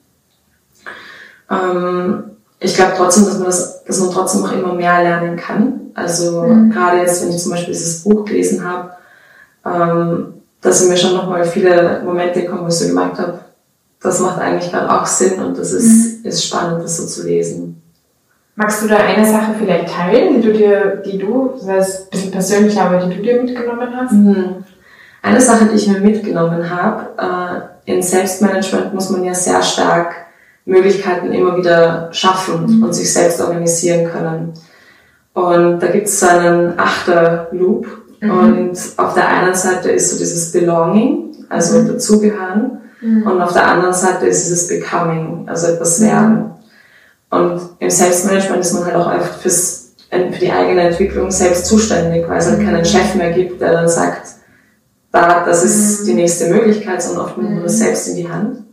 Ähm, 1.51 2.23
ich 2.59 2.75
glaube 2.75 2.93
trotzdem, 2.97 3.25
dass 3.25 3.37
man 3.37 3.45
das, 3.45 3.83
dass 3.83 3.99
man 3.99 4.09
trotzdem 4.09 4.43
auch 4.43 4.51
immer 4.51 4.73
mehr 4.73 5.03
lernen 5.03 5.37
kann. 5.37 5.91
Also 5.93 6.41
mhm. 6.41 6.71
gerade 6.71 6.97
jetzt, 6.97 7.21
wenn 7.21 7.29
ich 7.29 7.37
zum 7.37 7.51
Beispiel 7.51 7.73
dieses 7.73 8.03
Buch 8.03 8.25
gelesen 8.25 8.63
habe, 8.67 8.89
ähm, 9.63 10.33
da 10.61 10.71
sind 10.71 10.89
mir 10.89 10.97
schon 10.97 11.13
nochmal 11.13 11.43
viele 11.45 12.01
Momente 12.03 12.41
gekommen, 12.41 12.63
wo 12.63 12.67
ich 12.67 12.73
so 12.73 12.87
gemerkt 12.87 13.19
habe, 13.19 13.39
das 14.01 14.19
macht 14.19 14.39
eigentlich 14.39 14.71
gerade 14.71 14.91
auch 14.91 15.05
Sinn 15.05 15.39
und 15.41 15.57
das 15.57 15.71
ist, 15.71 16.23
mhm. 16.23 16.29
ist 16.29 16.45
spannend, 16.45 16.83
das 16.83 16.97
so 16.97 17.05
zu 17.05 17.27
lesen. 17.27 17.81
Magst 18.55 18.81
du 18.81 18.87
da 18.87 18.97
eine 18.97 19.25
Sache 19.25 19.53
vielleicht 19.59 19.93
teilen, 19.93 20.35
die 20.35 20.47
du 20.47 20.53
dir, 20.53 21.01
die 21.05 21.17
du, 21.19 21.53
das 21.53 21.67
heißt 21.67 22.05
ein 22.05 22.09
bisschen 22.09 22.31
persönlich, 22.31 22.79
aber 22.79 23.05
die 23.05 23.15
du 23.15 23.21
dir 23.21 23.41
mitgenommen 23.41 23.89
hast? 23.95 24.13
Mhm. 24.13 24.63
Eine 25.21 25.41
Sache, 25.41 25.65
die 25.65 25.75
ich 25.75 25.87
mir 25.87 25.99
mitgenommen 25.99 26.69
habe, 26.69 27.69
äh, 27.85 27.91
in 27.91 28.01
Selbstmanagement 28.01 28.93
muss 28.93 29.09
man 29.09 29.23
ja 29.23 29.33
sehr 29.33 29.61
stark 29.61 30.15
Möglichkeiten 30.65 31.31
immer 31.31 31.55
wieder 31.57 32.09
schaffen 32.11 32.77
mhm. 32.77 32.83
und 32.83 32.93
sich 32.93 33.11
selbst 33.11 33.41
organisieren 33.41 34.09
können. 34.11 34.53
Und 35.33 35.79
da 35.79 35.87
gibt 35.87 36.07
es 36.07 36.19
so 36.19 36.27
einen 36.27 36.79
Achter-Loop. 36.79 37.87
Mhm. 38.19 38.31
Und 38.31 38.79
auf 38.97 39.13
der 39.13 39.27
einen 39.27 39.55
Seite 39.55 39.91
ist 39.91 40.11
so 40.11 40.17
dieses 40.17 40.51
Belonging, 40.51 41.35
also 41.49 41.79
mhm. 41.79 41.87
dazugehören. 41.87 42.79
Mhm. 43.01 43.27
Und 43.27 43.41
auf 43.41 43.53
der 43.53 43.67
anderen 43.67 43.93
Seite 43.93 44.27
ist 44.27 44.45
dieses 44.45 44.67
Becoming, 44.67 45.47
also 45.47 45.67
etwas 45.67 46.01
werden. 46.01 46.51
Und 47.29 47.61
im 47.79 47.89
Selbstmanagement 47.89 48.61
ist 48.61 48.73
man 48.73 48.85
halt 48.85 48.95
auch 48.95 49.13
oft 49.13 49.41
fürs, 49.41 49.93
für 50.09 50.39
die 50.39 50.51
eigene 50.51 50.81
Entwicklung 50.81 51.29
selbst 51.29 51.65
zuständig, 51.65 52.27
weil 52.27 52.39
es 52.39 52.47
halt 52.47 52.63
keinen 52.63 52.85
Chef 52.85 53.15
mehr 53.15 53.31
gibt, 53.31 53.59
der 53.61 53.73
dann 53.73 53.89
sagt, 53.89 54.27
da, 55.11 55.45
das 55.45 55.63
ist 55.63 56.07
die 56.07 56.13
nächste 56.13 56.49
Möglichkeit, 56.49 57.01
sondern 57.01 57.25
oft 57.25 57.37
nimmt 57.37 57.55
man 57.55 57.63
das 57.63 57.79
selbst 57.79 58.07
in 58.07 58.15
die 58.15 58.29
Hand. 58.29 58.63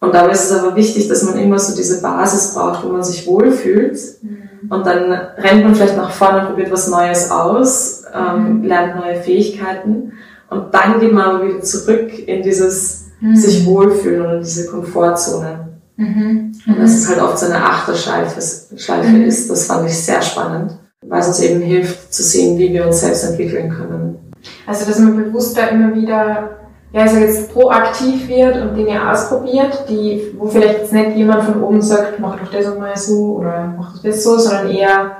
Und 0.00 0.14
dabei 0.14 0.32
ist 0.32 0.50
es 0.50 0.58
aber 0.58 0.76
wichtig, 0.76 1.08
dass 1.08 1.22
man 1.22 1.38
immer 1.38 1.58
so 1.58 1.74
diese 1.74 2.00
Basis 2.00 2.54
braucht, 2.54 2.84
wo 2.84 2.88
man 2.90 3.02
sich 3.02 3.26
wohlfühlt. 3.26 3.98
Mhm. 4.22 4.70
Und 4.70 4.86
dann 4.86 5.12
rennt 5.38 5.64
man 5.64 5.74
vielleicht 5.74 5.96
nach 5.96 6.10
vorne 6.10 6.40
und 6.40 6.46
probiert 6.48 6.70
was 6.70 6.88
Neues 6.88 7.30
aus, 7.30 8.04
ähm, 8.16 8.58
mhm. 8.58 8.64
lernt 8.64 8.96
neue 8.96 9.20
Fähigkeiten. 9.20 10.12
Und 10.48 10.72
dann 10.72 11.00
geht 11.00 11.12
man 11.12 11.24
aber 11.24 11.48
wieder 11.48 11.60
zurück 11.62 12.10
in 12.26 12.42
dieses 12.42 13.08
mhm. 13.20 13.36
sich 13.36 13.66
wohlfühlen 13.66 14.26
und 14.26 14.32
in 14.36 14.40
diese 14.40 14.66
Komfortzone. 14.66 15.68
Mhm. 15.96 16.52
Und 16.66 16.78
das 16.78 16.94
ist 16.94 17.08
halt 17.08 17.20
oft 17.20 17.38
so 17.38 17.46
eine 17.46 17.64
Achterschleife 17.64 18.40
Schleife 18.76 19.08
mhm. 19.08 19.22
ist. 19.22 19.50
Das 19.50 19.66
fand 19.66 19.86
ich 19.86 19.96
sehr 19.96 20.22
spannend, 20.22 20.78
weil 21.02 21.20
es 21.20 21.28
uns 21.28 21.40
eben 21.40 21.60
hilft 21.60 22.12
zu 22.12 22.22
sehen, 22.22 22.58
wie 22.58 22.72
wir 22.72 22.86
uns 22.86 23.00
selbst 23.00 23.24
entwickeln 23.24 23.70
können. 23.70 24.18
Also, 24.66 24.86
dass 24.86 24.98
man 24.98 25.16
bewusst 25.16 25.56
da 25.56 25.66
immer 25.68 25.94
wieder 25.94 26.56
ja, 26.92 27.02
also 27.02 27.18
jetzt 27.18 27.52
proaktiv 27.52 28.28
wird 28.28 28.56
und 28.56 28.74
Dinge 28.74 29.10
ausprobiert, 29.10 29.84
die, 29.88 30.34
wo 30.38 30.46
vielleicht 30.46 30.78
jetzt 30.78 30.92
nicht 30.92 31.16
jemand 31.16 31.44
von 31.44 31.62
oben 31.62 31.82
sagt, 31.82 32.18
mach 32.20 32.38
doch 32.38 32.50
das 32.50 32.74
mal 32.78 32.96
so 32.96 33.36
oder 33.38 33.74
mach 33.76 33.94
doch 33.94 34.02
das 34.02 34.22
so, 34.22 34.38
sondern 34.38 34.70
eher 34.70 35.16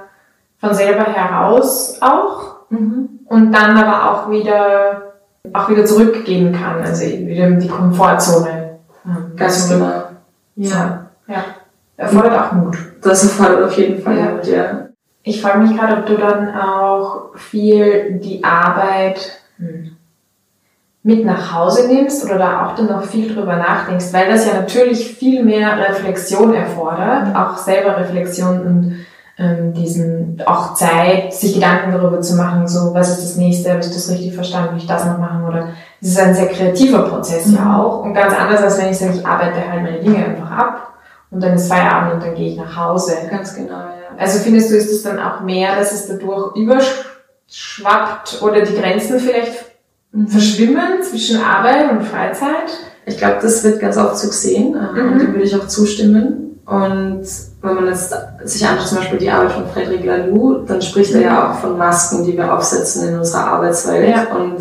von 0.59 0.72
selber 0.72 1.04
heraus 1.04 1.98
auch 2.00 2.56
mhm. 2.70 3.20
und 3.26 3.52
dann 3.52 3.76
aber 3.76 4.11
auch 4.11 4.31
wieder, 4.31 5.14
auch 5.52 5.68
wieder 5.68 5.85
zurückgehen 5.85 6.52
kann, 6.52 6.83
also 6.83 7.05
wieder 7.05 7.46
in 7.46 7.61
die 7.61 7.68
Komfortzone. 7.68 8.79
Ganz 9.37 9.68
genau. 9.68 10.02
Ja. 10.57 11.07
ja. 11.29 11.44
Erfordert 11.96 12.40
auch 12.40 12.52
Mut. 12.52 12.76
Das 13.02 13.22
erfordert 13.22 13.64
auf 13.64 13.76
jeden 13.79 14.02
Fall 14.02 14.18
ja. 14.18 14.31
Mut, 14.31 14.46
ja. 14.46 14.88
Ich 15.22 15.40
frage 15.40 15.59
mich 15.59 15.76
gerade, 15.76 15.98
ob 15.98 16.07
du 16.07 16.16
dann 16.16 16.55
auch 16.57 17.37
viel 17.37 18.20
die 18.22 18.44
Arbeit, 18.44 19.40
hm, 19.59 19.96
mit 21.07 21.24
nach 21.24 21.55
Hause 21.55 21.87
nimmst 21.87 22.24
oder 22.24 22.37
da 22.37 22.66
auch 22.66 22.74
dann 22.74 22.87
noch 22.87 23.05
viel 23.05 23.33
drüber 23.33 23.57
nachdenkst, 23.57 24.12
weil 24.12 24.29
das 24.29 24.44
ja 24.44 24.55
natürlich 24.55 25.07
viel 25.16 25.44
mehr 25.44 25.79
Reflexion 25.79 26.52
erfordert, 26.52 27.29
mhm. 27.29 27.37
auch 27.37 27.57
selber 27.57 27.96
Reflexion 27.96 28.61
und 28.61 29.06
ähm, 29.38 29.75
diesen 29.75 30.42
auch 30.46 30.75
Zeit, 30.75 31.33
sich 31.35 31.55
Gedanken 31.55 31.92
darüber 31.92 32.20
zu 32.20 32.37
machen, 32.37 32.66
so 32.66 32.94
was 32.94 33.11
ist 33.11 33.22
das 33.22 33.37
nächste, 33.37 33.70
habe 33.70 33.81
ich 33.81 33.88
das 33.88 34.11
richtig 34.11 34.35
verstanden, 34.35 34.72
will 34.72 34.79
ich 34.79 34.87
das 34.87 35.05
noch 35.05 35.18
machen 35.18 35.44
oder 35.46 35.68
es 36.01 36.09
ist 36.09 36.18
ein 36.18 36.35
sehr 36.35 36.49
kreativer 36.49 37.03
Prozess 37.03 37.46
mhm. 37.46 37.57
ja 37.57 37.79
auch 37.79 38.03
und 38.03 38.14
ganz 38.14 38.35
anders 38.35 38.62
als 38.62 38.79
wenn 38.79 38.90
ich 38.90 38.99
sage, 38.99 39.14
ich 39.18 39.27
arbeite 39.27 39.70
halt 39.70 39.83
meine 39.83 40.01
Dinge 40.01 40.25
einfach 40.25 40.51
ab 40.51 40.94
und 41.31 41.42
dann 41.42 41.55
ist 41.55 41.68
Feierabend 41.68 42.14
und 42.14 42.22
dann 42.22 42.35
gehe 42.35 42.53
ich 42.53 42.57
nach 42.57 42.77
Hause. 42.77 43.12
Ganz 43.31 43.55
genau, 43.55 43.72
ja. 43.72 44.16
Also 44.16 44.38
findest 44.38 44.70
du, 44.70 44.77
ist 44.77 44.90
es 44.90 45.03
dann 45.03 45.18
auch 45.18 45.40
mehr, 45.40 45.77
dass 45.77 45.92
es 45.92 46.07
dadurch 46.09 46.57
überschwappt 46.57 48.40
oder 48.40 48.62
die 48.62 48.75
Grenzen 48.75 49.18
vielleicht 49.18 49.66
Mhm. 50.16 50.29
verschwimmen 50.29 51.03
zwischen 51.03 51.40
Arbeit 51.40 51.90
und 51.90 52.03
Freizeit? 52.03 52.70
Ich 53.05 53.18
glaube, 53.18 53.38
das 53.42 53.62
wird 53.62 53.81
ganz 53.81 53.96
oft 53.96 54.18
zu 54.18 54.33
sehen 54.33 54.75
äh, 54.75 55.01
mhm. 55.01 55.12
und 55.12 55.18
dem 55.20 55.33
würde 55.33 55.44
ich 55.44 55.55
auch 55.55 55.68
zustimmen. 55.68 56.61
Und 56.66 57.25
wenn 57.66 57.74
man 57.74 57.88
jetzt 57.88 58.14
sich 58.44 58.66
anschaut, 58.66 58.88
zum 58.88 58.98
Beispiel 58.98 59.18
die 59.18 59.31
Arbeit 59.31 59.52
von 59.52 59.68
Frederic 59.68 60.05
Laloux, 60.05 60.64
dann 60.66 60.81
spricht 60.81 61.12
er 61.14 61.20
ja 61.20 61.33
mhm. 61.33 61.50
auch 61.50 61.59
von 61.61 61.79
Masken, 61.79 62.24
die 62.24 62.37
wir 62.37 62.52
aufsetzen 62.52 63.09
in 63.09 63.18
unserer 63.18 63.46
Arbeitswelt 63.48 64.16
ja. 64.16 64.37
und 64.37 64.57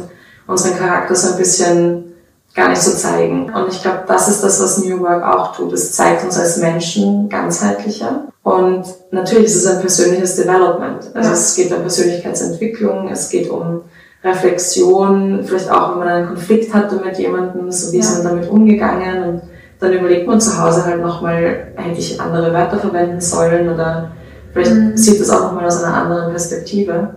unseren 0.47 0.77
Charakter 0.77 1.15
so 1.15 1.33
ein 1.33 1.37
bisschen 1.37 2.13
gar 2.55 2.69
nicht 2.69 2.81
so 2.81 2.91
zeigen. 2.91 3.51
Und 3.53 3.67
ich 3.69 3.81
glaube, 3.81 4.03
das 4.07 4.27
ist 4.27 4.43
das, 4.43 4.61
was 4.61 4.83
New 4.83 4.99
Work 5.01 5.23
auch 5.23 5.55
tut. 5.55 5.73
Es 5.73 5.91
zeigt 5.91 6.23
uns 6.23 6.37
als 6.37 6.57
Menschen 6.57 7.27
ganzheitlicher. 7.29 8.27
Und 8.43 8.85
natürlich 9.11 9.45
ist 9.45 9.55
es 9.55 9.67
ein 9.67 9.81
persönliches 9.81 10.35
Development. 10.35 11.03
Also 11.13 11.29
ja. 11.29 11.35
es 11.35 11.55
geht 11.55 11.71
um 11.73 11.81
Persönlichkeitsentwicklung, 11.81 13.09
es 13.09 13.29
geht 13.29 13.49
um 13.49 13.81
Reflexion, 14.23 15.43
vielleicht 15.43 15.69
auch, 15.69 15.91
wenn 15.91 15.99
man 15.99 16.07
einen 16.07 16.27
Konflikt 16.27 16.73
hatte 16.73 16.95
mit 16.95 17.17
jemandem, 17.19 17.71
so 17.71 17.91
wie 17.91 17.97
ja. 17.97 18.03
ist 18.03 18.13
man 18.15 18.23
damit 18.23 18.49
umgegangen 18.49 19.23
und 19.23 19.41
dann 19.79 19.93
überlegt 19.93 20.27
man 20.27 20.39
zu 20.39 20.61
Hause 20.61 20.85
halt 20.85 21.01
nochmal, 21.01 21.67
hätte 21.75 21.99
ich 21.99 22.19
andere 22.19 22.53
Wörter 22.53 22.79
verwenden 22.79 23.21
sollen 23.21 23.73
oder 23.73 24.11
vielleicht 24.53 24.71
mhm. 24.71 24.97
sieht 24.97 25.19
das 25.19 25.29
auch 25.29 25.41
nochmal 25.41 25.65
aus 25.65 25.83
einer 25.83 25.95
anderen 25.95 26.31
Perspektive. 26.31 27.15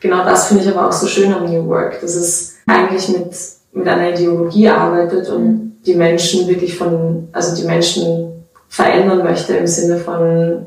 Genau 0.00 0.24
das 0.24 0.46
finde 0.46 0.64
ich 0.64 0.70
aber 0.70 0.88
auch 0.88 0.92
so 0.92 1.06
schön 1.06 1.32
am 1.32 1.46
New 1.46 1.66
Work, 1.68 2.00
dass 2.00 2.14
es 2.14 2.56
eigentlich 2.66 3.08
mit, 3.08 3.34
mit 3.72 3.88
einer 3.88 4.10
Ideologie 4.10 4.68
arbeitet 4.68 5.28
und 5.28 5.44
mhm. 5.44 5.76
die 5.84 5.94
Menschen 5.94 6.46
wirklich 6.46 6.76
von, 6.76 7.28
also 7.32 7.56
die 7.56 7.66
Menschen 7.66 8.44
verändern 8.68 9.24
möchte 9.24 9.56
im 9.56 9.66
Sinne 9.66 9.96
von 9.96 10.66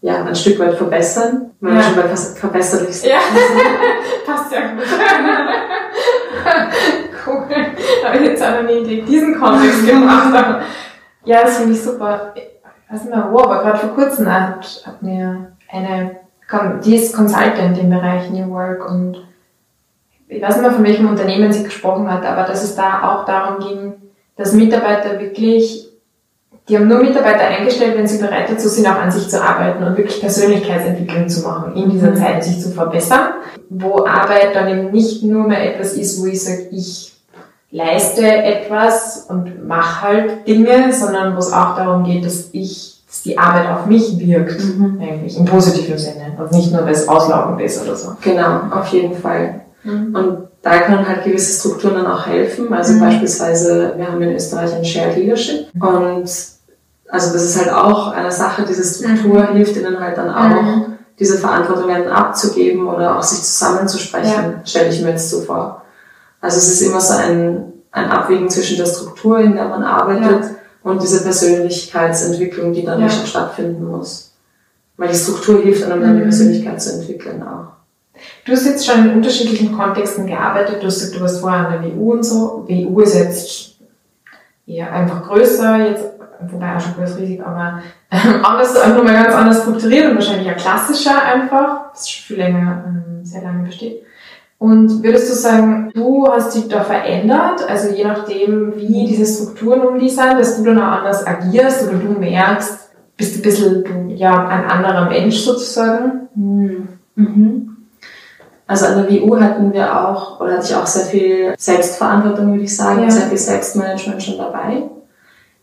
ja, 0.00 0.24
ein 0.24 0.34
Stück 0.34 0.58
weit 0.58 0.74
verbessern, 0.74 1.50
wenn 1.60 1.74
ja. 1.74 1.76
wir 1.76 1.82
schon 1.82 1.96
bei 1.96 2.16
verbesserlich 2.16 2.94
sind. 2.94 3.10
Ja, 3.10 3.18
passt 4.26 4.52
ja 4.52 4.72
gut. 4.72 4.84
cool. 7.26 7.73
Da 8.08 8.12
habe 8.12 8.22
ich 8.22 8.30
jetzt 8.30 8.42
auch 8.42 8.62
noch 8.62 8.68
nie 8.68 8.98
in 8.98 9.06
diesen 9.06 9.40
Kontext 9.40 9.86
gemacht. 9.86 10.62
ja, 11.24 11.42
das 11.42 11.56
finde 11.56 11.72
ich 11.72 11.82
super. 11.82 12.34
Was 12.90 13.04
mal, 13.06 13.28
wow, 13.32 13.44
aber 13.44 13.62
gerade 13.62 13.78
vor 13.78 13.94
kurzem 13.94 14.30
hat, 14.32 14.82
hat 14.86 15.02
mir 15.02 15.52
eine, 15.70 16.16
die 16.84 16.96
ist 16.96 17.16
Consultant 17.16 17.78
im 17.78 17.88
Bereich 17.88 18.30
New 18.30 18.50
Work 18.50 18.88
und 18.88 19.26
ich 20.28 20.42
weiß 20.42 20.56
nicht 20.56 20.62
mehr, 20.62 20.72
von 20.72 20.84
welchem 20.84 21.08
Unternehmen 21.08 21.52
sie 21.52 21.64
gesprochen 21.64 22.12
hat, 22.12 22.26
aber 22.26 22.42
dass 22.42 22.62
es 22.62 22.76
da 22.76 23.02
auch 23.10 23.24
darum 23.24 23.66
ging, 23.66 23.94
dass 24.36 24.52
Mitarbeiter 24.52 25.18
wirklich 25.18 25.90
die 26.68 26.78
haben 26.78 26.88
nur 26.88 27.02
Mitarbeiter 27.02 27.44
eingestellt, 27.44 27.96
wenn 27.96 28.06
sie 28.06 28.18
bereit 28.18 28.50
dazu 28.50 28.68
sind, 28.68 28.86
auch 28.86 28.98
an 28.98 29.10
sich 29.10 29.28
zu 29.28 29.42
arbeiten 29.42 29.84
und 29.84 29.98
wirklich 29.98 30.20
Persönlichkeitsentwicklung 30.20 31.28
zu 31.28 31.42
machen, 31.42 31.76
in 31.76 31.90
dieser 31.90 32.12
mhm. 32.12 32.16
Zeit 32.16 32.42
sich 32.42 32.58
zu 32.58 32.70
verbessern, 32.70 33.34
wo 33.68 34.06
Arbeit 34.06 34.54
dann 34.54 34.68
eben 34.68 34.90
nicht 34.90 35.22
nur 35.22 35.46
mehr 35.46 35.74
etwas 35.74 35.92
ist, 35.92 36.22
wo 36.22 36.26
ich 36.26 36.42
sage, 36.42 36.68
ich 36.70 37.13
leiste 37.74 38.24
etwas 38.24 39.26
und 39.28 39.66
mache 39.66 40.02
halt 40.02 40.46
Dinge, 40.46 40.92
sondern 40.92 41.34
wo 41.34 41.40
es 41.40 41.52
auch 41.52 41.74
darum 41.74 42.04
geht, 42.04 42.24
dass 42.24 42.50
ich, 42.52 43.02
dass 43.08 43.22
die 43.22 43.36
Arbeit 43.36 43.68
auf 43.68 43.86
mich 43.86 44.16
wirkt, 44.16 44.62
mhm. 44.62 45.00
eigentlich 45.02 45.36
im 45.36 45.44
positiven 45.44 45.98
Sinne 45.98 46.36
und 46.38 46.52
nicht 46.52 46.70
nur, 46.70 46.84
weil 46.84 46.92
es 46.92 47.08
auslaugend 47.08 47.60
ist 47.60 47.82
oder 47.82 47.96
so. 47.96 48.12
Genau, 48.20 48.60
auf 48.70 48.86
jeden 48.88 49.16
Fall. 49.16 49.62
Mhm. 49.82 50.14
Und 50.14 50.38
da 50.62 50.78
können 50.78 51.06
halt 51.06 51.24
gewisse 51.24 51.58
Strukturen 51.58 51.96
dann 51.96 52.06
auch 52.06 52.24
helfen. 52.24 52.72
Also 52.72 52.92
mhm. 52.92 53.00
beispielsweise, 53.00 53.94
wir 53.96 54.06
haben 54.06 54.22
in 54.22 54.36
Österreich 54.36 54.72
ein 54.72 54.84
Shared 54.84 55.16
Leadership 55.16 55.66
und 55.74 56.30
also 57.08 57.32
das 57.32 57.42
ist 57.42 57.58
halt 57.58 57.72
auch 57.72 58.12
eine 58.12 58.30
Sache, 58.30 58.64
diese 58.68 58.84
Struktur 58.84 59.50
mhm. 59.50 59.56
hilft 59.56 59.76
ihnen 59.76 59.98
halt 59.98 60.16
dann 60.16 60.30
auch, 60.30 60.62
mhm. 60.62 60.94
diese 61.18 61.38
Verantwortungen 61.38 62.06
abzugeben 62.08 62.86
oder 62.86 63.18
auch 63.18 63.22
sich 63.22 63.42
zusammenzusprechen, 63.42 64.32
ja. 64.32 64.60
stelle 64.64 64.90
ich 64.90 65.02
mir 65.02 65.10
jetzt 65.10 65.28
so 65.28 65.40
vor. 65.40 65.83
Also 66.44 66.58
es 66.58 66.68
ist 66.68 66.82
immer 66.82 67.00
so 67.00 67.14
ein, 67.14 67.72
ein 67.90 68.10
Abwägen 68.10 68.50
zwischen 68.50 68.76
der 68.76 68.84
Struktur, 68.84 69.38
in 69.38 69.54
der 69.54 69.66
man 69.66 69.82
arbeitet, 69.82 70.44
ja. 70.44 70.50
und 70.82 71.02
diese 71.02 71.22
Persönlichkeitsentwicklung, 71.22 72.74
die 72.74 72.84
dann 72.84 73.00
ja. 73.00 73.08
stattfinden 73.08 73.86
muss. 73.86 74.34
Weil 74.98 75.08
die 75.08 75.16
Struktur 75.16 75.62
hilft 75.62 75.84
einem 75.84 76.02
dann, 76.02 76.16
die 76.16 76.20
mhm. 76.20 76.28
Persönlichkeit 76.28 76.82
zu 76.82 76.92
entwickeln 76.92 77.42
auch. 77.42 77.68
Du 78.44 78.52
hast 78.52 78.66
jetzt 78.66 78.84
schon 78.84 79.06
in 79.06 79.14
unterschiedlichen 79.14 79.74
Kontexten 79.74 80.26
gearbeitet. 80.26 80.82
Du 80.82 80.86
hast 80.86 80.98
gesagt, 80.98 81.16
du 81.16 81.20
warst 81.22 81.40
vorher 81.40 81.66
an 81.66 81.82
der 81.82 81.96
WU 81.96 82.12
und 82.12 82.22
so. 82.22 82.66
WU 82.68 83.00
ist 83.00 83.14
jetzt 83.14 83.76
eher 84.66 84.92
einfach 84.92 85.26
größer, 85.26 85.78
jetzt 85.78 86.04
wobei 86.40 86.76
auch 86.76 86.80
schon 86.80 86.94
größeres 86.94 87.20
Risiko, 87.20 87.44
aber 87.44 87.80
ähm, 88.10 88.44
anders, 88.44 88.76
einfach 88.76 89.02
mal 89.02 89.14
ganz 89.14 89.34
anders 89.34 89.62
strukturiert 89.62 90.10
und 90.10 90.16
wahrscheinlich 90.16 90.46
ja 90.46 90.52
klassischer 90.52 91.22
einfach, 91.22 91.92
das 91.92 92.10
schon 92.10 92.24
viel 92.26 92.36
länger, 92.36 92.84
ähm, 92.86 93.24
sehr 93.24 93.40
lange 93.40 93.64
besteht. 93.64 94.04
Und 94.64 95.02
würdest 95.02 95.30
du 95.30 95.34
sagen, 95.34 95.90
du 95.92 96.26
hast 96.26 96.54
dich 96.54 96.68
da 96.68 96.82
verändert, 96.82 97.68
also 97.68 97.94
je 97.94 98.04
nachdem, 98.04 98.72
wie 98.76 99.06
diese 99.06 99.26
Strukturen 99.26 99.82
um 99.82 99.98
die 99.98 100.08
sind, 100.08 100.38
dass 100.38 100.56
du 100.56 100.64
dann 100.64 100.78
auch 100.78 101.00
anders 101.00 101.26
agierst 101.26 101.86
oder 101.86 101.98
du 101.98 102.18
merkst, 102.18 102.78
bist 103.14 103.34
du 103.34 103.40
ein 103.40 103.42
bisschen, 103.42 104.08
ja, 104.16 104.48
ein 104.48 104.64
anderer 104.64 105.10
Mensch 105.10 105.36
sozusagen? 105.36 106.28
Mhm. 106.34 106.88
Mhm. 107.14 107.76
Also 108.66 108.86
an 108.86 109.06
der 109.06 109.10
WU 109.10 109.38
hatten 109.38 109.70
wir 109.74 110.00
auch, 110.00 110.40
oder 110.40 110.54
hatte 110.54 110.64
ich 110.64 110.74
auch 110.74 110.86
sehr 110.86 111.04
viel 111.04 111.54
Selbstverantwortung, 111.58 112.52
würde 112.52 112.64
ich 112.64 112.74
sagen, 112.74 113.02
ja. 113.02 113.10
sehr 113.10 113.26
viel 113.26 113.36
Selbstmanagement 113.36 114.22
schon 114.22 114.38
dabei 114.38 114.84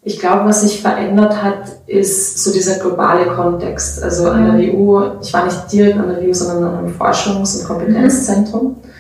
Ich 0.04 0.20
glaube, 0.20 0.46
was 0.46 0.62
sich 0.62 0.80
verändert 0.80 1.42
hat, 1.42 1.64
ist 1.88 2.38
so 2.38 2.54
dieser 2.54 2.78
globale 2.78 3.26
Kontext. 3.26 4.04
Also 4.04 4.30
an 4.30 4.46
der 4.46 4.54
mhm. 4.54 4.78
WU, 4.78 5.02
ich 5.24 5.34
war 5.34 5.46
nicht 5.46 5.72
direkt 5.72 5.98
an 5.98 6.08
der 6.08 6.22
WU, 6.22 6.32
sondern 6.32 6.64
an 6.66 6.78
einem 6.78 6.96
Forschungs- 6.96 7.60
und 7.62 7.68
Kompetenzzentrum, 7.68 8.64
mhm. 8.64 8.91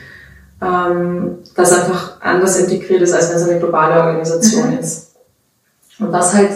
Ähm, 0.61 1.39
das 1.55 1.73
einfach 1.73 2.21
anders 2.21 2.57
integriert 2.57 3.01
ist, 3.01 3.13
als 3.13 3.29
wenn 3.29 3.37
es 3.37 3.49
eine 3.49 3.59
globale 3.59 4.01
Organisation 4.01 4.71
mhm. 4.71 4.79
ist. 4.79 5.11
Und 5.99 6.11
was 6.11 6.33
halt 6.33 6.51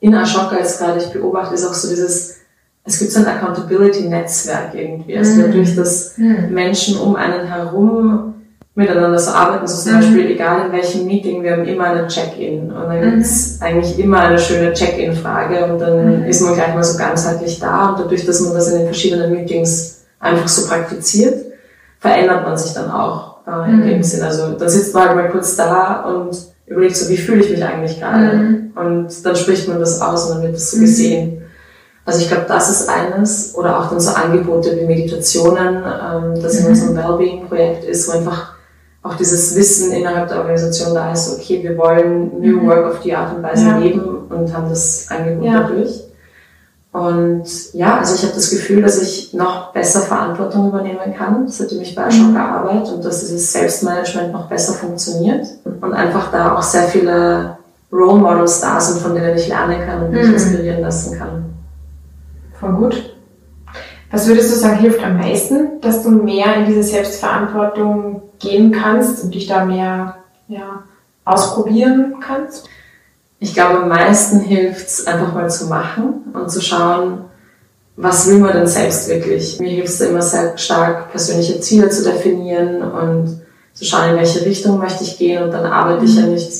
in 0.00 0.14
Ashoka 0.14 0.56
jetzt 0.56 0.78
gerade 0.78 0.98
ich 0.98 1.12
beobachte, 1.12 1.54
ist 1.54 1.66
auch 1.66 1.74
so 1.74 1.88
dieses, 1.88 2.36
es 2.84 2.98
gibt 2.98 3.12
so 3.12 3.20
ein 3.20 3.26
Accountability-Netzwerk 3.26 4.74
irgendwie. 4.74 5.16
Also 5.16 5.32
mhm. 5.32 5.42
dadurch, 5.42 5.76
dass 5.76 6.16
mhm. 6.16 6.48
Menschen 6.50 6.98
um 6.98 7.16
einen 7.16 7.46
herum 7.46 8.34
miteinander 8.74 9.18
so 9.18 9.32
arbeiten, 9.32 9.66
so 9.66 9.82
zum 9.82 9.92
mhm. 9.92 9.96
Beispiel, 9.96 10.30
egal 10.30 10.66
in 10.66 10.72
welchem 10.72 11.06
Meeting, 11.06 11.42
wir 11.42 11.52
haben 11.52 11.64
immer 11.64 11.84
einen 11.84 12.08
Check-in. 12.08 12.72
Und 12.72 12.88
dann 12.88 13.00
gibt 13.00 13.22
es 13.22 13.60
eigentlich 13.60 13.98
immer 13.98 14.20
eine 14.20 14.38
schöne 14.38 14.72
Check-in-Frage 14.72 15.64
und 15.66 15.78
dann 15.78 16.20
mhm. 16.20 16.26
ist 16.26 16.40
man 16.40 16.54
gleich 16.54 16.74
mal 16.74 16.84
so 16.84 16.96
ganzheitlich 16.96 17.58
da. 17.58 17.90
Und 17.90 18.00
dadurch, 18.00 18.24
dass 18.24 18.40
man 18.40 18.54
das 18.54 18.68
in 18.68 18.78
den 18.78 18.86
verschiedenen 18.86 19.32
Meetings 19.32 20.04
einfach 20.18 20.48
so 20.48 20.66
praktiziert, 20.66 21.44
verändert 21.98 22.44
man 22.44 22.56
sich 22.56 22.72
dann 22.72 22.90
auch 22.90 23.29
äh, 23.50 23.70
in 23.70 23.82
dem 23.82 23.96
mhm. 23.98 24.02
Sinn. 24.02 24.22
Also 24.22 24.52
dann 24.52 24.68
sitzt 24.68 24.94
man 24.94 25.08
halt 25.08 25.16
mal 25.16 25.30
kurz 25.30 25.56
da 25.56 26.02
und 26.02 26.36
überlegt 26.66 26.96
so, 26.96 27.08
wie 27.08 27.16
fühle 27.16 27.42
ich 27.42 27.50
mich 27.50 27.64
eigentlich 27.64 27.98
gerade? 27.98 28.36
Mhm. 28.36 28.72
Und 28.74 29.26
dann 29.26 29.36
spricht 29.36 29.68
man 29.68 29.80
das 29.80 30.00
aus 30.00 30.26
und 30.26 30.36
dann 30.36 30.42
wird 30.42 30.54
das 30.54 30.70
so 30.70 30.80
gesehen. 30.80 31.42
Also 32.04 32.20
ich 32.20 32.28
glaube, 32.28 32.46
das 32.48 32.70
ist 32.70 32.88
eines. 32.88 33.54
Oder 33.54 33.78
auch 33.78 33.90
dann 33.90 34.00
so 34.00 34.12
Angebote 34.12 34.76
wie 34.78 34.86
Meditationen, 34.86 35.76
ähm, 35.76 36.42
das 36.42 36.60
in 36.60 36.66
unserem 36.66 36.96
Wellbeing-Projekt 36.96 37.84
ist, 37.84 38.08
wo 38.08 38.12
einfach 38.12 38.54
auch 39.02 39.14
dieses 39.14 39.54
Wissen 39.56 39.92
innerhalb 39.92 40.28
der 40.28 40.38
Organisation 40.38 40.94
da 40.94 41.12
ist, 41.12 41.38
okay, 41.38 41.62
wir 41.62 41.76
wollen 41.78 42.40
New 42.40 42.60
mhm. 42.60 42.68
Work 42.68 42.86
auf 42.86 43.00
die 43.00 43.14
Art 43.14 43.34
und 43.34 43.42
Weise 43.42 43.66
ja. 43.66 43.78
leben 43.78 44.26
und 44.28 44.54
haben 44.54 44.68
das 44.68 45.06
Angebot 45.10 45.46
ja. 45.46 45.60
dadurch. 45.60 46.09
Und 46.92 47.72
ja, 47.72 47.98
also 47.98 48.16
ich 48.16 48.22
habe 48.22 48.34
das 48.34 48.50
Gefühl, 48.50 48.82
dass 48.82 49.00
ich 49.00 49.32
noch 49.32 49.72
besser 49.72 50.00
Verantwortung 50.00 50.68
übernehmen 50.68 51.14
kann, 51.16 51.46
seitdem 51.46 51.80
ich 51.82 51.94
bei 51.94 52.06
Ashoka 52.06 52.30
mhm. 52.30 52.36
arbeite 52.36 52.94
und 52.94 53.04
dass 53.04 53.20
dieses 53.20 53.52
Selbstmanagement 53.52 54.32
noch 54.32 54.48
besser 54.48 54.72
funktioniert 54.72 55.46
und 55.64 55.92
einfach 55.92 56.32
da 56.32 56.56
auch 56.56 56.62
sehr 56.62 56.84
viele 56.84 57.58
Role 57.92 58.20
Models 58.20 58.60
da 58.60 58.80
sind, 58.80 59.00
von 59.00 59.14
denen 59.14 59.36
ich 59.36 59.46
lernen 59.46 59.86
kann 59.86 60.02
und 60.02 60.10
mich 60.10 60.26
mhm. 60.26 60.34
inspirieren 60.34 60.80
lassen 60.80 61.16
kann. 61.16 61.44
Voll 62.58 62.72
gut. 62.72 63.14
Was 64.10 64.26
würdest 64.26 64.52
du 64.52 64.56
sagen, 64.56 64.78
hilft 64.78 65.04
am 65.04 65.18
meisten, 65.18 65.80
dass 65.80 66.02
du 66.02 66.10
mehr 66.10 66.56
in 66.56 66.66
diese 66.66 66.82
Selbstverantwortung 66.82 68.22
gehen 68.40 68.72
kannst 68.72 69.22
und 69.22 69.32
dich 69.32 69.46
da 69.46 69.64
mehr 69.64 70.16
ja, 70.48 70.82
ausprobieren 71.24 72.16
kannst? 72.20 72.68
Ich 73.42 73.54
glaube, 73.54 73.80
am 73.80 73.88
meisten 73.88 74.40
hilft 74.40 74.86
es 74.86 75.06
einfach 75.06 75.32
mal 75.32 75.48
zu 75.50 75.66
machen 75.66 76.26
und 76.34 76.50
zu 76.50 76.60
schauen, 76.60 77.24
was 77.96 78.28
will 78.28 78.38
man 78.38 78.52
denn 78.52 78.66
selbst 78.66 79.08
wirklich. 79.08 79.58
Mir 79.58 79.70
hilft 79.70 79.88
es 79.88 80.00
immer 80.02 80.20
sehr 80.20 80.58
stark, 80.58 81.10
persönliche 81.10 81.58
Ziele 81.60 81.88
zu 81.88 82.04
definieren 82.04 82.82
und 82.82 83.40
zu 83.72 83.86
schauen, 83.86 84.10
in 84.10 84.16
welche 84.16 84.44
Richtung 84.44 84.78
möchte 84.78 85.04
ich 85.04 85.18
gehen 85.18 85.42
und 85.42 85.52
dann 85.52 85.64
arbeite 85.64 86.04
ich 86.04 86.16
ja 86.16 86.26
mhm. 86.26 86.34
nicht 86.34 86.52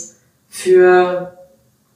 für 0.49 1.37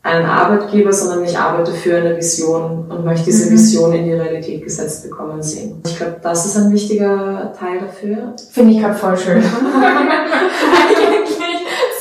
einen 0.03 0.27
Arbeitgeber, 0.27 0.93
sondern 0.93 1.25
ich 1.25 1.39
arbeite 1.39 1.73
für 1.73 1.97
eine 1.97 2.19
Vision 2.19 2.91
und 2.91 3.07
möchte 3.07 3.25
diese 3.25 3.51
mhm. 3.51 3.55
Vision 3.55 3.93
in 3.95 4.05
die 4.05 4.13
Realität 4.13 4.63
gesetzt 4.63 5.03
bekommen 5.03 5.43
sehen. 5.43 5.81
Ich 5.87 5.97
glaube, 5.97 6.17
das 6.23 6.45
ist 6.45 6.59
ein 6.59 6.71
wichtiger 6.71 7.55
Teil 7.59 7.81
dafür. 7.81 8.35
Finde 8.53 8.75
ich 8.75 8.81
gerade 8.81 8.95
voll 8.95 9.17
schön. 9.17 9.39
Eigentlich 9.43 11.39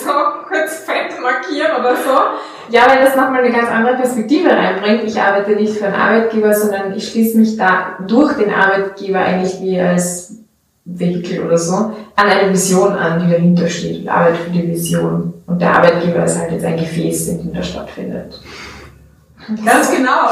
so 0.03 0.11
kurz 0.49 0.79
fett 0.85 1.17
markieren 1.21 1.71
oder 1.79 1.95
so. 1.95 2.19
Ja, 2.73 2.87
weil 2.87 3.05
das 3.05 3.15
nochmal 3.15 3.43
eine 3.43 3.51
ganz 3.51 3.69
andere 3.69 3.97
Perspektive 3.97 4.49
reinbringt. 4.49 5.03
Ich 5.03 5.21
arbeite 5.21 5.51
nicht 5.51 5.77
für 5.77 5.85
einen 5.85 5.93
Arbeitgeber, 5.93 6.55
sondern 6.55 6.95
ich 6.95 7.07
schließe 7.07 7.37
mich 7.37 7.55
da 7.55 7.99
durch 8.07 8.33
den 8.33 8.51
Arbeitgeber 8.51 9.19
eigentlich 9.19 9.61
wie 9.61 9.79
als 9.79 10.39
Vehikel 10.83 11.45
oder 11.45 11.59
so, 11.59 11.75
an 11.75 11.93
eine 12.15 12.49
Vision 12.49 12.93
an, 12.93 13.19
die 13.19 13.31
dahinter 13.31 13.67
steht 13.67 14.01
und 14.01 14.09
arbeite 14.09 14.37
für 14.37 14.49
die 14.49 14.67
Vision. 14.67 15.35
Und 15.45 15.61
der 15.61 15.71
Arbeitgeber 15.71 16.23
ist 16.23 16.39
halt 16.39 16.51
jetzt 16.51 16.65
ein 16.65 16.77
Gefäß, 16.77 17.27
in 17.27 17.43
dem 17.43 17.53
das 17.53 17.69
stattfindet. 17.69 18.41
Ganz 19.63 19.91
genau. 19.91 20.29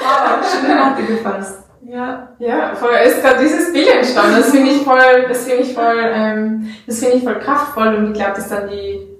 wow, 0.00 0.50
schön 0.50 0.78
hat 0.78 0.98
dir 0.98 1.14
gefasst. 1.14 1.58
Ja, 1.86 2.28
ja, 2.38 2.74
voll 2.74 2.94
ist 3.06 3.22
da 3.22 3.34
dieses 3.34 3.70
Bild 3.70 3.94
entstanden. 3.94 4.36
Das 4.38 4.50
finde 4.50 4.70
ich 4.70 4.80
voll, 4.80 5.26
das 5.28 5.44
finde 5.44 5.62
ich 5.64 5.74
voll, 5.74 6.10
ähm, 6.10 6.70
das 6.86 7.00
finde 7.00 7.16
ich 7.18 7.22
voll 7.22 7.38
kraftvoll 7.38 7.96
und 7.96 8.12
ich 8.12 8.14
glaube, 8.14 8.32
dass 8.36 8.48
dann 8.48 8.70
die 8.70 9.13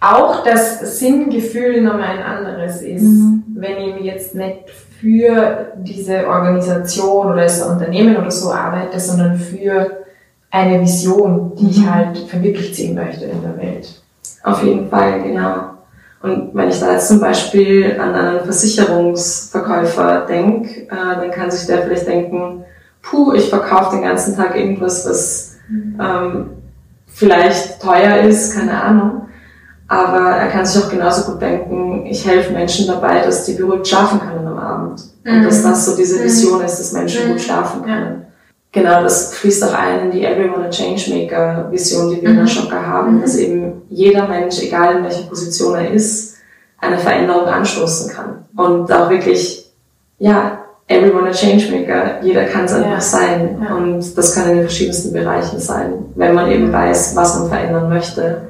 auch 0.00 0.42
das 0.44 0.98
Sinngefühl 0.98 1.82
nochmal 1.82 2.18
ein 2.18 2.22
anderes 2.22 2.80
ist, 2.80 3.02
mhm. 3.02 3.44
wenn 3.54 3.76
ich 3.78 4.04
jetzt 4.04 4.34
nicht 4.34 4.70
für 5.00 5.72
diese 5.76 6.26
Organisation 6.26 7.26
oder 7.26 7.42
das 7.42 7.62
Unternehmen 7.62 8.16
oder 8.16 8.30
so 8.30 8.50
arbeite, 8.50 8.98
sondern 8.98 9.36
für 9.36 10.04
eine 10.50 10.80
Vision, 10.80 11.52
die 11.58 11.70
ich 11.70 11.78
mhm. 11.78 11.94
halt 11.94 12.18
verwirklicht 12.18 12.74
sehen 12.74 12.94
möchte 12.94 13.26
in 13.26 13.42
der 13.42 13.56
Welt. 13.58 14.02
Auf 14.42 14.62
jeden 14.62 14.88
Fall, 14.88 15.22
genau. 15.22 15.70
Und 16.22 16.54
wenn 16.54 16.68
ich 16.68 16.80
da 16.80 16.92
jetzt 16.92 17.08
zum 17.08 17.20
Beispiel 17.20 17.98
an 17.98 18.14
einen 18.14 18.40
Versicherungsverkäufer 18.40 20.26
denke, 20.26 20.82
äh, 20.82 20.88
dann 20.88 21.30
kann 21.30 21.50
sich 21.50 21.66
der 21.66 21.82
vielleicht 21.82 22.06
denken, 22.06 22.64
puh, 23.00 23.32
ich 23.32 23.48
verkaufe 23.48 23.96
den 23.96 24.04
ganzen 24.04 24.36
Tag 24.36 24.54
irgendwas, 24.56 25.08
was 25.08 25.56
mhm. 25.68 25.98
ähm, 26.00 26.50
vielleicht 27.06 27.80
teuer 27.80 28.18
ist, 28.18 28.54
keine 28.54 28.82
Ahnung. 28.82 29.28
Aber 29.90 30.36
er 30.36 30.46
kann 30.50 30.64
sich 30.64 30.80
auch 30.80 30.88
genauso 30.88 31.32
gut 31.32 31.42
denken, 31.42 32.06
ich 32.06 32.24
helfe 32.24 32.52
Menschen 32.52 32.86
dabei, 32.86 33.22
dass 33.22 33.44
die 33.44 33.54
beruhigt 33.54 33.88
schlafen 33.88 34.20
können 34.20 34.46
am 34.46 34.56
Abend. 34.56 35.02
Mhm. 35.24 35.38
Und 35.38 35.44
dass 35.46 35.64
das 35.64 35.84
so 35.84 35.96
diese 35.96 36.20
mhm. 36.20 36.24
Vision 36.24 36.60
ist, 36.60 36.78
dass 36.78 36.92
Menschen 36.92 37.26
mhm. 37.26 37.32
gut 37.32 37.40
schlafen 37.40 37.82
können. 37.82 38.26
Genau, 38.70 39.02
das 39.02 39.34
fließt 39.34 39.64
auch 39.64 39.74
ein 39.74 40.04
in 40.04 40.10
die 40.12 40.24
Everyone 40.24 40.64
a 40.64 40.70
Changemaker 40.70 41.72
Vision, 41.72 42.08
die 42.08 42.22
wir 42.22 42.28
in 42.28 42.36
der 42.36 42.44
mhm. 42.44 42.48
Schocker 42.48 42.86
haben, 42.86 43.16
mhm. 43.16 43.22
dass 43.22 43.34
eben 43.34 43.82
jeder 43.88 44.28
Mensch, 44.28 44.62
egal 44.62 44.98
in 44.98 45.02
welcher 45.02 45.24
Position 45.24 45.74
er 45.74 45.90
ist, 45.90 46.36
eine 46.78 46.96
Veränderung 46.96 47.46
anstoßen 47.46 48.12
kann. 48.12 48.44
Und 48.56 48.92
auch 48.92 49.10
wirklich, 49.10 49.72
ja, 50.20 50.66
everyone 50.86 51.30
a 51.30 51.32
Changemaker, 51.32 52.22
jeder 52.22 52.44
kann 52.44 52.66
es 52.66 52.74
einfach 52.74 52.92
ja. 52.92 53.00
sein. 53.00 53.66
Ja. 53.68 53.74
Und 53.74 54.16
das 54.16 54.36
kann 54.36 54.50
in 54.50 54.58
den 54.58 54.62
verschiedensten 54.66 55.12
Bereichen 55.12 55.58
sein, 55.58 55.94
wenn 56.14 56.32
man 56.32 56.48
eben 56.48 56.72
weiß, 56.72 57.16
was 57.16 57.40
man 57.40 57.48
verändern 57.48 57.88
möchte. 57.88 58.42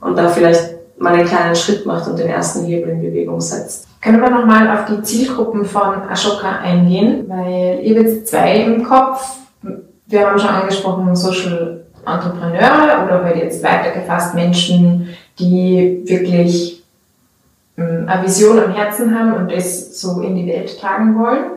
Und 0.00 0.18
da 0.18 0.28
vielleicht 0.28 0.77
mal 0.98 1.14
einen 1.14 1.26
kleinen 1.26 1.54
Schritt 1.54 1.86
macht 1.86 2.08
und 2.08 2.18
den 2.18 2.28
ersten 2.28 2.64
Hebel 2.64 2.90
in 2.90 3.02
Bewegung 3.02 3.40
setzt. 3.40 3.86
Können 4.00 4.20
wir 4.20 4.30
nochmal 4.30 4.70
auf 4.70 4.84
die 4.86 5.02
Zielgruppen 5.02 5.64
von 5.64 6.02
Ashoka 6.08 6.58
eingehen? 6.62 7.24
Weil 7.28 7.80
ihr 7.82 8.02
jetzt 8.02 8.28
zwei 8.28 8.62
im 8.62 8.84
Kopf. 8.84 9.38
Wir 10.06 10.26
haben 10.26 10.38
schon 10.38 10.48
angesprochen 10.48 11.14
Social 11.14 11.84
Entrepreneure 12.06 13.04
oder 13.04 13.24
halt 13.24 13.36
jetzt 13.36 13.62
weitergefasst 13.62 14.34
Menschen, 14.34 15.08
die 15.38 16.02
wirklich 16.04 16.82
ähm, 17.76 18.04
eine 18.06 18.24
Vision 18.24 18.58
am 18.58 18.72
Herzen 18.72 19.16
haben 19.16 19.34
und 19.34 19.52
das 19.52 20.00
so 20.00 20.20
in 20.20 20.36
die 20.36 20.46
Welt 20.46 20.80
tragen 20.80 21.18
wollen. 21.18 21.50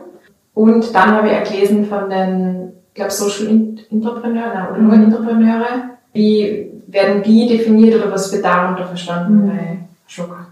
Und 0.54 0.94
dann 0.94 1.12
habe 1.12 1.30
ich 1.30 1.50
gelesen 1.50 1.86
von 1.86 2.10
den, 2.10 2.72
ich 2.88 2.94
glaube, 2.94 3.10
Social 3.10 3.48
Entrepreneure 3.90 4.68
oder 4.70 4.78
nur 4.78 4.92
Entrepreneure, 4.92 5.91
wie 6.12 6.70
werden 6.86 7.22
die 7.22 7.46
definiert 7.46 7.94
oder 7.96 8.12
was 8.12 8.32
wird 8.32 8.44
darunter 8.44 8.86
verstanden 8.86 9.44
mhm. 9.44 9.48
bei 9.48 9.78
Schocker? 10.06 10.46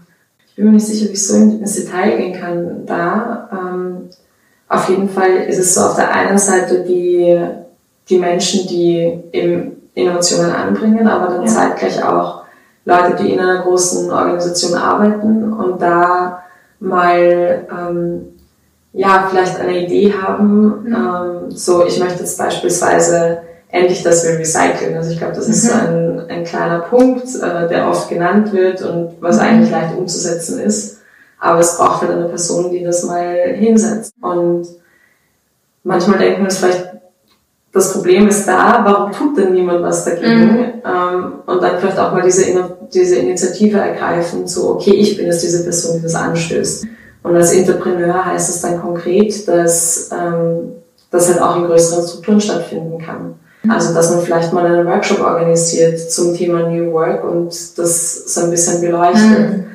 Ich 0.47 0.55
bin 0.55 0.65
mir 0.65 0.71
nicht 0.71 0.85
sicher, 0.85 1.07
wie 1.09 1.13
ich 1.13 1.27
so 1.27 1.35
ins 1.35 1.75
Detail 1.75 2.17
gehen 2.17 2.33
kann 2.33 2.85
da. 2.85 3.49
Ähm, 3.51 4.09
auf 4.67 4.89
jeden 4.89 5.09
Fall 5.09 5.31
ist 5.47 5.59
es 5.59 5.75
so 5.75 5.81
auf 5.81 5.95
der 5.95 6.13
einen 6.13 6.37
Seite 6.37 6.83
die, 6.83 7.39
die 8.09 8.17
Menschen, 8.17 8.67
die 8.67 9.19
eben 9.31 9.81
Innovationen 9.93 10.51
anbringen, 10.51 11.07
aber 11.07 11.33
dann 11.33 11.41
ja. 11.43 11.47
zeitgleich 11.47 12.03
auch 12.03 12.43
Leute, 12.85 13.21
die 13.21 13.33
in 13.33 13.39
einer 13.39 13.61
großen 13.61 14.11
Organisation 14.11 14.73
arbeiten 14.75 15.53
und 15.53 15.81
da 15.81 16.43
mal 16.79 17.67
ähm, 17.71 18.21
ja 18.93 19.27
vielleicht 19.29 19.59
eine 19.59 19.85
Idee 19.85 20.13
haben. 20.13 20.83
Mhm. 20.83 20.95
Ähm, 20.95 21.51
so, 21.51 21.85
ich 21.85 21.99
möchte 21.99 22.19
jetzt 22.19 22.37
beispielsweise 22.37 23.39
endlich, 23.71 24.03
dass 24.03 24.23
wir 24.25 24.37
recyceln. 24.37 24.95
Also 24.95 25.11
ich 25.11 25.17
glaube, 25.17 25.33
das 25.33 25.47
ist 25.47 25.67
so 25.67 25.73
mhm. 25.73 25.79
ein, 25.79 26.29
ein 26.29 26.43
kleiner 26.43 26.79
Punkt, 26.79 27.27
äh, 27.35 27.67
der 27.67 27.87
oft 27.89 28.09
genannt 28.09 28.51
wird 28.53 28.81
und 28.81 29.13
was 29.21 29.37
mhm. 29.37 29.43
eigentlich 29.43 29.71
leicht 29.71 29.97
umzusetzen 29.97 30.59
ist. 30.59 30.99
Aber 31.39 31.59
es 31.59 31.77
braucht 31.77 32.01
halt 32.01 32.11
eine 32.11 32.25
Person, 32.25 32.71
die 32.71 32.83
das 32.83 33.03
mal 33.03 33.53
hinsetzt. 33.55 34.13
Und 34.21 34.67
manchmal 35.83 36.19
denken 36.19 36.41
wir 36.41 36.45
uns 36.45 36.57
vielleicht, 36.57 36.91
das 37.73 37.93
Problem 37.93 38.27
ist 38.27 38.45
da, 38.45 38.81
warum 38.83 39.13
tut 39.13 39.37
denn 39.37 39.53
niemand 39.53 39.81
was 39.81 40.03
dagegen? 40.03 40.51
Mhm. 40.51 40.73
Ähm, 40.85 41.33
und 41.45 41.63
dann 41.63 41.79
vielleicht 41.79 41.97
auch 41.97 42.11
mal 42.11 42.21
diese, 42.21 42.43
diese 42.93 43.15
Initiative 43.15 43.77
ergreifen, 43.77 44.45
so, 44.45 44.71
okay, 44.71 44.91
ich 44.91 45.15
bin 45.15 45.27
jetzt 45.27 45.41
diese 45.41 45.63
Person, 45.63 45.97
die 45.97 46.03
das 46.03 46.15
anstößt. 46.15 46.85
Und 47.23 47.35
als 47.35 47.53
Entrepreneur 47.53 48.25
heißt 48.25 48.49
es 48.49 48.61
dann 48.61 48.81
konkret, 48.81 49.47
dass 49.47 50.09
ähm, 50.11 50.73
das 51.11 51.29
halt 51.29 51.41
auch 51.41 51.57
in 51.57 51.65
größeren 51.65 52.05
Strukturen 52.05 52.41
stattfinden 52.41 52.99
kann. 52.99 53.35
Also, 53.67 53.93
dass 53.93 54.09
man 54.09 54.21
vielleicht 54.21 54.53
mal 54.53 54.65
einen 54.65 54.87
Workshop 54.87 55.19
organisiert 55.19 55.99
zum 55.99 56.35
Thema 56.35 56.67
New 56.67 56.91
Work 56.93 57.23
und 57.23 57.49
das 57.77 58.33
so 58.33 58.41
ein 58.41 58.49
bisschen 58.49 58.81
beleuchtet. 58.81 59.57
Mhm. 59.57 59.65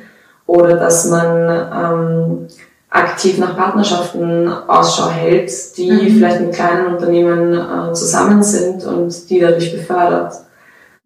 oder 0.45 0.77
dass 0.77 1.05
man 1.05 1.67
ähm, 1.73 2.47
aktiv 2.89 3.37
nach 3.37 3.55
Partnerschaften 3.55 4.47
Ausschau 4.47 5.09
hält, 5.09 5.77
die 5.77 5.91
mhm. 5.91 6.17
vielleicht 6.17 6.41
mit 6.41 6.53
kleinen 6.53 6.87
Unternehmen 6.87 7.53
äh, 7.53 7.93
zusammen 7.93 8.41
sind 8.41 8.85
und 8.85 9.29
die 9.29 9.39
dadurch 9.39 9.71
befördert. 9.71 10.33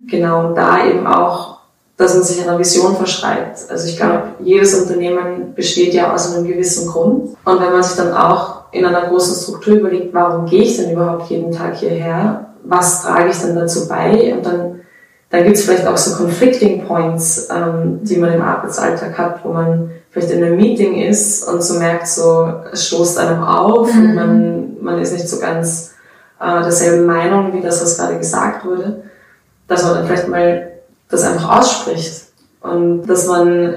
Genau, 0.07 0.53
da 0.53 0.85
eben 0.85 1.05
auch, 1.05 1.59
dass 1.97 2.13
man 2.13 2.23
sich 2.23 2.41
einer 2.41 2.57
Vision 2.57 2.95
verschreibt. 2.95 3.59
Also 3.69 3.87
ich 3.87 3.97
glaube, 3.97 4.23
jedes 4.39 4.73
Unternehmen 4.79 5.53
besteht 5.53 5.93
ja 5.93 6.13
aus 6.13 6.33
einem 6.33 6.47
gewissen 6.47 6.87
Grund. 6.87 7.35
Und 7.45 7.61
wenn 7.61 7.71
man 7.71 7.83
sich 7.83 7.97
dann 7.97 8.13
auch 8.13 8.61
in 8.71 8.85
einer 8.85 9.07
großen 9.07 9.41
Struktur 9.41 9.75
überlegt, 9.75 10.13
warum 10.13 10.45
gehe 10.45 10.63
ich 10.63 10.77
denn 10.77 10.91
überhaupt 10.91 11.29
jeden 11.29 11.51
Tag 11.51 11.77
hierher? 11.77 12.50
Was 12.63 13.03
trage 13.03 13.29
ich 13.29 13.39
denn 13.39 13.55
dazu 13.55 13.87
bei? 13.87 14.33
Und 14.35 14.45
dann, 14.45 14.81
dann 15.29 15.43
gibt 15.43 15.57
es 15.57 15.63
vielleicht 15.63 15.87
auch 15.87 15.97
so 15.97 16.15
Conflicting 16.15 16.85
Points, 16.85 17.49
ähm, 17.49 17.99
die 18.03 18.17
man 18.17 18.33
im 18.33 18.41
Arbeitsalltag 18.41 19.17
hat, 19.17 19.43
wo 19.43 19.53
man 19.53 19.91
vielleicht 20.11 20.31
in 20.31 20.43
einem 20.43 20.57
Meeting 20.57 21.01
ist 21.01 21.47
und 21.47 21.63
so 21.63 21.79
merkt, 21.79 22.07
so, 22.07 22.53
es 22.71 22.87
stoßt 22.87 23.17
einem 23.17 23.43
auf 23.43 23.93
mhm. 23.93 24.01
und 24.01 24.15
man, 24.15 24.77
man 24.81 24.99
ist 24.99 25.13
nicht 25.13 25.27
so 25.27 25.39
ganz 25.39 25.93
äh, 26.39 26.61
derselben 26.61 27.05
Meinung 27.05 27.53
wie 27.53 27.61
das, 27.61 27.81
was 27.81 27.97
gerade 27.97 28.17
gesagt 28.17 28.65
wurde, 28.65 29.03
dass 29.67 29.83
man 29.83 29.95
dann 29.95 30.07
vielleicht 30.07 30.27
mal 30.27 30.71
das 31.09 31.23
einfach 31.23 31.59
ausspricht 31.59 32.25
und 32.61 33.03
dass 33.07 33.27
man 33.27 33.73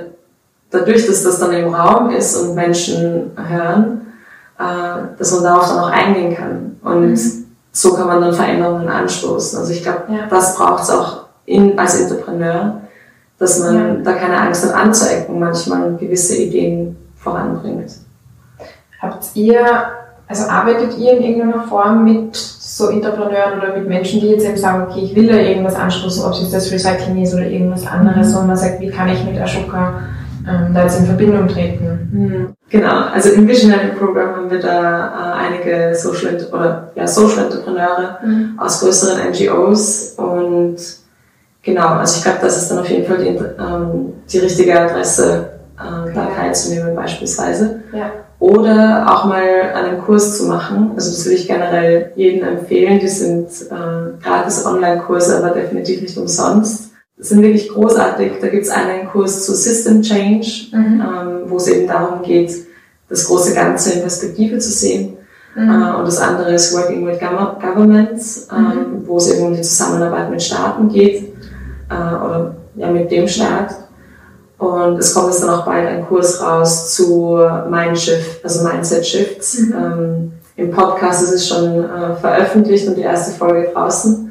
dadurch, 0.70 1.06
dass 1.06 1.22
das 1.22 1.38
dann 1.38 1.52
im 1.52 1.72
Raum 1.72 2.10
ist 2.10 2.36
und 2.36 2.54
Menschen 2.54 3.30
hören, 3.36 4.12
äh, 4.58 5.16
dass 5.18 5.32
man 5.32 5.44
darauf 5.44 5.68
dann 5.68 5.78
auch 5.78 5.90
eingehen 5.90 6.34
kann 6.34 6.76
und 6.82 7.10
mhm. 7.10 7.43
So 7.74 7.92
kann 7.94 8.06
man 8.06 8.20
dann 8.20 8.32
Veränderungen 8.32 8.88
anstoßen. 8.88 9.58
Also 9.58 9.72
ich 9.72 9.82
glaube, 9.82 10.04
ja. 10.08 10.26
das 10.30 10.56
braucht 10.56 10.84
es 10.84 10.90
auch 10.90 11.24
in, 11.44 11.76
als 11.76 12.00
Entrepreneur, 12.00 12.80
dass 13.38 13.58
man 13.58 13.76
ja. 13.76 13.94
da 14.04 14.12
keine 14.12 14.38
Angst 14.38 14.64
hat 14.64 14.74
anzuecken, 14.74 15.40
manchmal 15.40 15.96
gewisse 15.96 16.36
Ideen 16.36 16.96
voranbringt. 17.16 17.90
Habt 19.02 19.24
ihr, 19.34 19.60
also 20.28 20.48
arbeitet 20.48 20.96
ihr 20.98 21.18
in 21.18 21.24
irgendeiner 21.24 21.64
Form 21.64 22.04
mit 22.04 22.36
so 22.36 22.88
Entrepreneuren 22.90 23.58
oder 23.58 23.76
mit 23.76 23.88
Menschen, 23.88 24.20
die 24.20 24.28
jetzt 24.28 24.46
eben 24.46 24.56
sagen, 24.56 24.86
okay, 24.88 25.00
ich 25.00 25.16
will 25.16 25.26
da 25.26 25.34
irgendwas 25.34 25.74
anstoßen, 25.74 26.24
ob 26.24 26.32
es 26.32 26.42
jetzt 26.42 26.54
das 26.54 26.70
Recycling 26.70 27.22
ist 27.22 27.34
oder 27.34 27.46
irgendwas 27.46 27.86
anderes, 27.86 28.30
mhm. 28.32 28.38
und 28.38 28.46
man 28.46 28.56
sagt, 28.56 28.80
wie 28.80 28.90
kann 28.90 29.08
ich 29.08 29.24
mit 29.24 29.38
Ashoka 29.40 29.94
ähm, 30.48 30.74
da 30.74 30.82
jetzt 30.82 30.98
in 30.98 31.06
Verbindung 31.06 31.48
treten? 31.48 32.08
Mhm. 32.12 32.54
Genau, 32.70 33.06
also 33.12 33.30
im 33.30 33.46
Visionary 33.46 33.88
Program 33.98 34.36
haben 34.36 34.50
wir 34.50 34.60
da 34.60 35.36
äh, 35.36 35.46
einige 35.46 35.94
Social, 35.94 36.36
oder, 36.52 36.90
ja, 36.94 37.06
Social 37.06 37.44
Entrepreneure 37.44 38.18
mhm. 38.24 38.58
aus 38.58 38.80
größeren 38.80 39.30
NGOs 39.30 40.14
und 40.16 40.76
Genau, 41.64 41.86
also 41.86 42.18
ich 42.18 42.22
glaube, 42.22 42.38
das 42.42 42.58
ist 42.58 42.70
dann 42.70 42.80
auf 42.80 42.90
jeden 42.90 43.06
Fall 43.06 43.18
die, 43.18 43.28
ähm, 43.28 44.12
die 44.30 44.38
richtige 44.38 44.78
Adresse, 44.78 45.50
äh, 45.78 46.14
da 46.14 46.26
teilzunehmen 46.26 46.94
beispielsweise. 46.94 47.80
Ja. 47.92 48.10
Oder 48.38 49.06
auch 49.08 49.24
mal 49.24 49.42
einen 49.74 50.02
Kurs 50.02 50.36
zu 50.36 50.44
machen. 50.44 50.92
Also 50.94 51.10
das 51.10 51.24
würde 51.24 51.36
ich 51.36 51.48
generell 51.48 52.12
jedem 52.16 52.46
empfehlen. 52.46 53.00
Die 53.00 53.08
sind 53.08 53.48
äh, 53.70 54.22
gratis 54.22 54.66
Online-Kurse, 54.66 55.38
aber 55.38 55.54
definitiv 55.54 56.02
nicht 56.02 56.18
umsonst. 56.18 56.90
Das 57.16 57.28
sind 57.28 57.42
wirklich 57.42 57.68
großartig. 57.68 58.32
Da 58.40 58.48
gibt 58.48 58.64
es 58.64 58.70
einen 58.70 59.08
Kurs 59.08 59.44
zu 59.44 59.54
System 59.54 60.02
Change, 60.02 60.68
mhm. 60.72 61.00
ähm, 61.00 61.40
wo 61.46 61.56
es 61.56 61.68
eben 61.68 61.86
darum 61.86 62.22
geht, 62.22 62.52
das 63.08 63.26
große 63.26 63.54
Ganze 63.54 63.92
in 63.92 64.00
Perspektive 64.00 64.58
zu 64.58 64.70
sehen. 64.70 65.16
Mhm. 65.54 65.70
Äh, 65.70 65.94
und 65.96 66.06
das 66.06 66.18
andere 66.18 66.52
ist 66.54 66.74
Working 66.74 67.06
with 67.06 67.20
Governments, 67.20 68.48
ähm, 68.50 68.66
mhm. 68.66 69.06
wo 69.06 69.18
es 69.18 69.30
eben 69.30 69.46
um 69.46 69.54
die 69.54 69.62
Zusammenarbeit 69.62 70.30
mit 70.30 70.42
Staaten 70.42 70.88
geht 70.88 71.34
äh, 71.88 71.94
oder 71.94 72.56
ja, 72.74 72.90
mit 72.90 73.10
dem 73.12 73.28
Staat. 73.28 73.76
Und 74.58 74.98
es 74.98 75.14
kommt 75.14 75.28
jetzt 75.28 75.42
dann 75.42 75.50
auch 75.50 75.66
bald 75.66 75.86
ein 75.86 76.06
Kurs 76.06 76.40
raus 76.42 76.94
zu 76.94 77.38
Mindshift, 77.70 78.44
also 78.44 78.66
Mindset 78.66 79.06
Shifts. 79.06 79.58
Mhm. 79.60 79.74
Ähm, 79.74 80.32
Im 80.56 80.70
Podcast 80.72 81.22
ist 81.22 81.32
es 81.32 81.48
schon 81.48 81.84
äh, 81.84 82.16
veröffentlicht 82.16 82.88
und 82.88 82.96
die 82.96 83.02
erste 83.02 83.36
Folge 83.36 83.70
draußen. 83.72 84.23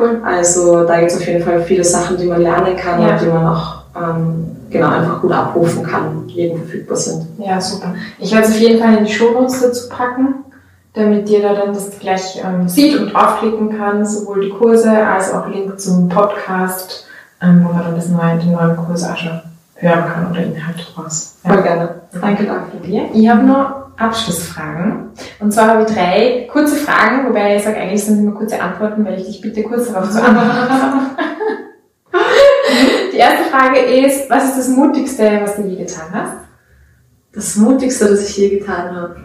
Cool. 0.00 0.20
Also 0.24 0.84
da 0.84 0.98
gibt 0.98 1.12
es 1.12 1.18
auf 1.18 1.26
jeden 1.26 1.44
Fall 1.44 1.62
viele 1.62 1.84
Sachen, 1.84 2.16
die 2.16 2.26
man 2.26 2.42
lernen 2.42 2.76
kann 2.76 3.02
ja. 3.02 3.12
und 3.12 3.20
die 3.20 3.26
man 3.26 3.46
auch 3.46 3.82
ähm, 3.96 4.56
genau 4.70 4.88
einfach 4.88 5.20
gut 5.20 5.32
abrufen 5.32 5.82
kann, 5.82 6.24
jedem 6.28 6.58
verfügbar 6.58 6.96
sind. 6.96 7.26
Ja, 7.38 7.60
super. 7.60 7.94
Ich 8.18 8.32
werde 8.32 8.46
es 8.46 8.52
auf 8.52 8.60
jeden 8.60 8.80
Fall 8.80 8.96
in 8.96 9.04
die 9.04 9.12
Show 9.12 9.32
Notes 9.32 9.60
dazu 9.60 9.88
packen, 9.88 10.36
damit 10.94 11.28
jeder 11.28 11.54
dann 11.54 11.74
das 11.74 11.98
gleich 11.98 12.42
ähm, 12.44 12.68
sieht 12.68 12.98
und 12.98 13.12
draufklicken 13.12 13.76
kann, 13.76 14.06
sowohl 14.06 14.40
die 14.40 14.50
Kurse 14.50 14.90
als 14.90 15.32
auch 15.32 15.48
Link 15.48 15.78
zum 15.80 16.08
Podcast 16.08 17.06
ähm, 17.42 17.64
wo 17.64 17.72
man 17.72 17.84
dann 17.84 17.94
das 17.94 18.08
neue, 18.08 18.38
den 18.38 18.52
neuen 18.52 18.76
Kurs 18.76 19.08
auch 19.08 19.16
schon 19.16 19.40
hören 19.76 20.04
kann 20.06 20.30
oder 20.30 20.42
Inhalt 20.42 20.76
draus. 20.94 21.36
Ja. 21.44 21.52
Voll 21.52 21.62
gerne. 21.62 21.94
Danke 22.20 22.44
danke 22.44 22.76
dir. 22.86 23.08
Ich 23.14 23.28
habe 23.28 23.42
noch 23.42 23.89
Abschlussfragen. 24.00 25.10
Und 25.38 25.52
zwar 25.52 25.68
habe 25.68 25.82
ich 25.82 25.94
drei 25.94 26.48
kurze 26.50 26.76
Fragen, 26.76 27.28
wobei 27.28 27.56
ich 27.56 27.62
sage, 27.62 27.76
eigentlich 27.76 28.04
sind 28.04 28.14
es 28.14 28.20
immer 28.20 28.34
kurze 28.34 28.60
Antworten, 28.60 29.04
weil 29.04 29.18
ich 29.18 29.26
dich 29.26 29.40
bitte 29.40 29.62
kurz 29.62 29.92
darauf 29.92 30.10
zu 30.10 30.22
antworten 30.22 31.16
Die 33.12 33.16
erste 33.16 33.50
Frage 33.50 33.80
ist, 33.80 34.30
was 34.30 34.50
ist 34.50 34.58
das 34.58 34.68
Mutigste, 34.68 35.40
was 35.42 35.56
du 35.56 35.62
je 35.62 35.76
getan 35.76 36.12
hast? 36.12 36.36
Das 37.32 37.56
Mutigste, 37.56 38.08
das 38.08 38.28
ich 38.28 38.36
je 38.36 38.58
getan 38.58 38.96
habe? 38.96 39.16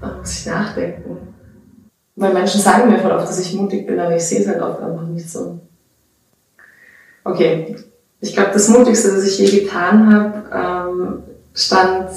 Da 0.00 0.16
muss 0.16 0.40
ich 0.40 0.46
nachdenken. 0.46 1.34
Weil 2.16 2.32
Menschen 2.32 2.60
sagen 2.60 2.90
mir 2.90 2.98
voll 2.98 3.12
oft, 3.12 3.28
dass 3.28 3.38
ich 3.38 3.54
mutig 3.54 3.86
bin, 3.86 3.98
aber 3.98 4.16
ich 4.16 4.24
sehe 4.24 4.40
es 4.40 4.48
halt 4.48 4.62
oft 4.62 4.80
einfach 4.80 5.06
nicht 5.06 5.30
so. 5.30 5.60
Okay, 7.24 7.76
ich 8.20 8.34
glaube, 8.34 8.50
das 8.52 8.68
Mutigste, 8.68 9.12
das 9.12 9.24
ich 9.24 9.38
je 9.38 9.60
getan 9.60 10.12
habe, 10.12 10.90
ähm, 10.90 11.22
stand 11.54 12.10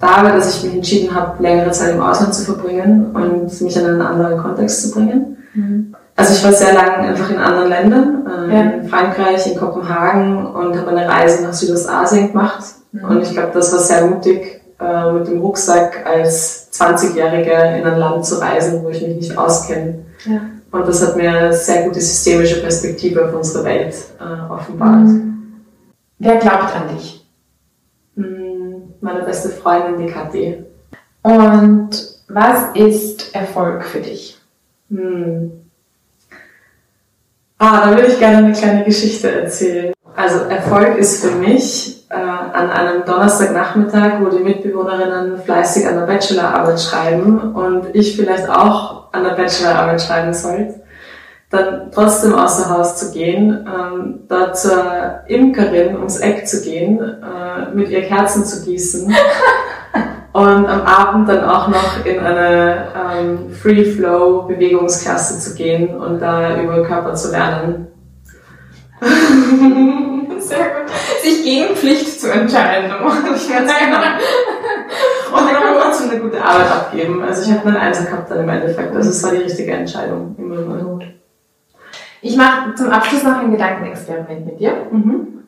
dabei, 0.00 0.32
dass 0.32 0.56
ich 0.56 0.64
mich 0.64 0.74
entschieden 0.74 1.14
habe, 1.14 1.40
längere 1.42 1.70
Zeit 1.70 1.94
im 1.94 2.00
Ausland 2.00 2.34
zu 2.34 2.44
verbringen 2.44 3.14
und 3.14 3.60
mich 3.60 3.76
in 3.76 3.86
einen 3.86 4.02
anderen 4.02 4.38
Kontext 4.38 4.82
zu 4.82 4.90
bringen. 4.92 5.36
Mhm. 5.54 5.94
Also 6.16 6.34
ich 6.34 6.44
war 6.44 6.52
sehr 6.52 6.74
lange 6.74 7.08
einfach 7.08 7.30
in 7.30 7.38
anderen 7.38 7.68
Ländern, 7.68 8.26
äh, 8.26 8.54
ja. 8.54 8.60
in 8.72 8.88
Frankreich, 8.88 9.46
in 9.46 9.58
Kopenhagen 9.58 10.46
und 10.46 10.78
habe 10.78 10.90
eine 10.90 11.08
Reise 11.08 11.42
nach 11.42 11.52
Südostasien 11.52 12.28
gemacht. 12.28 12.64
Mhm. 12.92 13.04
Und 13.04 13.22
ich 13.22 13.30
glaube, 13.30 13.52
das 13.54 13.72
war 13.72 13.78
sehr 13.78 14.06
mutig, 14.06 14.60
äh, 14.80 15.12
mit 15.12 15.28
dem 15.28 15.40
Rucksack 15.40 16.04
als 16.06 16.68
20-Jährige 16.72 17.52
in 17.52 17.86
ein 17.86 17.98
Land 17.98 18.24
zu 18.24 18.40
reisen, 18.40 18.82
wo 18.82 18.88
ich 18.88 19.00
mich 19.02 19.16
nicht 19.16 19.38
auskenne. 19.38 20.00
Ja. 20.26 20.40
Und 20.72 20.86
das 20.86 21.06
hat 21.06 21.16
mir 21.16 21.30
eine 21.30 21.52
sehr 21.52 21.84
gute 21.84 22.00
systemische 22.00 22.60
Perspektive 22.60 23.26
auf 23.26 23.34
unsere 23.34 23.64
Welt 23.64 23.94
äh, 24.20 24.52
offenbart. 24.52 25.04
Mhm. 25.04 25.30
Wer 26.18 26.36
glaubt 26.36 26.74
an 26.76 26.94
dich? 26.94 27.19
Meine 29.00 29.22
beste 29.22 29.48
Freundin, 29.48 30.06
die 30.06 30.12
Kathi. 30.12 30.64
Und 31.22 31.90
was 32.28 32.74
ist 32.74 33.34
Erfolg 33.34 33.84
für 33.84 34.00
dich? 34.00 34.38
Mhm. 34.88 35.52
Ah, 37.58 37.84
da 37.84 37.90
würde 37.90 38.06
ich 38.08 38.18
gerne 38.18 38.38
eine 38.38 38.52
kleine 38.52 38.84
Geschichte 38.84 39.30
erzählen. 39.30 39.92
Also 40.16 40.44
Erfolg 40.44 40.96
ist 40.96 41.24
für 41.24 41.34
mich 41.36 42.06
äh, 42.10 42.14
an 42.14 42.70
einem 42.70 43.04
Donnerstagnachmittag, 43.04 44.20
wo 44.20 44.28
die 44.28 44.42
Mitbewohnerinnen 44.42 45.42
fleißig 45.42 45.86
an 45.86 45.96
der 45.96 46.06
Bachelorarbeit 46.06 46.80
schreiben 46.80 47.54
und 47.54 47.94
ich 47.94 48.16
vielleicht 48.16 48.48
auch 48.48 49.12
an 49.12 49.24
der 49.24 49.30
Bachelorarbeit 49.30 50.02
schreiben 50.02 50.32
sollt, 50.34 50.74
dann 51.50 51.90
trotzdem 51.92 52.34
außer 52.34 52.70
Haus 52.70 52.96
zu 52.96 53.12
gehen, 53.12 53.66
ähm, 53.66 54.20
da 54.28 54.52
zur 54.52 55.24
Imkerin 55.26 55.96
ums 55.96 56.18
Eck 56.18 56.46
zu 56.46 56.62
gehen, 56.62 57.00
äh, 57.00 57.74
mit 57.74 57.90
ihr 57.90 58.02
Kerzen 58.02 58.44
zu 58.44 58.64
gießen 58.64 59.12
und 60.32 60.66
am 60.66 60.82
Abend 60.82 61.28
dann 61.28 61.44
auch 61.44 61.66
noch 61.66 62.06
in 62.06 62.20
eine 62.20 62.86
ähm, 62.94 63.50
Free-Flow-Bewegungsklasse 63.52 65.40
zu 65.40 65.56
gehen 65.56 65.96
und 65.96 66.20
da 66.20 66.60
über 66.60 66.84
Körper 66.84 67.14
zu 67.14 67.32
lernen. 67.32 67.88
Sehr 70.38 70.58
gut. 70.58 70.90
Sich 71.22 71.42
gegen 71.42 71.74
Pflicht 71.74 72.20
zu 72.20 72.30
entscheiden. 72.30 72.92
Ich 73.34 73.50
ganz 73.50 73.72
genau. 73.78 73.98
Und 75.32 75.46
dann 75.46 75.54
kann 75.54 75.74
man 75.74 75.82
trotzdem 75.82 76.10
eine 76.10 76.20
gute 76.20 76.42
Arbeit 76.42 76.70
abgeben. 76.70 77.22
Also 77.22 77.42
ich 77.42 77.56
habe 77.56 77.68
einen 77.68 77.76
Einser 77.76 78.04
gehabt 78.04 78.30
dann 78.30 78.40
im 78.40 78.48
Endeffekt. 78.48 78.94
Also 78.94 79.10
es 79.10 79.22
war 79.24 79.32
die 79.32 79.38
richtige 79.38 79.72
Entscheidung. 79.72 80.36
Immer 80.38 80.62
gut. 80.82 81.19
Ich 82.22 82.36
mache 82.36 82.74
zum 82.74 82.90
Abschluss 82.90 83.22
noch 83.22 83.38
ein 83.38 83.50
Gedankenexperiment 83.50 84.46
mit 84.46 84.60
dir. 84.60 84.72
Mhm. 84.90 85.44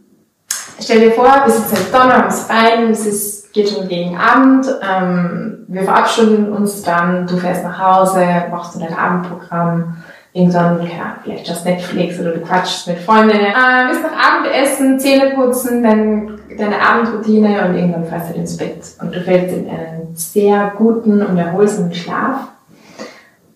Stell 0.81 1.01
dir 1.01 1.13
vor, 1.13 1.27
wir 1.45 1.53
sitzen 1.53 1.77
im 1.77 1.93
Donner 1.93 2.19
ums 2.19 2.49
Bein, 2.49 2.91
es 2.91 3.07
ist, 3.07 3.53
geht 3.53 3.69
schon 3.69 3.89
gegen 3.89 4.17
Abend, 4.17 4.67
ähm, 4.83 5.65
wir 5.69 5.83
verabschieden 5.83 6.53
uns 6.53 6.83
dann, 6.83 7.27
du 7.27 7.37
fährst 7.37 7.63
nach 7.63 7.79
Hause, 7.79 8.27
machst 8.51 8.75
du 8.75 8.81
dein 8.81 8.97
Abendprogramm, 8.97 9.99
irgendwann, 10.33 10.79
keine 10.79 11.03
Ahnung, 11.03 11.17
vielleicht 11.23 11.47
schaust 11.47 11.65
Netflix 11.65 12.19
oder 12.19 12.33
du 12.33 12.41
quatschst 12.41 12.89
mit 12.89 12.99
Freundinnen, 12.99 13.47
äh, 13.47 13.89
bist 13.91 14.03
nach 14.03 14.35
Abendessen, 14.35 14.99
Zähne 14.99 15.35
putzen, 15.35 15.83
dein, 15.83 16.41
deine 16.59 16.81
Abendroutine 16.81 17.69
und 17.69 17.77
irgendwann 17.77 18.07
fährst 18.07 18.31
du 18.31 18.35
ins 18.39 18.57
Bett 18.57 18.83
und 19.01 19.15
du 19.15 19.21
fällst 19.21 19.55
in 19.55 19.69
einen 19.69 20.17
sehr 20.17 20.73
guten 20.77 21.23
und 21.23 21.39
erholsamen 21.39 21.95
Schlaf. 21.95 22.49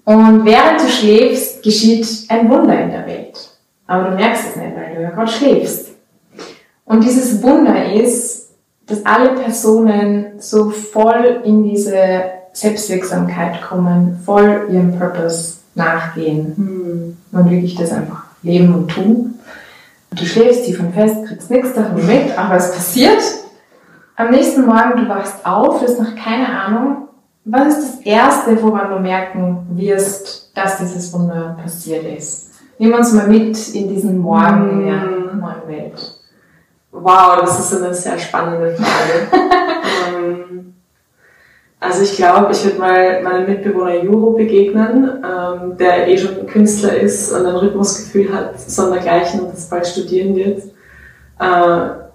Und 0.07 0.45
während 0.45 0.81
du 0.81 0.87
schläfst, 0.87 1.65
geschieht 1.65 2.07
ein 2.29 2.49
Wunder 2.49 2.81
in 2.81 2.91
der 2.91 3.07
Welt. 3.07 3.37
Aber 3.89 4.11
du 4.11 4.15
merkst 4.15 4.51
es 4.51 4.57
nicht, 4.57 4.77
weil 4.77 4.95
du 4.95 5.03
ja 5.03 5.11
gerade 5.11 5.31
schläfst. 5.31 5.89
Und 6.85 7.03
dieses 7.03 7.43
Wunder 7.43 7.93
ist, 7.93 8.51
dass 8.87 9.05
alle 9.05 9.31
Personen 9.31 10.39
so 10.39 10.71
voll 10.71 11.43
in 11.45 11.65
diese 11.65 11.99
Selbstwirksamkeit 12.53 13.61
kommen, 13.63 14.21
voll 14.25 14.69
ihrem 14.71 14.97
Purpose 14.97 15.57
nachgehen 15.75 16.55
mhm. 16.57 17.17
und 17.37 17.51
wirklich 17.51 17.75
das 17.75 17.91
einfach 17.91 18.27
leben 18.43 18.73
und 18.75 18.89
tun. 18.89 19.35
Du 20.13 20.25
schläfst 20.25 20.67
tief 20.67 20.79
und 20.79 20.95
fest, 20.95 21.17
kriegst 21.27 21.51
nichts 21.51 21.75
davon 21.75 22.07
mit, 22.07 22.39
aber 22.39 22.55
es 22.55 22.73
passiert. 22.73 23.21
Am 24.15 24.31
nächsten 24.31 24.65
Morgen, 24.65 24.99
du 24.99 25.09
wachst 25.09 25.45
auf, 25.45 25.81
du 25.81 25.85
hast 25.85 25.99
noch 25.99 26.15
keine 26.15 26.49
Ahnung, 26.49 27.06
was 27.47 27.79
ist 27.79 27.83
das 27.83 28.01
Erste, 28.07 28.63
woran 28.63 28.91
du 28.91 28.99
merken 28.99 29.67
wirst, 29.71 30.51
dass 30.55 30.79
dieses 30.79 31.13
Wunder 31.13 31.57
passiert 31.63 32.05
ist? 32.05 32.51
Nehmen 32.79 32.93
wir 32.93 32.99
uns 32.99 33.13
mal 33.13 33.29
mit 33.29 33.69
in 33.75 33.89
diesen 33.89 34.19
Morgen 34.19 34.83
mm. 34.83 34.87
der 34.87 35.01
neuen 35.35 35.69
Welt. 35.69 36.19
Wow, 36.91 37.39
das 37.41 37.59
ist 37.61 37.81
eine 37.81 37.95
sehr 37.95 38.19
spannende 38.19 38.75
Frage. 38.75 39.29
Ähm, 40.09 40.75
also 41.79 42.03
ich 42.03 42.17
glaube, 42.17 42.53
ich 42.53 42.65
würde 42.65 42.79
mal 42.79 43.23
meinem 43.23 43.49
Mitbewohner 43.49 44.03
Juro 44.03 44.33
begegnen, 44.33 45.23
ähm, 45.25 45.77
der 45.77 46.09
eh 46.09 46.19
schon 46.19 46.47
Künstler 46.47 46.97
ist 46.97 47.33
und 47.33 47.47
ein 47.47 47.55
Rhythmusgefühl 47.55 48.33
hat, 48.33 48.59
sondergleichen 48.59 49.41
und 49.41 49.53
das 49.53 49.69
bald 49.69 49.87
studieren 49.87 50.35
wird. 50.35 50.63
Äh, 51.39 52.06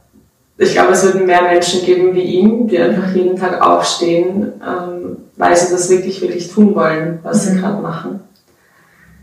ich 0.62 0.74
glaube, 0.74 0.92
es 0.92 1.04
würden 1.04 1.26
mehr 1.26 1.42
Menschen 1.42 1.84
geben 1.84 2.14
wie 2.14 2.22
ihn, 2.22 2.68
die 2.68 2.78
einfach 2.78 3.12
jeden 3.16 3.36
Tag 3.36 3.60
aufstehen, 3.66 4.54
ähm, 4.62 5.18
weil 5.36 5.58
sie 5.58 5.72
das 5.72 5.90
wirklich, 5.90 6.22
wirklich 6.22 6.52
tun 6.52 6.76
wollen, 6.76 7.18
was 7.24 7.46
sie 7.46 7.54
mhm. 7.54 7.62
gerade 7.62 7.82
machen. 7.82 8.20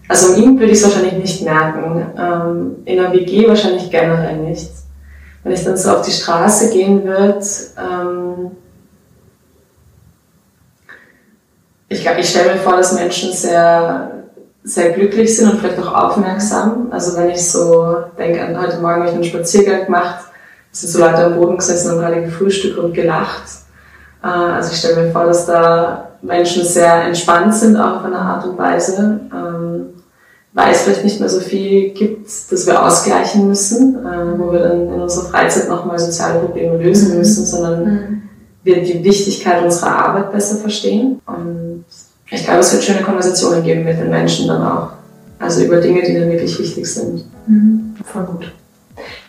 Also 0.08 0.34
in 0.34 0.42
ihm 0.42 0.58
würde 0.58 0.72
ich 0.72 0.78
es 0.78 0.84
wahrscheinlich 0.84 1.12
nicht 1.12 1.44
merken. 1.44 2.06
Ähm, 2.18 2.76
in 2.86 2.98
einer 2.98 3.12
WG 3.12 3.46
wahrscheinlich 3.46 3.88
generell 3.88 4.38
nicht. 4.38 4.68
Wenn 5.44 5.52
ich 5.52 5.62
dann 5.62 5.76
so 5.76 5.92
auf 5.92 6.04
die 6.04 6.10
Straße 6.10 6.72
gehen 6.72 7.04
würde, 7.04 7.40
ähm, 7.78 8.50
ich, 11.88 12.04
ich 12.04 12.28
stelle 12.28 12.54
mir 12.54 12.60
vor, 12.60 12.76
dass 12.76 12.94
Menschen 12.94 13.32
sehr, 13.32 14.10
sehr 14.64 14.90
glücklich 14.90 15.36
sind 15.36 15.52
und 15.52 15.60
vielleicht 15.60 15.78
auch 15.78 15.94
aufmerksam. 15.94 16.88
Also 16.90 17.16
wenn 17.16 17.30
ich 17.30 17.48
so 17.48 17.96
denke, 18.18 18.60
heute 18.60 18.78
Morgen 18.78 19.02
habe 19.02 19.08
ich 19.08 19.14
einen 19.14 19.22
Spaziergang 19.22 19.84
gemacht, 19.84 20.27
sind 20.80 20.90
so 20.90 21.00
Leute 21.00 21.24
am 21.24 21.34
Boden 21.36 21.56
gesessen 21.56 21.92
und 21.92 22.00
gerade 22.00 22.22
gefrühstückt 22.22 22.78
und 22.78 22.94
gelacht. 22.94 23.42
Äh, 24.22 24.26
also 24.26 24.72
ich 24.72 24.78
stelle 24.78 25.02
mir 25.02 25.12
vor, 25.12 25.26
dass 25.26 25.46
da 25.46 26.08
Menschen 26.22 26.64
sehr 26.64 27.04
entspannt 27.04 27.54
sind, 27.54 27.76
auch 27.76 27.96
auf 27.96 28.04
eine 28.04 28.18
Art 28.18 28.44
und 28.44 28.58
Weise, 28.58 29.20
ähm, 29.32 29.86
weil 30.52 30.72
es 30.72 30.82
vielleicht 30.82 31.04
nicht 31.04 31.20
mehr 31.20 31.28
so 31.28 31.40
viel 31.40 31.90
gibt, 31.90 32.28
das 32.50 32.66
wir 32.66 32.84
ausgleichen 32.84 33.46
müssen, 33.48 34.04
äh, 34.04 34.38
wo 34.38 34.52
wir 34.52 34.60
dann 34.60 34.92
in 34.92 35.00
unserer 35.00 35.26
Freizeit 35.26 35.68
nochmal 35.68 35.98
soziale 35.98 36.40
Probleme 36.40 36.76
lösen 36.76 37.12
mhm. 37.12 37.18
müssen, 37.18 37.46
sondern 37.46 37.84
mhm. 37.84 38.22
wir 38.64 38.82
die 38.82 39.04
Wichtigkeit 39.04 39.62
unserer 39.62 39.96
Arbeit 39.96 40.32
besser 40.32 40.56
verstehen. 40.56 41.20
Und 41.26 41.84
ich 42.30 42.44
glaube, 42.44 42.60
es 42.60 42.72
wird 42.72 42.82
schöne 42.82 43.02
Konversationen 43.02 43.62
geben 43.62 43.84
mit 43.84 43.98
den 43.98 44.10
Menschen 44.10 44.48
dann 44.48 44.62
auch. 44.62 44.88
Also 45.38 45.62
über 45.62 45.80
Dinge, 45.80 46.02
die 46.02 46.18
dann 46.18 46.30
wirklich 46.30 46.58
wichtig 46.58 46.92
sind. 46.92 47.24
Mhm. 47.46 47.94
Voll 48.04 48.24
gut. 48.24 48.52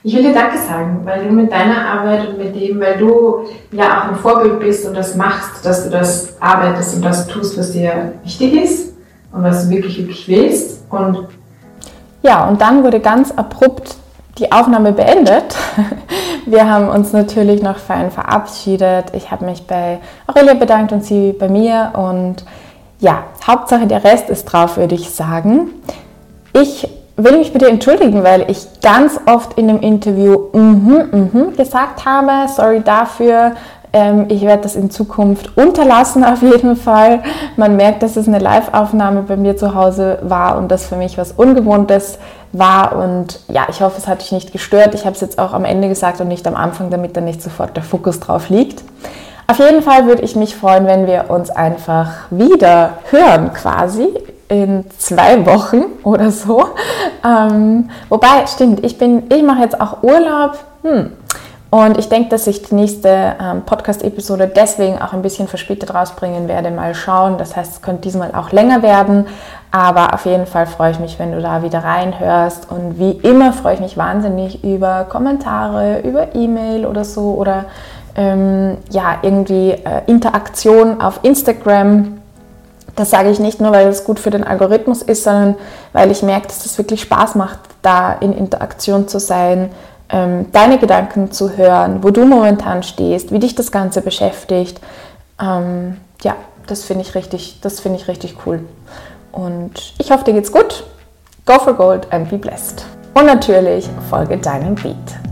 Ich 0.02 0.16
will 0.16 0.24
dir 0.24 0.34
Danke 0.34 0.58
sagen, 0.58 1.02
weil 1.04 1.26
du 1.26 1.34
mit 1.34 1.52
deiner 1.52 1.86
Arbeit 1.86 2.30
und 2.30 2.38
mit 2.38 2.56
dem, 2.56 2.80
weil 2.80 2.97
du 2.97 3.45
ja 3.72 4.00
auch 4.00 4.08
ein 4.10 4.16
Vorbild 4.16 4.62
bist 4.62 4.88
und 4.88 4.95
das 4.95 5.16
machst, 5.16 5.66
dass 5.66 5.84
du 5.84 5.89
das 5.89 6.41
arbeitest 6.41 6.95
und 6.95 7.04
das 7.04 7.28
tust, 7.28 7.58
was 7.58 7.74
dir 7.74 8.14
wichtig 8.24 8.54
ist 8.64 8.93
und 9.34 9.43
was 9.43 9.66
du 9.66 9.72
wirklich, 9.72 9.97
wirklich 9.97 10.28
willst. 10.30 10.86
Und 10.89 11.28
ja, 12.22 12.47
und 12.47 12.62
dann 12.62 12.84
wurde 12.84 13.02
ganz 13.02 13.32
abrupt 13.32 13.97
die 14.38 14.52
Aufnahme 14.54 14.93
beendet. 14.93 15.56
Wir 16.45 16.70
haben 16.70 16.88
uns 16.88 17.12
natürlich 17.12 17.62
noch 17.62 17.78
fein 17.78 18.10
verabschiedet. 18.10 19.08
Ich 19.14 19.32
habe 19.32 19.43
mich 19.43 19.68
bei 19.68 20.00
Aurelia 20.28 20.54
bedankt 20.54 20.93
und 20.93 21.04
sie 21.04 21.34
bei 21.34 21.50
mir. 21.50 21.91
Und 21.93 22.45
ja, 23.00 23.26
Hauptsache 23.45 23.86
der 23.86 24.06
Rest 24.06 24.30
ist 24.30 24.45
drauf, 24.45 24.78
würde 24.78 24.95
ich 24.95 25.10
sagen. 25.10 25.72
Ich 26.54 26.88
will 27.24 27.38
mich 27.38 27.53
bitte 27.53 27.67
entschuldigen, 27.67 28.24
weil 28.24 28.49
ich 28.49 28.67
ganz 28.82 29.20
oft 29.26 29.57
in 29.57 29.67
dem 29.67 29.82
Interview 29.82 30.47
mhm, 30.53 31.09
mhm 31.11 31.55
gesagt 31.55 32.05
habe. 32.05 32.49
Sorry 32.49 32.82
dafür. 32.82 33.53
Ähm, 33.91 34.26
ich 34.30 34.41
werde 34.41 34.63
das 34.63 34.76
in 34.76 34.91
Zukunft 34.91 35.57
unterlassen 35.57 36.24
auf 36.24 36.41
jeden 36.41 36.76
Fall. 36.76 37.24
Man 37.57 37.76
merkt, 37.76 38.03
dass 38.03 38.17
es 38.17 38.28
eine 38.28 38.39
Live-Aufnahme 38.39 39.24
bei 39.24 39.36
mir 39.36 39.57
zu 39.57 39.74
Hause 39.74 40.20
war 40.22 40.57
und 40.57 40.70
das 40.70 40.86
für 40.86 40.95
mich 40.95 41.17
was 41.17 41.32
Ungewohntes 41.32 42.20
war. 42.51 42.95
Und 42.95 43.39
ja, 43.47 43.65
ich 43.70 43.82
hoffe, 43.82 43.95
es 43.97 44.07
hat 44.07 44.22
dich 44.22 44.32
nicht 44.32 44.51
gestört. 44.51 44.93
Ich 44.93 45.05
habe 45.05 45.15
es 45.15 45.22
jetzt 45.22 45.39
auch 45.39 45.53
am 45.53 45.65
Ende 45.65 45.88
gesagt 45.88 46.22
und 46.22 46.28
nicht 46.28 46.47
am 46.47 46.55
Anfang, 46.55 46.91
damit 46.91 47.17
dann 47.17 47.26
nicht 47.26 47.41
sofort 47.41 47.76
der 47.76 47.84
Fokus 47.84 48.20
drauf 48.20 48.49
liegt. 48.49 48.84
Auf 49.47 49.57
jeden 49.57 49.82
Fall 49.82 50.05
würde 50.05 50.22
ich 50.22 50.36
mich 50.36 50.55
freuen, 50.55 50.86
wenn 50.86 51.07
wir 51.07 51.26
uns 51.30 51.49
einfach 51.49 52.28
wieder 52.30 52.99
hören 53.09 53.51
quasi 53.53 54.09
in 54.50 54.86
zwei 54.97 55.45
Wochen 55.45 55.86
oder 56.04 56.32
so. 56.32 56.66
Ähm, 57.26 57.89
wobei, 58.10 58.45
stimmt, 58.47 58.84
ich, 58.84 59.02
ich 59.02 59.43
mache 59.43 59.62
jetzt 59.62 59.80
auch 59.80 60.04
Urlaub. 60.04 60.58
Hm. 60.84 61.12
Und 61.72 62.00
ich 62.00 62.10
denke, 62.10 62.30
dass 62.30 62.47
ich 62.47 62.64
die 62.64 62.74
nächste 62.74 63.36
ähm, 63.39 63.62
Podcast-Episode 63.64 64.47
deswegen 64.47 65.00
auch 65.00 65.14
ein 65.14 65.22
bisschen 65.22 65.47
verspätet 65.47 65.93
rausbringen 65.93 66.47
werde. 66.47 66.72
Mal 66.72 66.95
schauen. 66.95 67.38
Das 67.38 67.56
heißt, 67.56 67.74
es 67.74 67.82
könnte 67.84 68.02
diesmal 68.02 68.34
auch 68.34 68.52
länger 68.52 68.82
werden. 68.82 69.28
Aber 69.70 70.16
auf 70.16 70.26
jeden 70.26 70.47
Fall 70.47 70.66
freue 70.66 70.91
ich 70.91 71.00
mich, 71.00 71.20
wenn 71.20 71.32
du 71.32 71.41
da 71.41 71.62
wieder 71.62 71.84
reinhörst. 71.84 72.72
Und 72.72 72.97
wie 72.97 73.12
immer 73.12 73.54
freue 73.54 73.76
ich 73.76 73.80
mich 73.82 73.97
wahnsinnig 73.97 74.64
über 74.64 75.06
Kommentare, 75.08 76.00
über 76.00 76.34
E-Mail 76.34 76.88
oder 76.88 77.06
so. 77.06 77.36
Oder 77.36 77.66
ähm, 78.16 78.78
ja, 78.89 79.20
irgendwie 79.22 79.72
äh, 79.72 80.02
Interaktion 80.08 81.00
auf 81.00 81.20
Instagram 81.22 82.18
das 82.96 83.10
sage 83.10 83.30
ich 83.30 83.40
nicht 83.40 83.62
nur, 83.62 83.72
weil 83.72 83.88
es 83.88 84.04
gut 84.04 84.20
für 84.20 84.30
den 84.30 84.44
Algorithmus 84.44 85.02
ist, 85.02 85.24
sondern 85.24 85.56
weil 85.94 86.12
ich 86.12 86.22
merke, 86.22 86.48
dass 86.48 86.58
es 86.58 86.64
das 86.64 86.78
wirklich 86.78 87.02
Spaß 87.02 87.36
macht, 87.36 87.60
da 87.82 88.14
in 88.14 88.34
Interaktion 88.34 89.08
zu 89.08 89.20
sein, 89.20 89.72
ähm, 90.10 90.48
deine 90.52 90.80
Gedanken 90.80 91.32
zu 91.32 91.58
hören, 91.58 92.04
wo 92.04 92.10
du 92.10 92.26
momentan 92.26 92.84
stehst, 92.84 93.32
wie 93.32 93.40
dich 93.40 93.56
das 93.56 93.72
Ganze 93.72 94.02
beschäftigt. 94.02 94.80
Ähm, 95.42 95.98
ja, 96.22 96.36
das 96.68 96.84
finde 96.84 97.04
ich 97.04 97.16
richtig, 97.16 97.60
das 97.62 97.80
finde 97.80 98.00
ich 98.00 98.08
richtig 98.08 98.38
cool. 98.46 98.62
Und 99.32 99.94
ich 99.98 100.12
hoffe, 100.12 100.24
dir 100.24 100.34
geht's 100.34 100.52
gut. 100.52 100.84
Go 101.46 101.60
for 101.60 101.74
gold 101.74 102.12
and 102.12 102.30
be 102.30 102.38
blessed. 102.38 102.86
Und 103.14 103.26
natürlich 103.26 103.90
folge 104.10 104.38
deinem 104.38 104.76
Beat. 104.76 105.29